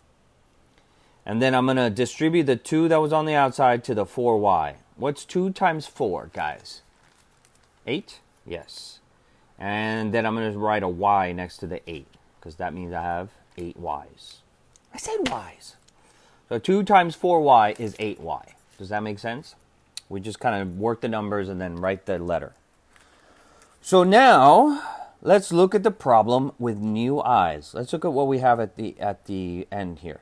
[1.27, 4.07] And then I'm going to distribute the 2 that was on the outside to the
[4.07, 4.77] 4y.
[4.95, 6.83] What's 2 times 4, guys?
[7.85, 8.21] 8?
[8.47, 9.01] Yes.
[9.59, 12.07] And then I'm going to write a y next to the 8
[12.39, 14.37] because that means I have 8 y's.
[14.95, 15.75] I said y's.
[16.49, 18.53] So 2 times 4y is 8y.
[18.79, 19.57] Does that make sense?
[20.09, 22.53] We just kind of work the numbers and then write the letter.
[23.83, 24.83] So now
[25.23, 27.73] let's look at the problem with new eyes.
[27.75, 30.21] Let's look at what we have at the at the end here.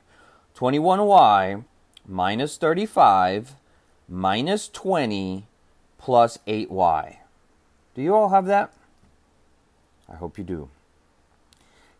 [0.55, 1.65] 21y
[2.07, 3.55] minus 35
[4.07, 5.47] minus 20
[5.97, 7.17] plus 8y.
[7.93, 8.71] Do you all have that?
[10.07, 10.69] I hope you do.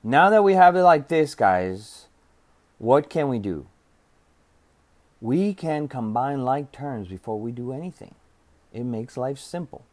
[0.01, 2.05] Now that we have it like this, guys,
[2.77, 3.67] what can we do?
[5.19, 8.15] We can combine like terms before we do anything.
[8.71, 9.83] It makes life simple.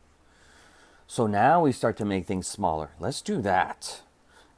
[1.08, 2.90] So now we start to make things smaller.
[3.00, 4.02] Let's do that.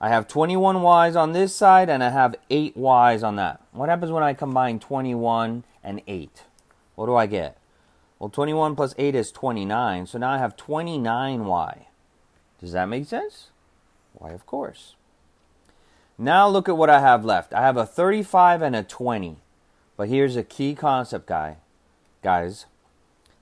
[0.00, 3.60] I have 21 y's on this side and I have 8 y's on that.
[3.72, 6.42] What happens when I combine 21 and 8?
[6.94, 7.56] What do I get?
[8.18, 11.84] Well, 21 plus 8 is 29, so now I have 29y.
[12.60, 13.50] Does that make sense?
[14.14, 14.94] Why, of course.
[16.16, 17.52] Now look at what I have left.
[17.52, 19.36] I have a 35 and a 20.
[19.96, 21.56] But here's a key concept, guy.
[22.22, 22.66] Guys,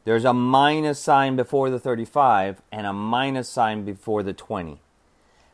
[0.04, 4.80] there's a minus sign before the 35 and a minus sign before the 20.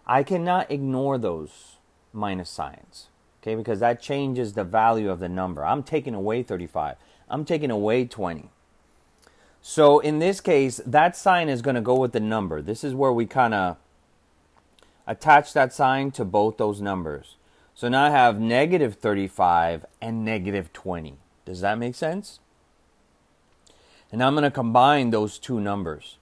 [0.08, 1.76] I cannot ignore those
[2.12, 3.08] minus signs,
[3.42, 5.64] okay, because that changes the value of the number.
[5.64, 6.96] I'm taking away 35,
[7.28, 8.48] I'm taking away 20.
[9.60, 12.62] So in this case, that sign is going to go with the number.
[12.62, 13.76] This is where we kind of
[15.06, 17.36] attach that sign to both those numbers.
[17.74, 21.18] So now I have negative 35 and negative 20.
[21.44, 22.40] Does that make sense?
[24.10, 26.16] And I'm going to combine those two numbers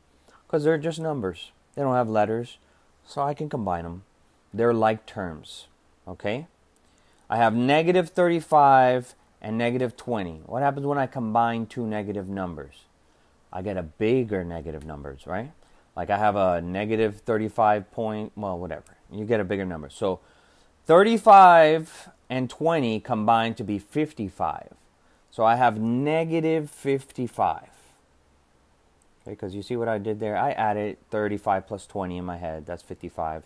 [0.47, 1.53] because they're just numbers.
[1.75, 2.59] They don't have letters,
[3.07, 4.03] so I can combine them.
[4.53, 5.69] They're like terms.
[6.07, 6.47] Okay?
[7.29, 10.43] I have negative 35 and negative 20.
[10.47, 12.85] What happens when I combine two negative numbers?
[13.53, 15.53] I get a bigger negative numbers, right?
[15.97, 18.97] Like I have a negative 35 point, well, whatever.
[19.11, 19.89] You get a bigger number.
[19.89, 20.21] So
[20.87, 24.75] 35 and 20 combine to be 55.
[25.31, 27.76] So I have negative 55.
[29.27, 30.37] Okay, because you see what I did there?
[30.37, 32.65] I added 35 plus 20 in my head.
[32.65, 33.43] That's 55.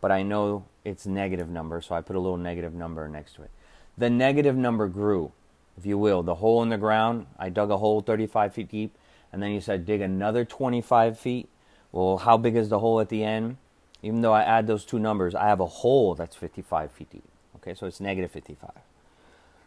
[0.00, 3.42] But I know it's negative number, so I put a little negative number next to
[3.42, 3.50] it.
[3.98, 5.32] The negative number grew,
[5.76, 6.22] if you will.
[6.22, 8.96] The hole in the ground, I dug a hole 35 feet deep
[9.32, 11.48] and then you said dig another 25 feet.
[11.90, 13.56] Well, how big is the hole at the end?
[14.02, 17.24] Even though I add those two numbers, I have a hole that's 55 feet deep.
[17.56, 18.70] Okay, so it's negative 55.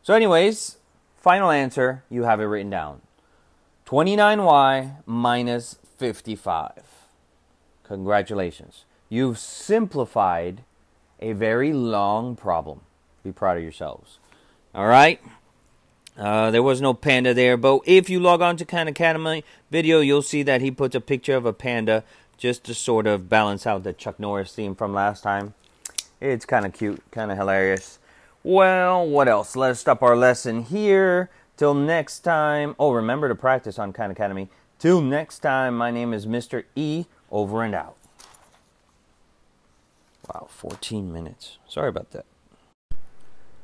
[0.03, 0.77] So, anyways,
[1.17, 3.01] final answer, you have it written down
[3.89, 6.83] 29y minus 55.
[7.83, 8.85] Congratulations.
[9.09, 10.61] You've simplified
[11.19, 12.81] a very long problem.
[13.23, 14.19] Be proud of yourselves.
[14.75, 15.19] All right?
[16.15, 20.01] Uh, there was no panda there, but if you log on to Khan Academy video,
[20.01, 22.03] you'll see that he puts a picture of a panda
[22.37, 25.55] just to sort of balance out the Chuck Norris theme from last time.
[26.21, 27.97] It's kind of cute, kind of hilarious.
[28.43, 29.55] Well, what else?
[29.55, 31.31] Let's stop our lesson here.
[31.59, 32.73] Till next time.
[32.79, 34.47] Oh, remember to practice on Khan Academy.
[34.77, 36.63] Till next time, my name is Mr.
[36.73, 37.03] E.
[37.29, 37.97] Over and out.
[40.25, 41.57] Wow, 14 minutes.
[41.67, 42.25] Sorry about that.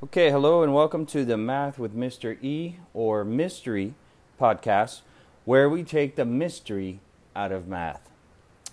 [0.04, 2.38] Okay, hello and welcome to the Math with Mr.
[2.44, 3.94] E or Mystery
[4.38, 5.00] podcast,
[5.46, 7.00] where we take the mystery
[7.34, 8.10] out of math.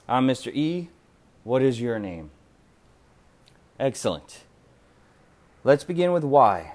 [0.09, 0.53] I'm Mr.
[0.53, 0.89] E.
[1.45, 2.33] What is your name?
[3.79, 4.43] Excellent.
[5.63, 6.73] Let's begin with why.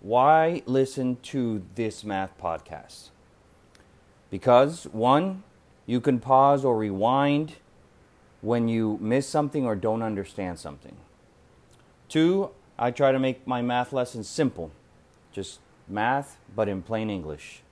[0.00, 3.10] Why listen to this math podcast?
[4.30, 5.42] Because, one,
[5.86, 7.54] you can pause or rewind
[8.40, 10.96] when you miss something or don't understand something.
[12.08, 14.70] Two, I try to make my math lessons simple,
[15.32, 15.58] just
[15.88, 17.62] math, but in plain English.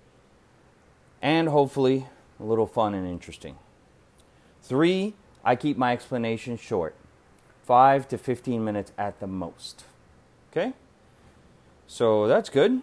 [1.23, 2.07] And hopefully
[2.41, 3.57] a little fun and interesting.
[4.63, 6.97] Three, I keep my explanation short,
[7.65, 9.85] 5 to 15 minutes at the most.
[10.51, 10.73] Okay?
[11.87, 12.83] So that's good.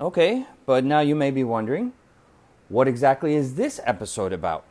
[0.00, 1.92] Okay, but now you may be wondering
[2.68, 4.64] what exactly is this episode about,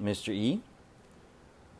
[0.00, 0.32] Mr.
[0.32, 0.60] E?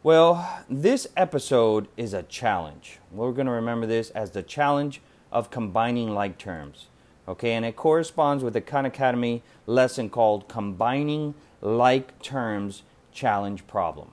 [0.02, 2.98] Well, this episode is a challenge.
[3.12, 6.86] We're going to remember this as the challenge of combining like terms.
[7.28, 12.82] Okay, and it corresponds with the Khan Academy lesson called Combining Like Terms
[13.12, 14.10] Challenge Problem.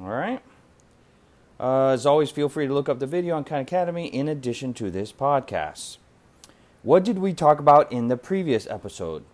[0.00, 0.40] All right.
[1.58, 4.74] Uh, as always, feel free to look up the video on Khan Academy in addition
[4.74, 5.96] to this podcast.
[6.82, 9.24] What did we talk about in the previous episode?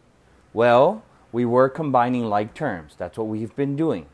[0.53, 2.95] Well, we were combining like terms.
[2.97, 4.07] That's what we've been doing.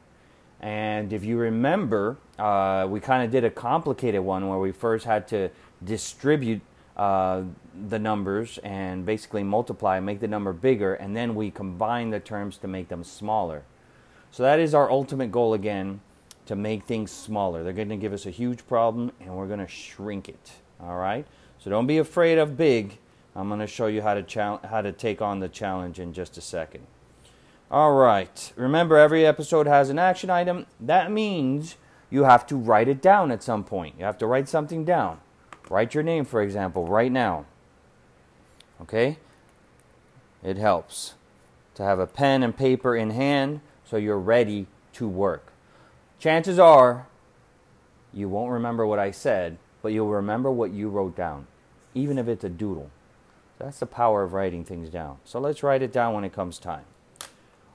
[0.60, 5.04] And if you remember, uh, we kind of did a complicated one where we first
[5.04, 5.50] had to
[5.84, 6.62] distribute
[6.96, 7.42] uh,
[7.88, 12.56] the numbers and basically multiply, make the number bigger, and then we combine the terms
[12.58, 13.64] to make them smaller.
[14.30, 16.00] So that is our ultimate goal again
[16.48, 17.62] to make things smaller.
[17.62, 20.52] They're going to give us a huge problem and we're going to shrink it.
[20.80, 21.26] All right?
[21.58, 22.98] So don't be afraid of big.
[23.36, 26.14] I'm going to show you how to chal- how to take on the challenge in
[26.14, 26.86] just a second.
[27.70, 28.52] All right.
[28.56, 30.64] Remember every episode has an action item.
[30.80, 31.76] That means
[32.08, 33.96] you have to write it down at some point.
[33.98, 35.20] You have to write something down.
[35.68, 37.44] Write your name for example right now.
[38.80, 39.18] Okay?
[40.42, 41.12] It helps
[41.74, 45.47] to have a pen and paper in hand so you're ready to work
[46.18, 47.06] chances are
[48.12, 51.46] you won't remember what I said, but you'll remember what you wrote down,
[51.94, 52.90] even if it's a doodle.
[53.58, 55.18] That's the power of writing things down.
[55.24, 56.84] So let's write it down when it comes time.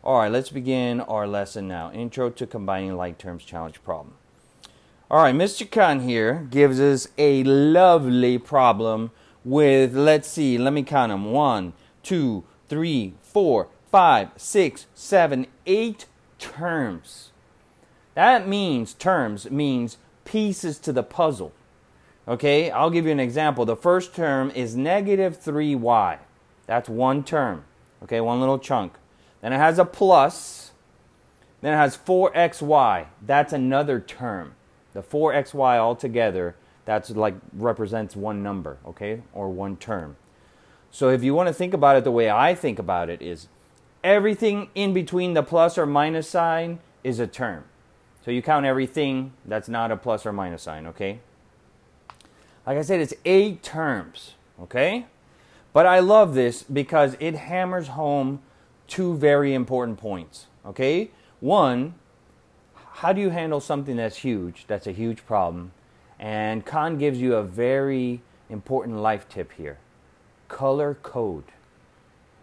[0.03, 1.91] All right, let's begin our lesson now.
[1.91, 4.15] Intro to Combining Like Terms Challenge Problem.
[5.11, 5.69] All right, Mr.
[5.69, 9.11] Khan here gives us a lovely problem
[9.45, 11.31] with, let's see, let me count them.
[11.31, 16.05] One, two, three, four, five, six, seven, eight
[16.39, 17.32] terms.
[18.15, 21.53] That means, terms means pieces to the puzzle.
[22.27, 23.65] Okay, I'll give you an example.
[23.65, 26.19] The first term is negative 3y.
[26.67, 27.65] That's one term.
[28.03, 28.93] Okay, one little chunk.
[29.41, 30.71] Then it has a plus.
[31.61, 33.07] Then it has 4xy.
[33.21, 34.55] That's another term.
[34.93, 40.17] The 4xy altogether, that's like represents one number, okay, or one term.
[40.91, 43.47] So if you want to think about it the way I think about it is
[44.03, 47.63] everything in between the plus or minus sign is a term.
[48.23, 51.19] So you count everything that's not a plus or minus sign, okay?
[52.65, 55.07] Like I said, it's eight terms, okay?
[55.73, 58.41] But I love this because it hammers home
[58.87, 61.11] two very important points, okay?
[61.41, 61.95] One,
[62.93, 65.73] how do you handle something that's huge, that's a huge problem?
[66.17, 69.79] And Khan gives you a very important life tip here
[70.47, 71.45] color code.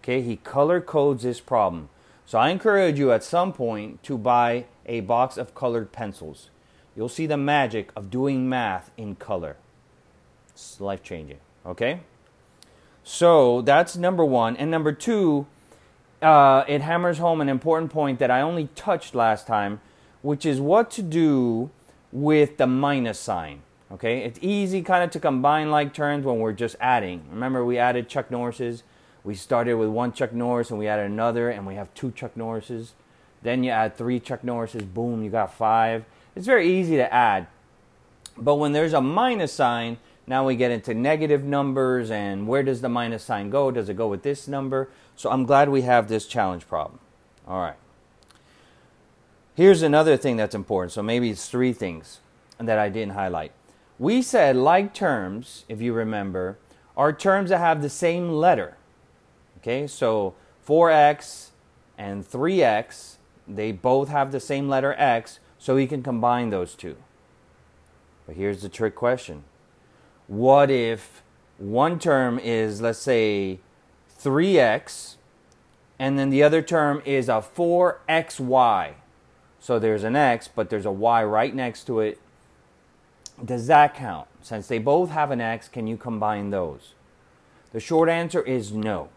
[0.00, 1.88] Okay, he color codes this problem.
[2.26, 6.50] So I encourage you at some point to buy a box of colored pencils.
[6.96, 9.56] You'll see the magic of doing math in color.
[10.50, 12.00] It's life changing, okay?
[13.04, 14.56] So that's number one.
[14.56, 15.46] And number two,
[16.20, 19.80] uh, it hammers home an important point that I only touched last time,
[20.22, 21.70] which is what to do
[22.12, 23.62] with the minus sign.
[23.92, 27.22] Okay, it's easy kind of to combine like terms when we're just adding.
[27.30, 28.82] Remember, we added Chuck Norris's.
[29.24, 32.36] We started with one Chuck Norris and we added another, and we have two Chuck
[32.36, 32.94] Norris's.
[33.42, 36.04] Then you add three Chuck Norris's, boom, you got five.
[36.36, 37.46] It's very easy to add.
[38.36, 42.80] But when there's a minus sign, now we get into negative numbers and where does
[42.80, 43.70] the minus sign go?
[43.70, 44.88] Does it go with this number?
[45.16, 47.00] So I'm glad we have this challenge problem.
[47.46, 47.76] All right.
[49.54, 50.92] Here's another thing that's important.
[50.92, 52.20] So maybe it's three things
[52.58, 53.52] that I didn't highlight.
[53.98, 56.58] We said like terms, if you remember,
[56.96, 58.76] are terms that have the same letter.
[59.58, 60.34] Okay, so
[60.66, 61.48] 4x
[61.98, 63.16] and 3x
[63.56, 66.96] they both have the same letter X, so we can combine those two.
[68.26, 69.44] But here's the trick question
[70.26, 71.22] What if
[71.58, 73.60] one term is, let's say,
[74.18, 75.16] 3x,
[75.98, 78.94] and then the other term is a 4xy?
[79.60, 82.18] So there's an x, but there's a y right next to it.
[83.44, 84.26] Does that count?
[84.40, 86.94] Since they both have an x, can you combine those?
[87.72, 89.10] The short answer is no.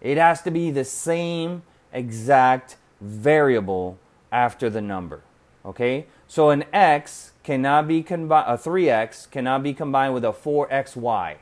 [0.00, 1.62] It has to be the same
[1.92, 3.98] exact variable
[4.32, 5.22] after the number.
[5.64, 6.06] Okay?
[6.28, 11.36] So an x cannot be combined, a 3x cannot be combined with a 4xy.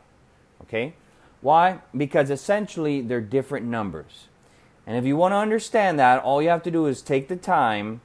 [0.63, 0.95] Okay?
[1.41, 1.81] Why?
[1.97, 4.29] Because essentially they're different numbers.
[4.87, 7.37] And if you want to understand that, all you have to do is take the
[7.37, 8.01] time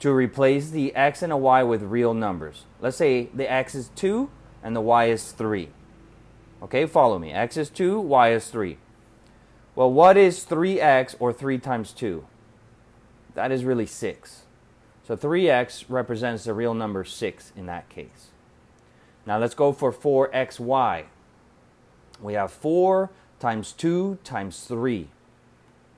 [0.00, 2.64] to replace the x and a y with real numbers.
[2.80, 4.30] Let's say the x is 2
[4.62, 5.68] and the y is 3.
[6.62, 7.32] Okay, follow me.
[7.32, 8.76] x is 2, y is 3.
[9.74, 12.24] Well, what is 3x or 3 times 2?
[13.34, 14.42] That is really 6.
[15.06, 18.28] So 3x represents the real number 6 in that case.
[19.26, 21.04] Now let's go for 4xy.
[22.20, 25.08] We have 4 times 2 times 3.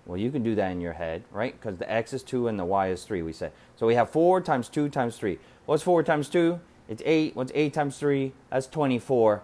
[0.06, 1.58] Well, you can do that in your head, right?
[1.58, 3.52] Because the x is 2 and the y is 3, we said.
[3.76, 5.38] So we have 4 times 2 times 3.
[5.66, 6.58] What's 4 times 2?
[6.88, 7.36] It's 8.
[7.36, 8.32] What's 8 times 3?
[8.50, 9.42] That's 24.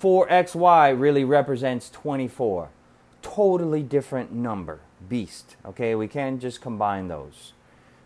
[0.00, 2.68] 4xy really represents 24.
[3.22, 5.56] Totally different number, beast.
[5.64, 7.52] Okay, we can't just combine those.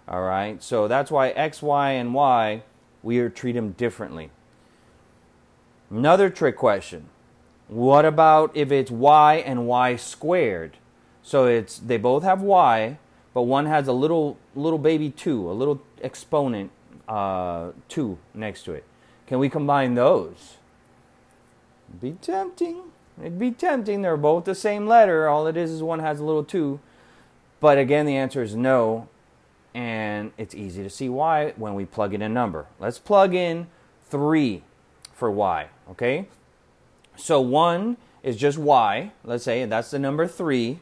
[0.09, 2.63] All right, so that's why x, y, and y,
[3.03, 4.31] we are treat them differently.
[5.91, 7.09] Another trick question.
[7.69, 10.77] What about if it's y and y squared?
[11.23, 12.99] So it's they both have y,
[13.33, 16.71] but one has a little little baby 2, a little exponent
[17.09, 18.85] uh, 2 next to it.
[19.27, 20.57] Can we combine those?
[22.01, 22.83] Be tempting.
[23.21, 24.03] It'd be tempting.
[24.03, 25.29] They're both the same letter.
[25.29, 26.81] All it is is one has a little 2.
[27.61, 29.09] But again, the answer is no.
[29.73, 32.67] And it's easy to see why when we plug in a number.
[32.81, 33.69] Let's plug in
[34.09, 34.63] 3
[35.13, 36.27] for y, okay?
[37.15, 40.81] So 1 is just y, let's say, that's the number 3.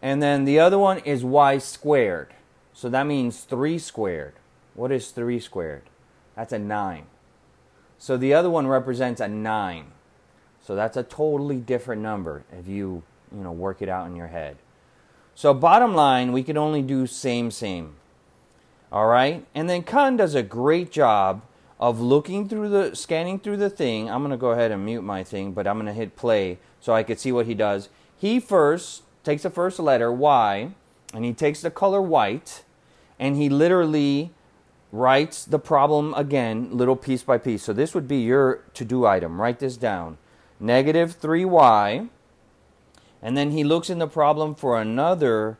[0.00, 2.28] And then the other one is y squared.
[2.72, 4.34] So that means 3 squared.
[4.74, 5.82] What is 3 squared?
[6.36, 7.06] That's a 9.
[7.98, 9.86] So the other one represents a 9.
[10.62, 13.02] So that's a totally different number if you,
[13.34, 14.58] you know, work it out in your head.
[15.36, 17.96] So bottom line, we can only do same same.
[18.90, 19.44] All right?
[19.54, 21.42] And then Khan does a great job
[21.78, 24.10] of looking through the scanning through the thing.
[24.10, 26.56] I'm going to go ahead and mute my thing, but I'm going to hit play
[26.80, 27.90] so I could see what he does.
[28.16, 30.70] He first takes the first letter Y
[31.12, 32.64] and he takes the color white
[33.18, 34.32] and he literally
[34.90, 37.62] writes the problem again, little piece by piece.
[37.62, 39.38] So this would be your to do item.
[39.38, 40.16] Write this down
[40.58, 42.08] negative 3y.
[43.26, 45.58] And then he looks in the problem for another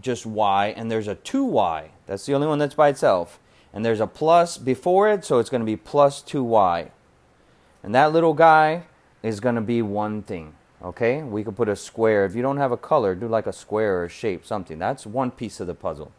[0.00, 1.90] just y, and there's a 2y.
[2.06, 3.38] That's the only one that's by itself.
[3.72, 6.90] And there's a plus before it, so it's going to be plus 2y.
[7.84, 8.86] And that little guy
[9.22, 10.54] is going to be one thing.
[10.82, 11.22] Okay?
[11.22, 12.24] We could put a square.
[12.24, 14.80] If you don't have a color, do like a square or a shape, something.
[14.80, 16.10] That's one piece of the puzzle.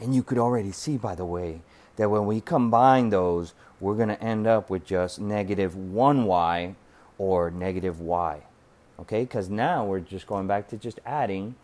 [0.00, 1.60] And you could already see, by the way,
[1.94, 6.74] that when we combine those, we're going to end up with just negative 1y
[7.16, 8.42] or negative y.
[8.98, 11.54] Okay, because now we're just going back to just adding.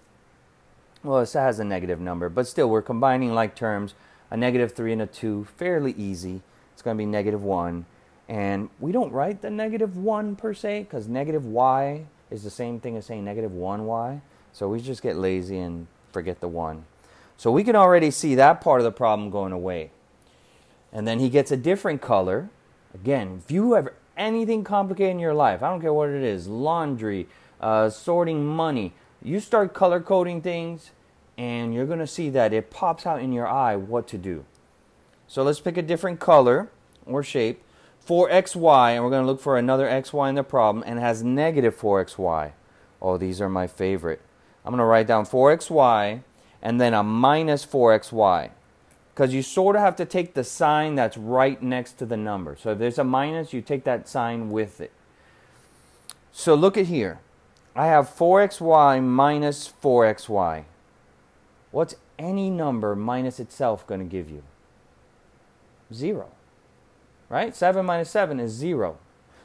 [1.03, 3.95] Well, it has a negative number, but still we're combining like terms.
[4.31, 6.41] A negative 3 and a 2, fairly easy.
[6.73, 7.85] It's going to be negative 1.
[8.29, 12.81] And we don't write the negative 1 per se, because negative y is the same
[12.81, 14.21] thing as saying negative 1y.
[14.53, 16.85] So we just get lazy and forget the 1.
[17.37, 19.91] So we can already see that part of the problem going away.
[20.93, 22.49] And then he gets a different color.
[22.95, 26.47] Again, if you have anything complicated in your life, I don't care what it is
[26.47, 27.28] laundry,
[27.60, 28.93] uh, sorting money
[29.24, 30.90] you start color coding things,
[31.39, 34.44] and you're going to see that it pops out in your eye what to do.
[35.28, 36.70] So let's pick a different color
[37.06, 37.62] or shape.
[38.01, 41.22] for xy, and we're going to look for another xy in the problem, and has
[41.22, 42.51] negative 4xy.
[43.01, 44.20] Oh, these are my favorite.
[44.64, 46.22] I'm going to write down 4xy
[46.60, 48.51] and then a minus 4xy
[49.14, 52.56] because you sort of have to take the sign that's right next to the number.
[52.56, 54.93] So if there's a minus, you take that sign with it.
[56.32, 57.20] So look at here.
[57.76, 60.64] I have 4xy minus 4xy.
[61.70, 64.43] What's any number minus itself going to give you?
[65.93, 66.28] Zero.
[67.28, 67.55] Right?
[67.55, 68.98] 7 minus 7 is 0.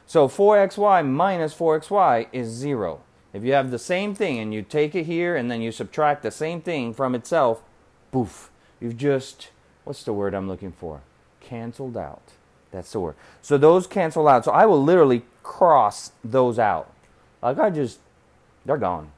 [0.06, 3.00] So 4xy minus 4xy is 0.
[3.34, 6.22] If you have the same thing and you take it here and then you subtract
[6.22, 7.62] the same thing from itself,
[8.10, 8.50] poof,
[8.80, 9.50] you've just
[9.88, 11.00] what's the word I'm looking for?
[11.40, 12.34] Canceled out.
[12.70, 13.14] That's the word.
[13.40, 14.44] So those cancel out.
[14.44, 16.92] So I will literally cross those out.
[17.40, 17.98] Like I just,
[18.66, 19.10] they're gone.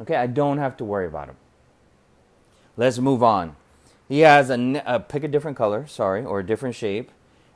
[0.00, 1.36] Okay, I don't have to worry about them.
[2.78, 3.56] Let's move on.
[4.08, 7.10] He has a, a pick a different color, sorry, or a different shape,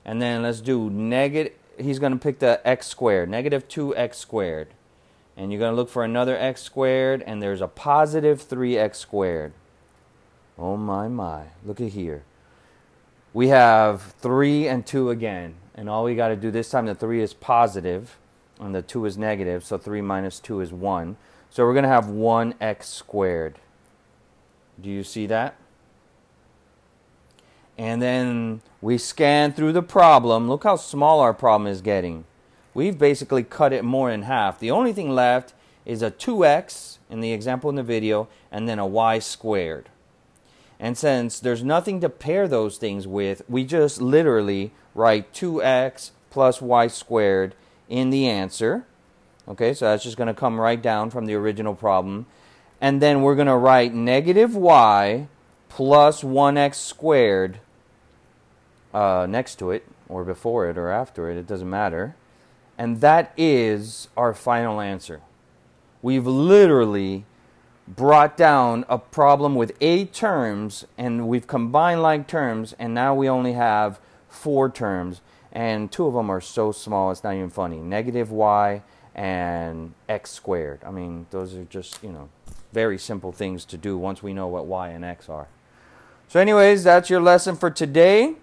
[0.04, 1.54] and then let's do negative.
[1.78, 4.68] He's going to pick the x squared, negative two x squared,
[5.38, 8.98] and you're going to look for another x squared, and there's a positive three x
[8.98, 9.54] squared.
[10.58, 11.44] Oh my my!
[11.64, 12.24] Look at here
[13.32, 15.54] we have 3 and 2 again.
[15.74, 18.18] And all we got to do this time, the 3 is positive
[18.60, 19.64] and the 2 is negative.
[19.64, 21.16] So 3 minus 2 is 1.
[21.50, 23.58] So we're going to have 1x squared.
[24.80, 25.56] Do you see that?
[27.78, 30.48] And then we scan through the problem.
[30.48, 32.24] Look how small our problem is getting.
[32.74, 34.58] We've basically cut it more in half.
[34.58, 35.54] The only thing left
[35.84, 39.88] is a 2x in the example in the video and then a y squared.
[40.82, 46.60] And since there's nothing to pair those things with, we just literally write 2x plus
[46.60, 47.54] y squared
[47.88, 48.84] in the answer.
[49.46, 52.26] Okay, so that's just going to come right down from the original problem.
[52.80, 55.28] And then we're going to write negative y
[55.68, 57.60] plus 1x squared
[58.92, 62.16] uh, next to it, or before it, or after it, it doesn't matter.
[62.76, 65.20] And that is our final answer.
[66.02, 67.24] We've literally
[67.86, 73.28] brought down a problem with eight terms and we've combined like terms and now we
[73.28, 73.98] only have
[74.28, 75.20] four terms
[75.52, 77.78] and two of them are so small it's not even funny.
[77.78, 78.82] Negative y
[79.14, 80.80] and x squared.
[80.84, 82.28] I mean, those are just, you know,
[82.72, 85.48] very simple things to do once we know what y and x are.
[86.28, 88.34] So, anyways, that's your lesson for today.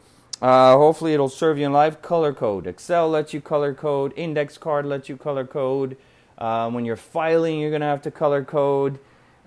[0.41, 2.01] Uh, hopefully, it'll serve you in life.
[2.01, 2.67] Color code.
[2.67, 4.13] Excel lets you color code.
[4.15, 5.97] Index card lets you color code.
[6.37, 8.99] Uh, when you're filing, you're going to have to color code.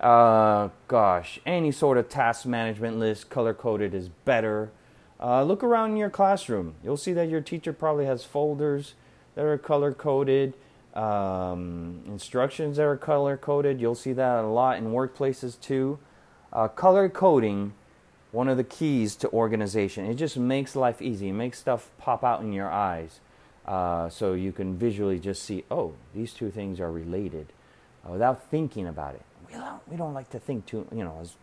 [0.03, 4.69] Uh, gosh, any sort of task management list, color coded is better.
[5.17, 6.75] Uh, look around in your classroom.
[6.83, 8.95] You'll see that your teacher probably has folders
[9.35, 10.55] that are color coded,
[10.93, 13.79] um, instructions that are color coded.
[13.79, 15.99] You'll see that a lot in workplaces too.
[16.51, 17.71] Uh, color coding,
[18.33, 20.05] one of the keys to organization.
[20.05, 21.29] It just makes life easy.
[21.29, 23.21] It makes stuff pop out in your eyes.
[23.65, 27.47] Uh, so you can visually just see, oh, these two things are related
[28.05, 29.21] uh, without thinking about it.
[29.87, 31.35] We don't, like to think too, you know, as,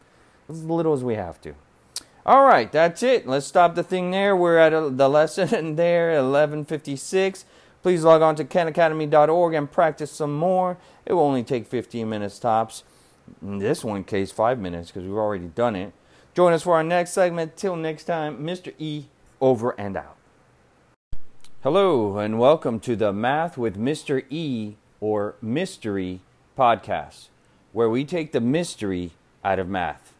[0.48, 1.54] as little as we have to.
[2.26, 3.26] All right, that's it.
[3.26, 4.36] Let's stop the thing there.
[4.36, 7.44] We're at a, the lesson there, 1156.
[7.82, 10.76] Please log on to khanacademy.org and practice some more.
[11.06, 12.84] It will only take 15 minutes tops.
[13.40, 15.92] In this one case, five minutes because we've already done it.
[16.34, 17.56] Join us for our next segment.
[17.56, 18.74] Till next time, Mr.
[18.78, 19.06] E
[19.40, 20.16] over and out.
[21.62, 24.24] Hello, and welcome to the Math with Mr.
[24.30, 26.20] E or Mystery
[26.56, 27.28] podcast,
[27.72, 29.12] where we take the mystery
[29.44, 30.12] out of math.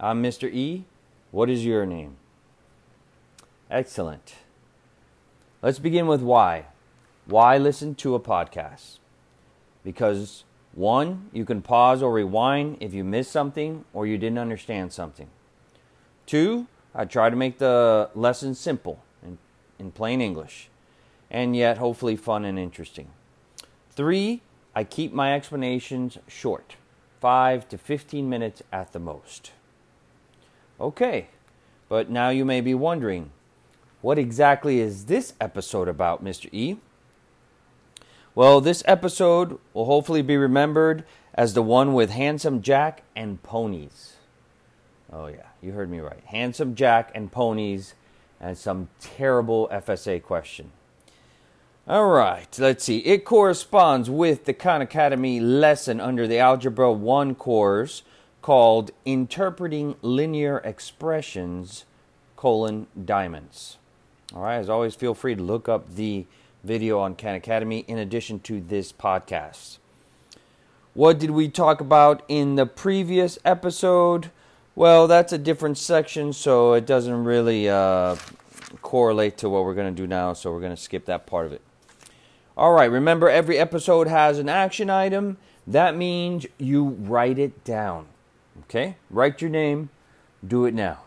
[0.00, 0.52] I'm Mr.
[0.52, 0.84] E.
[1.30, 2.16] What is your name?
[3.70, 4.34] Excellent.
[5.60, 6.66] Let's begin with why.
[7.26, 8.98] Why listen to a podcast?
[9.84, 10.44] Because
[10.74, 15.28] one, you can pause or rewind if you missed something or you didn't understand something.
[16.26, 19.38] Two, I try to make the lesson simple in,
[19.78, 20.68] in plain English
[21.30, 23.08] and yet hopefully fun and interesting.
[23.90, 24.42] Three,
[24.74, 26.76] I keep my explanations short,
[27.20, 29.52] 5 to 15 minutes at the most.
[30.80, 31.28] Okay,
[31.88, 33.30] but now you may be wondering
[34.00, 36.52] what exactly is this episode about, Mr.
[36.52, 36.78] E?
[38.34, 41.04] Well, this episode will hopefully be remembered
[41.34, 44.16] as the one with Handsome Jack and ponies.
[45.12, 46.22] Oh, yeah, you heard me right.
[46.24, 47.94] Handsome Jack and ponies
[48.40, 50.72] and some terrible FSA question.
[51.88, 52.98] All right, let's see.
[52.98, 58.04] It corresponds with the Khan Academy lesson under the Algebra 1 course
[58.40, 61.84] called Interpreting Linear Expressions,
[62.36, 63.78] colon, diamonds.
[64.32, 66.24] All right, as always, feel free to look up the
[66.62, 69.78] video on Khan Academy in addition to this podcast.
[70.94, 74.30] What did we talk about in the previous episode?
[74.76, 78.14] Well, that's a different section, so it doesn't really uh,
[78.82, 81.46] correlate to what we're going to do now, so we're going to skip that part
[81.46, 81.60] of it.
[82.56, 85.38] All right, remember every episode has an action item.
[85.66, 88.06] That means you write it down.
[88.64, 88.96] Okay?
[89.10, 89.88] Write your name.
[90.46, 90.98] Do it now.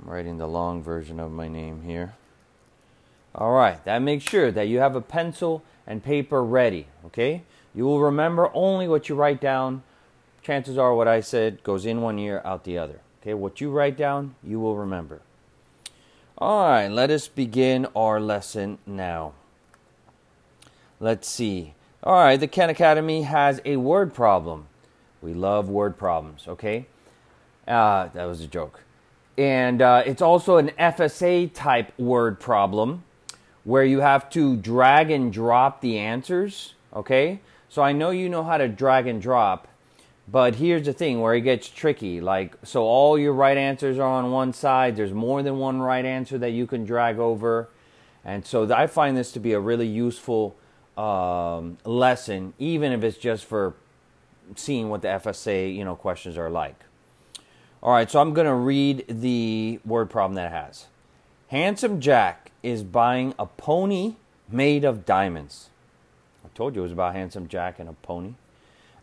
[0.00, 2.14] I'm writing the long version of my name here.
[3.34, 6.86] All right, that makes sure that you have a pencil and paper ready.
[7.06, 7.42] Okay?
[7.74, 9.82] You will remember only what you write down.
[10.42, 13.00] Chances are what I said goes in one ear, out the other.
[13.20, 13.34] Okay?
[13.34, 15.20] What you write down, you will remember.
[16.40, 19.32] All right, let us begin our lesson now.
[21.00, 21.74] Let's see.
[22.04, 24.68] All right, the Khan Academy has a word problem.
[25.20, 26.86] We love word problems, okay?
[27.66, 28.84] Uh, that was a joke.
[29.36, 33.02] And uh, it's also an FSA type word problem
[33.64, 37.40] where you have to drag and drop the answers, okay?
[37.68, 39.66] So I know you know how to drag and drop,
[40.30, 42.20] but here's the thing where it gets tricky.
[42.20, 46.04] Like, so all your right answers are on one side, there's more than one right
[46.04, 47.68] answer that you can drag over.
[48.24, 50.56] And so I find this to be a really useful
[50.98, 53.74] um, lesson, even if it's just for
[54.54, 56.76] seeing what the FSA you know questions are like.
[57.82, 60.86] All right, so I'm going to read the word problem that it has.
[61.48, 64.16] Handsome Jack is buying a pony
[64.50, 65.70] made of diamonds.
[66.44, 68.34] I told you it was about Handsome Jack and a pony.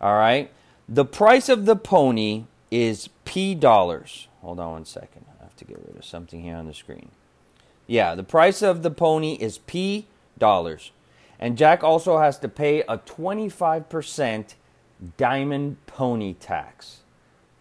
[0.02, 0.52] All right.
[0.88, 4.28] The price of the pony is P dollars.
[4.42, 5.26] Hold on one second.
[5.40, 7.10] I have to get rid of something here on the screen.
[7.88, 10.08] Yeah, the price of the pony is P
[10.38, 10.92] dollars.
[11.40, 14.56] And Jack also has to pay a 25%
[15.18, 17.00] diamond pony tax.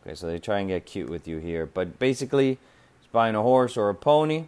[0.03, 1.67] Okay, so they try and get cute with you here.
[1.67, 2.59] But basically,
[2.99, 4.45] it's buying a horse or a pony,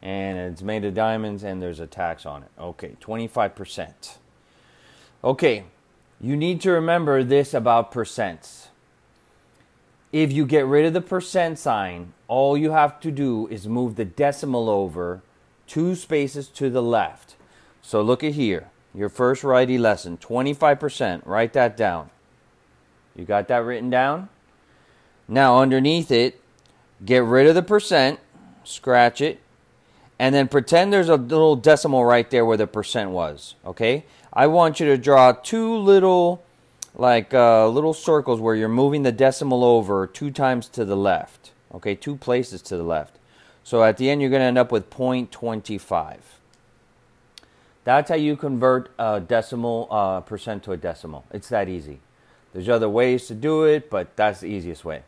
[0.00, 2.50] and it's made of diamonds, and there's a tax on it.
[2.58, 4.18] Okay, 25%.
[5.22, 5.64] Okay,
[6.24, 8.68] you need to remember this about percents.
[10.10, 13.96] If you get rid of the percent sign, all you have to do is move
[13.96, 15.22] the decimal over
[15.66, 17.36] two spaces to the left.
[17.82, 21.26] So look at here, your first righty lesson, 25%.
[21.26, 22.08] Write that down.
[23.14, 24.30] You got that written down?
[25.28, 26.40] Now, underneath it,
[27.04, 28.18] get rid of the percent,
[28.62, 29.40] scratch it,
[30.18, 33.56] and then pretend there's a little decimal right there where the percent was.
[33.66, 34.04] Okay?
[34.36, 36.42] I want you to draw two little,
[36.94, 41.52] like uh, little circles where you're moving the decimal over two times to the left.
[41.72, 43.16] Okay, two places to the left.
[43.62, 46.16] So at the end, you're going to end up with 0.25.
[47.84, 51.24] That's how you convert a decimal uh, percent to a decimal.
[51.30, 52.00] It's that easy.
[52.52, 55.02] There's other ways to do it, but that's the easiest way.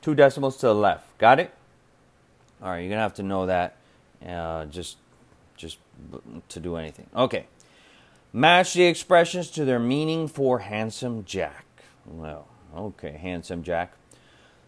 [0.00, 1.18] Two decimals to the left.
[1.18, 1.52] Got it?
[2.62, 3.76] All right, you're gonna have to know that,
[4.26, 4.98] uh, just,
[5.56, 5.78] just
[6.50, 7.06] to do anything.
[7.14, 7.46] Okay.
[8.32, 11.66] Match the expressions to their meaning for handsome Jack.
[12.06, 12.46] Well,
[12.76, 13.94] okay, handsome Jack.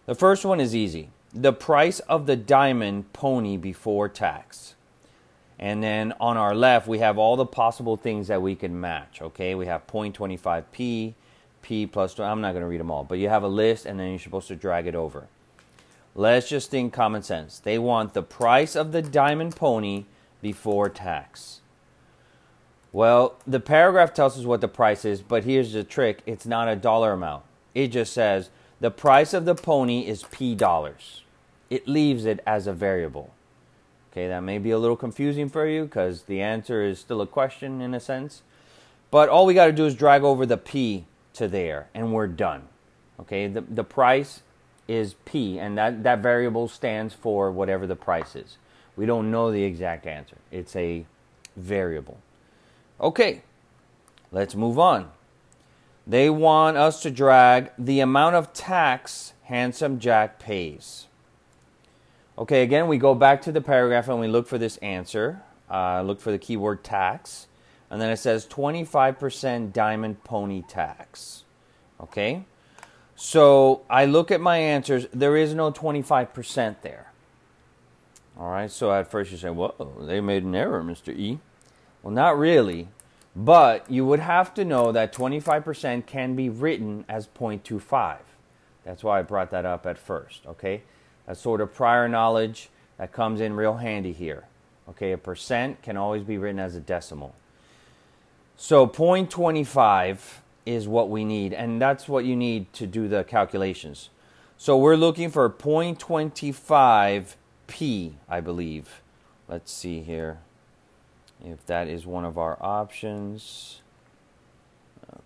[0.06, 1.10] The first one is easy.
[1.32, 4.74] The price of the diamond pony before tax.
[5.60, 9.22] And then on our left, we have all the possible things that we can match.
[9.22, 11.14] Okay, we have 0.25p,
[11.62, 13.98] p plus, I'm not going to read them all, but you have a list and
[14.00, 15.28] then you're supposed to drag it over.
[16.16, 17.60] Let's just think common sense.
[17.60, 20.06] They want the price of the diamond pony
[20.42, 21.61] before tax.
[22.92, 26.68] Well, the paragraph tells us what the price is, but here's the trick it's not
[26.68, 27.44] a dollar amount.
[27.74, 28.50] It just says
[28.80, 31.22] the price of the pony is P dollars.
[31.70, 33.32] It leaves it as a variable.
[34.10, 37.26] Okay, that may be a little confusing for you because the answer is still a
[37.26, 38.42] question in a sense.
[39.10, 42.26] But all we got to do is drag over the P to there and we're
[42.26, 42.64] done.
[43.20, 44.42] Okay, the, the price
[44.86, 48.58] is P, and that, that variable stands for whatever the price is.
[48.96, 51.06] We don't know the exact answer, it's a
[51.56, 52.18] variable.
[53.02, 53.42] Okay,
[54.30, 55.10] let's move on.
[56.06, 61.08] They want us to drag the amount of tax Handsome Jack pays.
[62.38, 65.42] Okay, again, we go back to the paragraph and we look for this answer.
[65.68, 67.48] Uh, look for the keyword tax.
[67.90, 71.44] And then it says 25% diamond pony tax.
[72.00, 72.44] Okay?
[73.16, 75.06] So I look at my answers.
[75.12, 77.12] There is no 25% there.
[78.38, 81.14] All right, so at first you say, whoa, they made an error, Mr.
[81.14, 81.38] E.
[82.02, 82.88] Well, not really,
[83.36, 88.18] but you would have to know that 25% can be written as 0.25.
[88.84, 90.82] That's why I brought that up at first, okay?
[91.26, 92.68] That's sort of prior knowledge
[92.98, 94.48] that comes in real handy here.
[94.88, 97.36] Okay, a percent can always be written as a decimal.
[98.56, 100.18] So 0.25
[100.66, 104.10] is what we need, and that's what you need to do the calculations.
[104.58, 109.00] So we're looking for 0.25p, I believe.
[109.48, 110.40] Let's see here
[111.44, 113.80] if that is one of our options.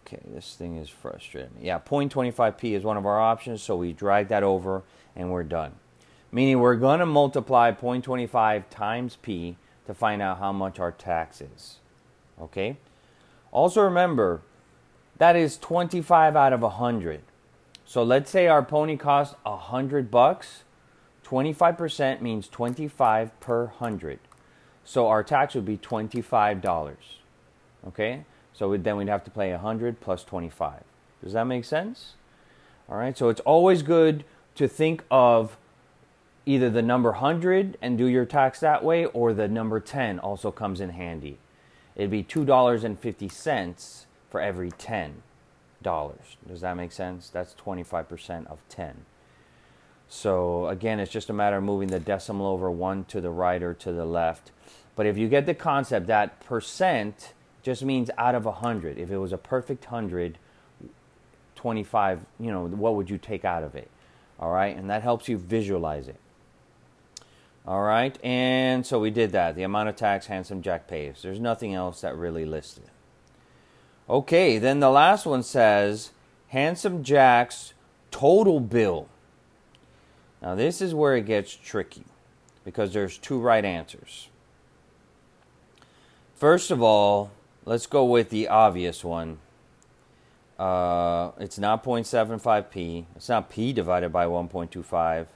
[0.07, 1.51] Okay, this thing is frustrating.
[1.61, 4.83] Yeah, 0.25p is one of our options, so we drag that over
[5.15, 5.73] and we're done.
[6.33, 9.57] Meaning we're going to multiply 0.25 times p
[9.87, 11.77] to find out how much our tax is.
[12.41, 12.77] Okay?
[13.53, 14.43] Also remember,
[15.19, 17.23] that is 25 out of 100.
[17.85, 20.65] So let's say our pony costs 100 bucks.
[21.25, 24.19] 25% means 25 per 100.
[24.87, 26.97] So our tax would be $25.
[27.89, 28.25] Okay?
[28.55, 30.83] So then we'd have to pay 100 plus 25.
[31.23, 32.15] Does that make sense?
[32.89, 35.59] All right, so it's always good to think of
[36.47, 40.53] either the number 100 and do your tax that way, or the number 10 also
[40.53, 41.39] comes in handy.
[41.97, 45.13] It'd be $2.50 for every $10.
[45.83, 47.29] Does that make sense?
[47.29, 49.05] That's 25% of 10.
[50.09, 53.63] So again, it's just a matter of moving the decimal over one to the right
[53.63, 54.53] or to the left.
[54.97, 57.35] But if you get the concept that percent
[57.67, 58.97] just means out of 100.
[58.97, 60.39] If it was a perfect 100,
[61.57, 63.91] 25, you know, what would you take out of it?
[64.39, 66.21] All right, and that helps you visualize it.
[67.67, 69.57] All right, and so we did that.
[69.57, 71.23] The amount of tax Handsome Jack pays.
[71.23, 72.85] There's nothing else that really listed.
[74.09, 76.13] Okay, then the last one says
[76.51, 77.75] Handsome Jack's
[78.13, 79.09] total bill.
[80.41, 82.05] Now, this is where it gets tricky
[82.65, 84.29] because there's two right answers.
[86.37, 87.31] First of all,
[87.65, 89.39] let's go with the obvious one.
[90.59, 93.05] Uh, it's not 0.75p.
[93.17, 95.27] It's not p divided by 1.25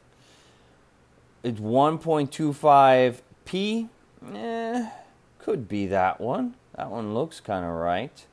[1.43, 3.89] it's 1.25p.
[4.35, 4.90] Eh,
[5.39, 6.55] could be that one.
[6.77, 8.27] That one looks kind of right.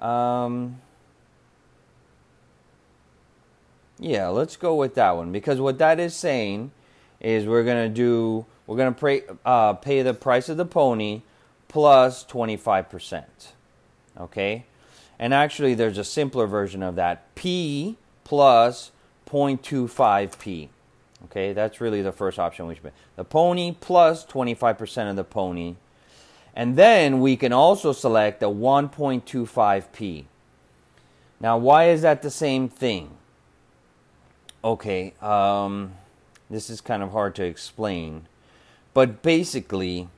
[0.00, 0.80] Um,
[3.98, 6.70] yeah, let's go with that one because what that is saying
[7.20, 8.94] is we're gonna do we're gonna
[9.44, 11.22] uh, pay the price of the pony
[11.68, 13.24] plus 25%.
[14.18, 14.64] Okay,
[15.18, 18.90] and actually there's a simpler version of that p plus
[19.26, 20.68] 0.25p.
[21.24, 22.94] Okay, that's really the first option we should pick.
[23.16, 25.74] The pony plus 25% of the pony.
[26.54, 30.24] And then we can also select the 1.25p.
[31.40, 33.10] Now, why is that the same thing?
[34.64, 35.92] Okay, um,
[36.50, 38.26] This is kind of hard to explain.
[38.94, 40.08] But basically,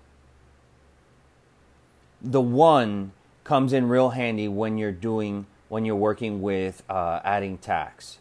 [2.23, 3.13] the one
[3.45, 8.19] comes in real handy when you're doing when you're working with uh, adding tax.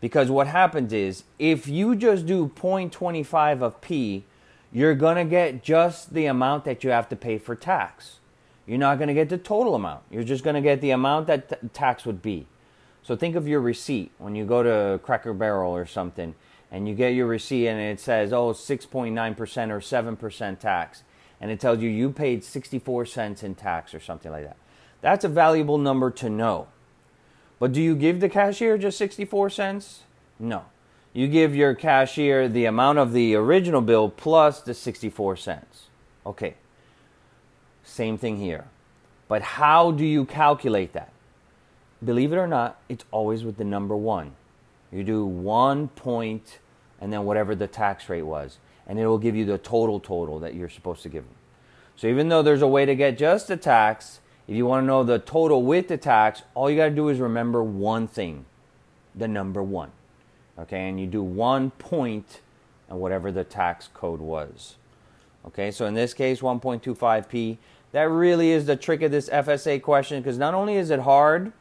[0.00, 4.24] Because what happens is if you just do 0.25 of p
[4.72, 8.18] you're going to get just the amount that you have to pay for tax.
[8.66, 10.02] You're not going to get the total amount.
[10.10, 12.46] You're just going to get the amount that t- tax would be.
[13.02, 16.34] So think of your receipt when you go to cracker barrel or something
[16.70, 19.10] and you get your receipt and it says oh 6.9%
[19.70, 21.02] or 7% tax
[21.40, 24.56] and it tells you you paid 64 cents in tax or something like that.
[25.00, 26.68] That's a valuable number to know.
[27.58, 30.00] But do you give the cashier just 64 cents?
[30.38, 30.64] No.
[31.12, 35.86] You give your cashier the amount of the original bill plus the 64 cents.
[36.24, 36.54] Okay.
[37.82, 38.66] Same thing here.
[39.28, 41.12] But how do you calculate that?
[42.04, 44.32] Believe it or not, it's always with the number one.
[44.92, 46.58] You do one point
[47.00, 48.58] and then whatever the tax rate was
[48.90, 51.36] and it will give you the total total that you're supposed to give them.
[51.94, 54.18] So even though there's a way to get just the tax,
[54.48, 57.08] if you want to know the total with the tax, all you got to do
[57.08, 58.46] is remember one thing,
[59.14, 59.92] the number one.
[60.58, 62.40] Okay, and you do one point
[62.88, 64.74] and whatever the tax code was.
[65.46, 67.58] Okay, so in this case, 1.25p.
[67.92, 71.52] That really is the trick of this FSA question because not only is it hard,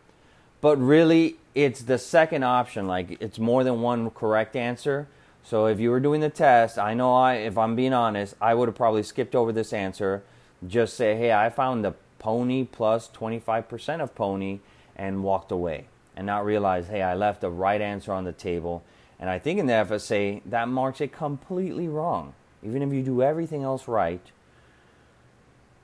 [0.61, 2.87] but really it's the second option.
[2.87, 5.07] Like it's more than one correct answer.
[5.49, 8.53] So if you were doing the test, I know I, if I'm being honest, I
[8.53, 10.21] would have probably skipped over this answer.
[10.67, 14.59] Just say, hey, I found the pony plus 25% of pony
[14.95, 18.83] and walked away and not realize, hey, I left the right answer on the table.
[19.19, 22.35] And I think in the FSA, that marks it completely wrong.
[22.61, 24.21] Even if you do everything else right,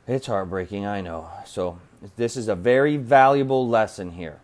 [0.08, 1.28] it's heartbreaking, I know.
[1.44, 1.80] So
[2.18, 4.42] this is a very valuable lesson here.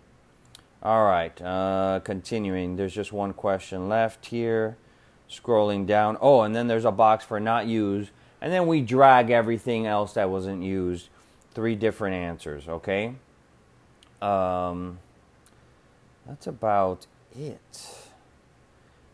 [0.81, 2.76] All right, uh, continuing.
[2.76, 4.77] There's just one question left here
[5.31, 6.17] scrolling down.
[6.21, 8.11] Oh, and then there's a box for not used.
[8.41, 11.09] And then we drag everything else that wasn't used.
[11.53, 13.13] Three different answers, okay?
[14.21, 14.99] Um,
[16.25, 17.97] that's about it.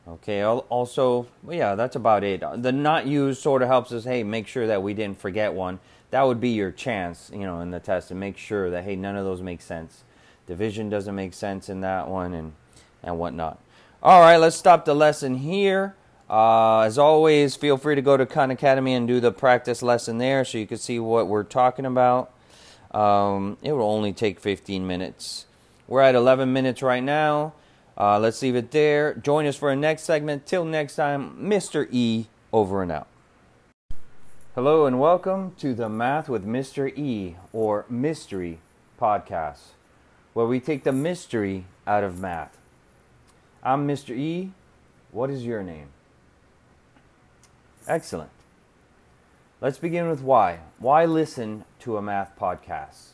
[0.07, 2.41] Okay, also, yeah, that's about it.
[2.55, 5.79] The not used sort of helps us, hey, make sure that we didn't forget one.
[6.11, 8.95] That would be your chance, you know, in the test to make sure that, hey,
[8.95, 10.03] none of those make sense.
[10.45, 12.53] Division doesn't make sense in that one and,
[13.03, 13.59] and whatnot.
[14.01, 15.95] All right, let's stop the lesson here.
[16.29, 20.17] Uh, as always, feel free to go to Khan Academy and do the practice lesson
[20.17, 22.31] there so you can see what we're talking about.
[22.91, 25.45] Um, it will only take 15 minutes.
[25.87, 27.53] We're at 11 minutes right now.
[27.97, 29.13] Uh, let's leave it there.
[29.13, 30.45] Join us for a next segment.
[30.45, 31.87] Till next time, Mr.
[31.91, 33.07] E over and out.
[34.53, 36.95] Hello and welcome to the Math with Mr.
[36.97, 38.59] E or Mystery
[38.99, 39.73] podcast,
[40.33, 42.57] where we take the mystery out of math.
[43.63, 44.15] I'm Mr.
[44.15, 44.51] E.
[45.11, 45.89] What is your name?
[47.87, 48.31] Excellent.
[49.61, 50.59] Let's begin with why.
[50.77, 53.11] Why listen to a math podcast?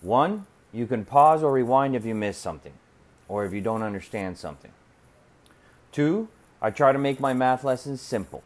[0.00, 2.74] One, you can pause or rewind if you miss something
[3.26, 4.70] or if you don't understand something.
[5.90, 6.28] Two,
[6.62, 8.44] I try to make my math lessons simple,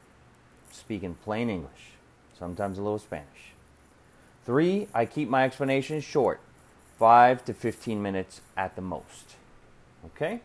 [0.70, 1.92] speak in plain English,
[2.38, 3.52] sometimes a little Spanish.
[4.46, 6.40] Three, I keep my explanations short,
[6.98, 9.36] 5 to 15 minutes at the most.
[10.06, 10.40] Okay?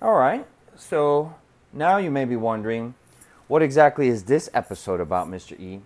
[0.00, 1.34] All right, so
[1.72, 2.94] now you may be wondering
[3.48, 5.58] what exactly is this episode about, Mr.
[5.58, 5.80] E?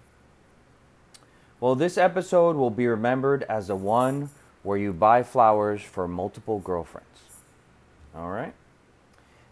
[1.61, 4.31] Well, this episode will be remembered as the one
[4.65, 7.07] where you buy flowers for multiple girlfriends.
[8.15, 8.53] All right?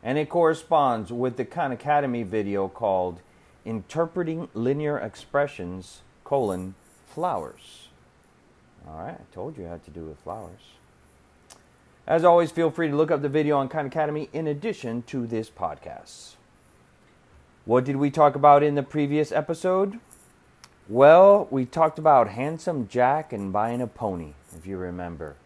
[0.03, 3.21] And it corresponds with the Khan Academy video called
[3.65, 6.75] Interpreting Linear Expressions, colon,
[7.07, 7.89] flowers.
[8.89, 10.61] All right, I told you it had to do with flowers.
[12.07, 15.27] As always, feel free to look up the video on Khan Academy in addition to
[15.27, 16.35] this podcast.
[17.71, 20.01] What did we talk about in the previous episode?
[20.89, 25.37] Well, we talked about Handsome Jack and buying a pony, if you remember.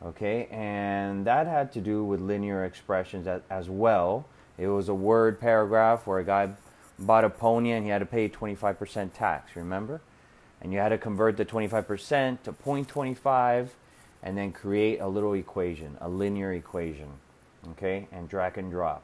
[0.00, 4.24] Okay, and that had to do with linear expressions as well.
[4.56, 6.50] It was a word paragraph where a guy
[6.96, 10.00] bought a pony and he had to pay 25% tax, remember?
[10.60, 13.70] And you had to convert the 25% to 0.25
[14.22, 17.08] and then create a little equation, a linear equation,
[17.70, 19.02] okay, and drag and drop.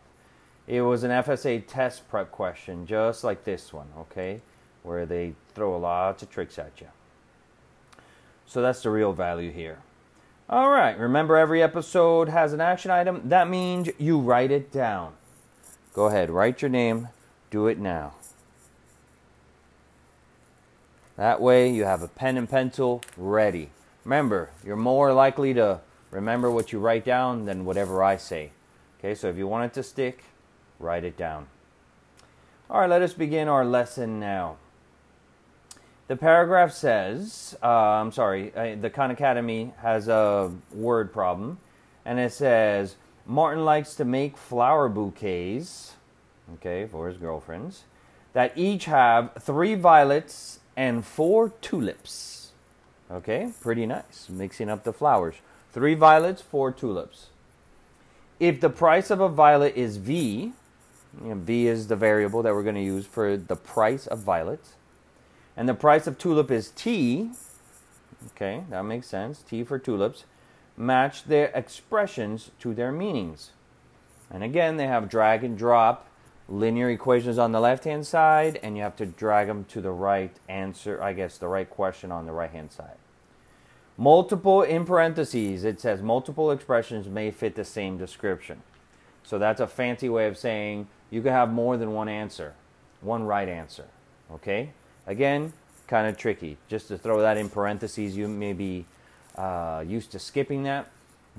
[0.71, 4.41] It was an FSA test prep question, just like this one, okay,
[4.85, 6.87] where they throw lots of tricks at you.
[8.47, 9.79] So that's the real value here.
[10.49, 13.31] All right, remember every episode has an action item.
[13.31, 15.15] That means you write it down.
[15.93, 17.09] Go ahead, write your name,
[17.51, 18.15] do it now.
[21.17, 23.71] That way you have a pen and pencil ready.
[24.05, 25.81] Remember, you're more likely to
[26.13, 28.53] remember what you write down than whatever I say.
[29.01, 30.27] Okay, so if you want it to stick,
[30.81, 31.47] write it down.
[32.69, 34.57] All right, let us begin our lesson now.
[36.09, 41.59] The paragraph says, uh, I'm sorry, uh, the Khan Academy has a word problem,
[42.05, 42.97] and it says,
[43.27, 45.95] Martin likes to make flower bouquets,
[46.55, 47.85] okay, for his girlfriends,
[48.33, 52.53] that each have three violets and four tulips.
[53.11, 55.37] Okay, pretty nice, mixing up the flowers.
[55.73, 57.27] Three violets, four tulips.
[58.41, 60.53] If the price of a violet is V,
[61.15, 64.75] V is the variable that we're going to use for the price of violets
[65.61, 67.33] and the price of tulip is T,
[68.29, 70.25] okay, that makes sense, T for tulips,
[70.75, 73.51] match their expressions to their meanings.
[74.31, 76.07] And again, they have drag and drop
[76.49, 79.91] linear equations on the left hand side, and you have to drag them to the
[79.91, 82.97] right answer, I guess, the right question on the right hand side.
[83.99, 88.63] Multiple in parentheses, it says multiple expressions may fit the same description.
[89.23, 92.55] So that's a fancy way of saying you can have more than one answer,
[93.01, 93.87] one right answer.
[94.33, 94.71] Okay?
[95.07, 95.53] Again,
[95.87, 96.57] kind of tricky.
[96.69, 98.87] Just to throw that in parentheses, you may be
[99.37, 100.89] uh, used to skipping that,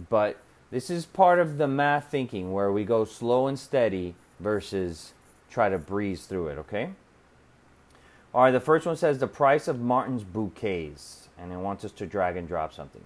[0.09, 0.37] but
[0.71, 5.13] this is part of the math thinking where we go slow and steady versus
[5.49, 6.89] try to breeze through it, okay?
[8.33, 11.91] All right, the first one says the price of Martin's bouquets, and it wants us
[11.93, 13.03] to drag and drop something.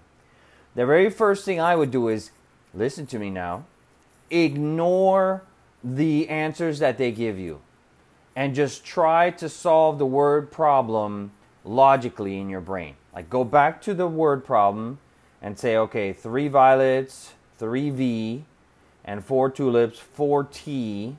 [0.75, 2.31] The very first thing I would do is
[2.73, 3.65] listen to me now,
[4.29, 5.43] ignore
[5.85, 7.61] the answers that they give you
[8.35, 11.31] and just try to solve the word problem
[11.63, 12.95] logically in your brain.
[13.13, 14.97] Like go back to the word problem
[15.41, 18.45] and say, okay, three violets, three V,
[19.05, 21.15] and four tulips, four T,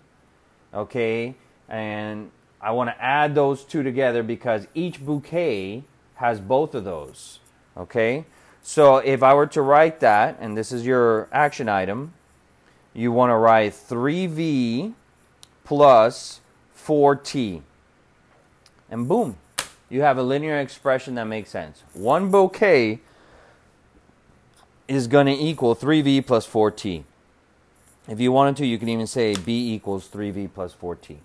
[0.75, 1.35] okay,
[1.69, 2.31] and
[2.61, 5.85] I want to add those two together because each bouquet
[6.17, 7.39] has both of those,
[7.77, 8.25] okay?
[8.63, 12.15] So if I were to write that, and this is your action item,
[12.97, 14.95] you want to write 3V
[15.65, 16.41] plus
[16.79, 17.63] 4t.
[18.91, 19.37] And boom,
[19.91, 21.83] you have a linear expression that makes sense.
[21.93, 23.01] One bouquet
[24.89, 27.05] is going to equal 3v plus 4t.
[28.09, 31.19] If you wanted to, you can even say b equals 3v plus 4t.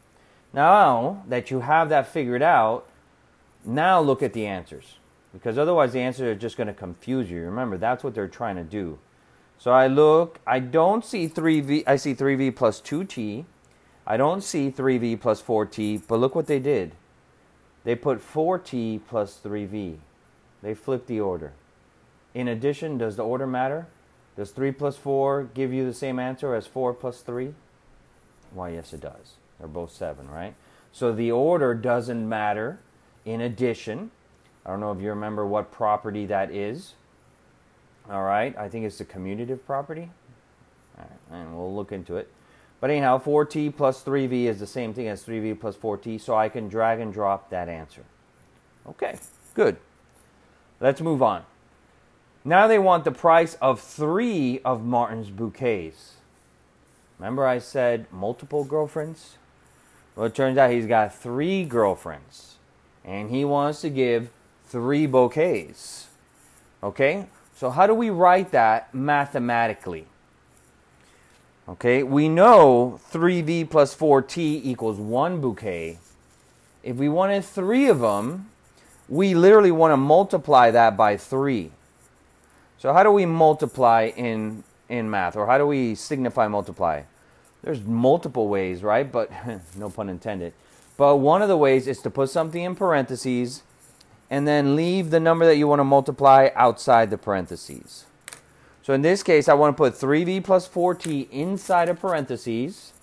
[0.52, 2.85] Now that you have that figured out,
[3.64, 4.98] now look at the answers.
[5.31, 7.43] Because otherwise, the answers are just going to confuse you.
[7.43, 8.99] Remember, that's what they're trying to do.
[9.61, 13.45] So I look, I don't see 3v, I see 3v plus 2t.
[14.07, 16.95] I don't see 3v plus 4t, but look what they did.
[17.83, 19.97] They put 4t plus 3v.
[20.63, 21.53] They flipped the order.
[22.33, 23.85] In addition, does the order matter?
[24.35, 27.53] Does 3 plus 4 give you the same answer as 4 plus 3?
[28.55, 29.35] Why, yes, it does.
[29.59, 30.55] They're both 7, right?
[30.91, 32.79] So the order doesn't matter.
[33.25, 34.09] In addition,
[34.65, 36.95] I don't know if you remember what property that is.
[38.10, 40.10] All right, I think it's the commutative property.
[40.98, 42.30] All right, and we'll look into it.
[42.80, 46.49] But anyhow, 4t plus 3v is the same thing as 3v plus 4t, so I
[46.49, 48.03] can drag and drop that answer.
[48.88, 49.19] Okay,
[49.53, 49.78] good.
[50.80, 51.44] Let's move on.
[52.44, 56.15] Now they want the price of three of Martin's bouquets.
[57.19, 59.38] Remember, I said multiple girlfriends?
[60.15, 62.56] Well, it turns out he's got three girlfriends,
[63.06, 64.32] and he wants to give
[64.65, 66.07] three bouquets.
[66.82, 67.28] Okay?
[67.61, 70.07] So, how do we write that mathematically?
[71.69, 75.99] Okay, we know 3v plus 4t equals one bouquet.
[76.81, 78.49] If we wanted three of them,
[79.07, 81.69] we literally want to multiply that by three.
[82.79, 87.03] So how do we multiply in in math, or how do we signify multiply?
[87.61, 89.09] There's multiple ways, right?
[89.09, 89.29] But
[89.77, 90.53] no pun intended.
[90.97, 93.61] But one of the ways is to put something in parentheses
[94.32, 98.06] and then leave the number that you want to multiply outside the parentheses.
[98.82, 102.94] So in this case, I want to put 3v plus 4t inside of parentheses.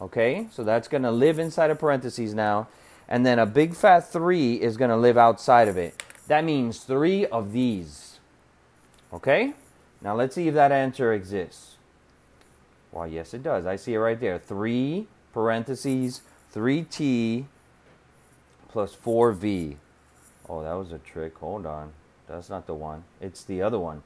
[0.00, 2.66] Okay, so that's going to live inside of parentheses now.
[3.08, 6.02] And then a big fat 3 is going to live outside of it.
[6.26, 8.18] That means 3 of these.
[9.12, 9.54] Okay,
[10.00, 11.76] now let's see if that answer exists.
[12.90, 13.66] Well, yes, it does.
[13.66, 14.38] I see it right there.
[14.38, 16.22] 3 parentheses
[16.52, 17.44] 3t
[18.68, 19.76] plus 4v.
[20.52, 21.38] Oh, that was a trick.
[21.38, 21.92] Hold on.
[22.28, 23.04] That's not the one.
[23.22, 24.02] It's the other one.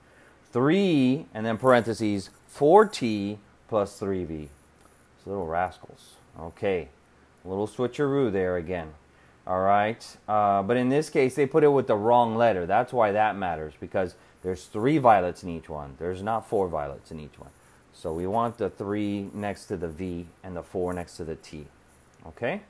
[0.53, 4.49] 3 and then parentheses 4t plus 3v.
[5.19, 6.15] It's little rascals.
[6.39, 6.89] Okay,
[7.45, 8.95] a little switcheroo there again.
[9.45, 12.65] All right, uh, but in this case, they put it with the wrong letter.
[12.65, 15.97] That's why that matters because there's three violets in each one.
[15.99, 17.51] There's not four violets in each one.
[17.93, 21.37] So we want the three next to the V and the four next to the
[21.37, 21.67] T.
[22.27, 22.63] Okay?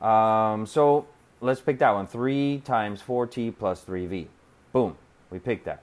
[0.00, 1.06] Um, so
[1.44, 2.06] let's pick that one.
[2.06, 4.26] 3 times 4T plus 3V.
[4.72, 4.96] Boom.
[5.30, 5.82] We picked that.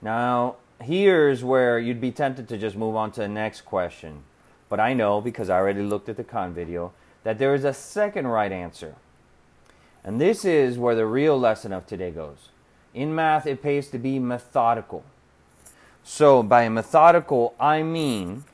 [0.00, 4.22] Now, here's where you'd be tempted to just move on to the next question.
[4.68, 6.92] But I know, because I already looked at the Khan video,
[7.24, 8.94] that there is a second right answer.
[10.04, 12.50] And this is where the real lesson of today goes.
[12.94, 15.04] In math, it pays to be methodical.
[16.04, 18.44] So, by methodical, I mean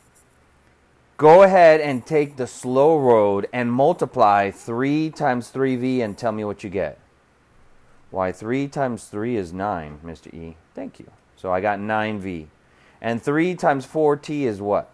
[1.16, 6.44] go ahead and take the slow road and multiply 3 times 3v and tell me
[6.44, 6.98] what you get.
[8.10, 10.32] Why, 3 times 3 is 9, Mr.
[10.32, 10.56] E.
[10.74, 11.10] Thank you.
[11.36, 12.46] So I got 9v.
[13.00, 14.90] And 3 times 4t is what?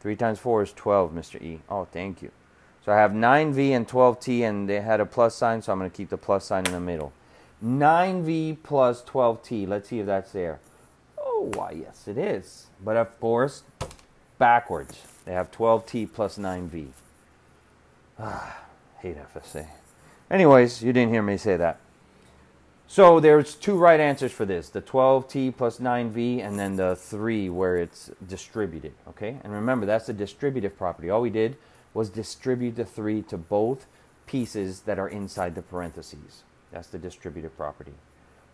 [0.00, 1.40] 3 times 4 is 12, Mr.
[1.40, 1.60] E.
[1.68, 2.30] Oh, thank you.
[2.84, 5.90] So I have 9v and 12t, and they had a plus sign, so I'm going
[5.90, 7.12] to keep the plus sign in the middle.
[7.64, 9.66] 9v plus 12t.
[9.66, 10.60] Let's see if that's there.
[11.18, 12.66] Oh, why, yes, it is.
[12.84, 13.62] But of course,
[14.38, 15.13] backwards.
[15.24, 16.88] They have 12t plus 9v.
[18.18, 18.64] Ah,
[18.98, 19.66] hate FSA.
[20.30, 21.80] Anyways, you didn't hear me say that.
[22.86, 27.48] So there's two right answers for this the 12t plus 9v and then the 3
[27.48, 28.92] where it's distributed.
[29.08, 29.38] Okay?
[29.42, 31.10] And remember, that's the distributive property.
[31.10, 31.56] All we did
[31.92, 33.86] was distribute the 3 to both
[34.26, 36.42] pieces that are inside the parentheses.
[36.70, 37.94] That's the distributive property.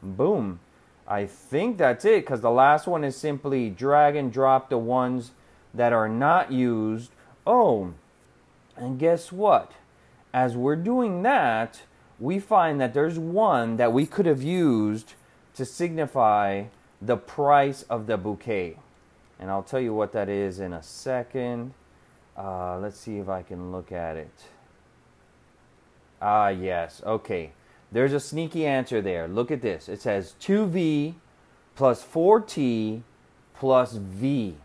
[0.03, 0.61] Boom.
[1.07, 5.33] I think that's it because the last one is simply drag and drop the ones
[5.75, 7.11] that are not used.
[7.47, 7.95] Oh,
[8.77, 9.73] and guess what?
[10.33, 11.83] As we're doing that,
[12.19, 15.15] we find that there's one that we could have used
[15.55, 16.65] to signify
[17.01, 18.77] the price of the bouquet.
[19.39, 21.73] And I'll tell you what that is in a second.
[22.37, 24.45] Uh, let's see if I can look at it.
[26.21, 27.03] Ah, yes.
[27.05, 27.53] Okay.
[27.91, 29.27] There's a sneaky answer there.
[29.27, 29.89] Look at this.
[29.89, 31.15] It says 2v
[31.75, 33.03] plus 4t
[33.55, 34.57] plus v.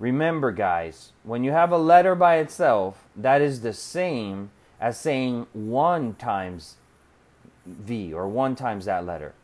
[0.00, 4.50] Remember, guys, when you have a letter by itself, that is the same
[4.80, 6.76] as saying 1 times
[7.66, 9.34] v or 1 times that letter.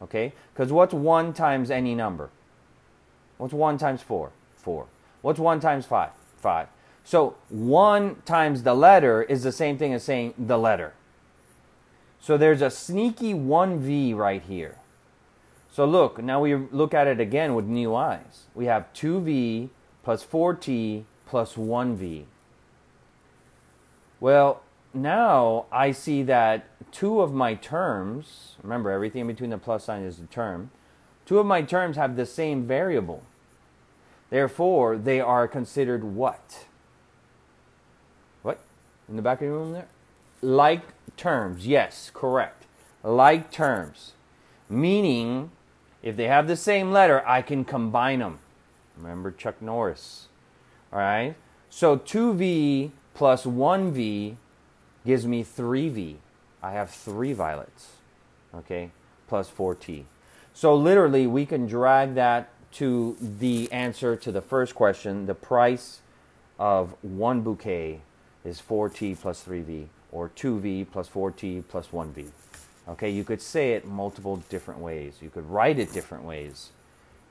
[0.00, 0.32] Okay?
[0.54, 2.30] Because what's 1 times any number?
[3.36, 4.32] What's 1 times 4?
[4.56, 4.86] 4.
[5.20, 6.10] What's 1 times 5?
[6.38, 6.68] 5.
[7.04, 10.94] So 1 times the letter is the same thing as saying the letter.
[12.20, 14.76] So there's a sneaky 1v right here.
[15.70, 18.44] So look, now we look at it again with new eyes.
[18.54, 19.68] We have 2v
[20.06, 22.26] plus 4t plus 1v.
[24.20, 24.62] Well,
[24.94, 30.02] now I see that two of my terms, remember everything in between the plus sign
[30.02, 30.70] is a term,
[31.24, 33.24] two of my terms have the same variable.
[34.30, 36.66] Therefore, they are considered what?
[38.42, 38.60] What?
[39.08, 39.88] In the back of the room there?
[40.40, 40.82] Like
[41.16, 41.66] terms.
[41.66, 42.66] Yes, correct.
[43.02, 44.12] Like terms.
[44.70, 45.50] Meaning,
[46.00, 48.38] if they have the same letter, I can combine them.
[48.96, 50.28] Remember Chuck Norris.
[50.92, 51.34] All right?
[51.70, 54.36] So 2V plus 1V
[55.04, 56.16] gives me 3V.
[56.62, 57.88] I have three violets.
[58.54, 58.90] Okay?
[59.28, 60.04] Plus 4T.
[60.52, 65.26] So literally, we can drag that to the answer to the first question.
[65.26, 66.00] The price
[66.58, 68.00] of one bouquet
[68.44, 72.28] is 4T plus 3V, or 2V plus 4T plus 1V.
[72.88, 75.18] Okay, you could say it multiple different ways.
[75.20, 76.70] You could write it different ways.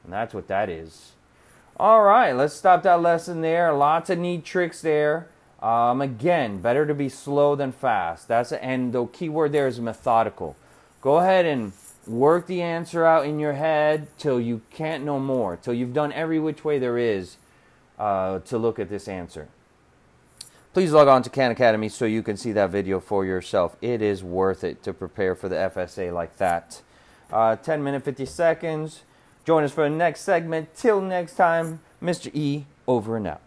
[0.03, 1.13] And that's what that is.
[1.77, 3.73] All right, let's stop that lesson there.
[3.73, 5.27] Lots of neat tricks there.
[5.61, 8.29] Um, again, better to be slow than fast.
[8.29, 10.55] That's and the key word there is methodical.
[11.01, 11.73] Go ahead and
[12.07, 16.13] work the answer out in your head till you can't know more, till you've done
[16.13, 17.35] every which way there is
[17.99, 19.49] uh, to look at this answer.
[20.73, 23.75] Please log on to Khan Academy so you can see that video for yourself.
[23.81, 26.81] It is worth it to prepare for the FSA like that.
[27.29, 29.01] Uh, 10 minutes, 50 seconds.
[29.45, 30.73] Join us for the next segment.
[30.75, 32.31] Till next time, Mr.
[32.33, 33.44] E, over and out.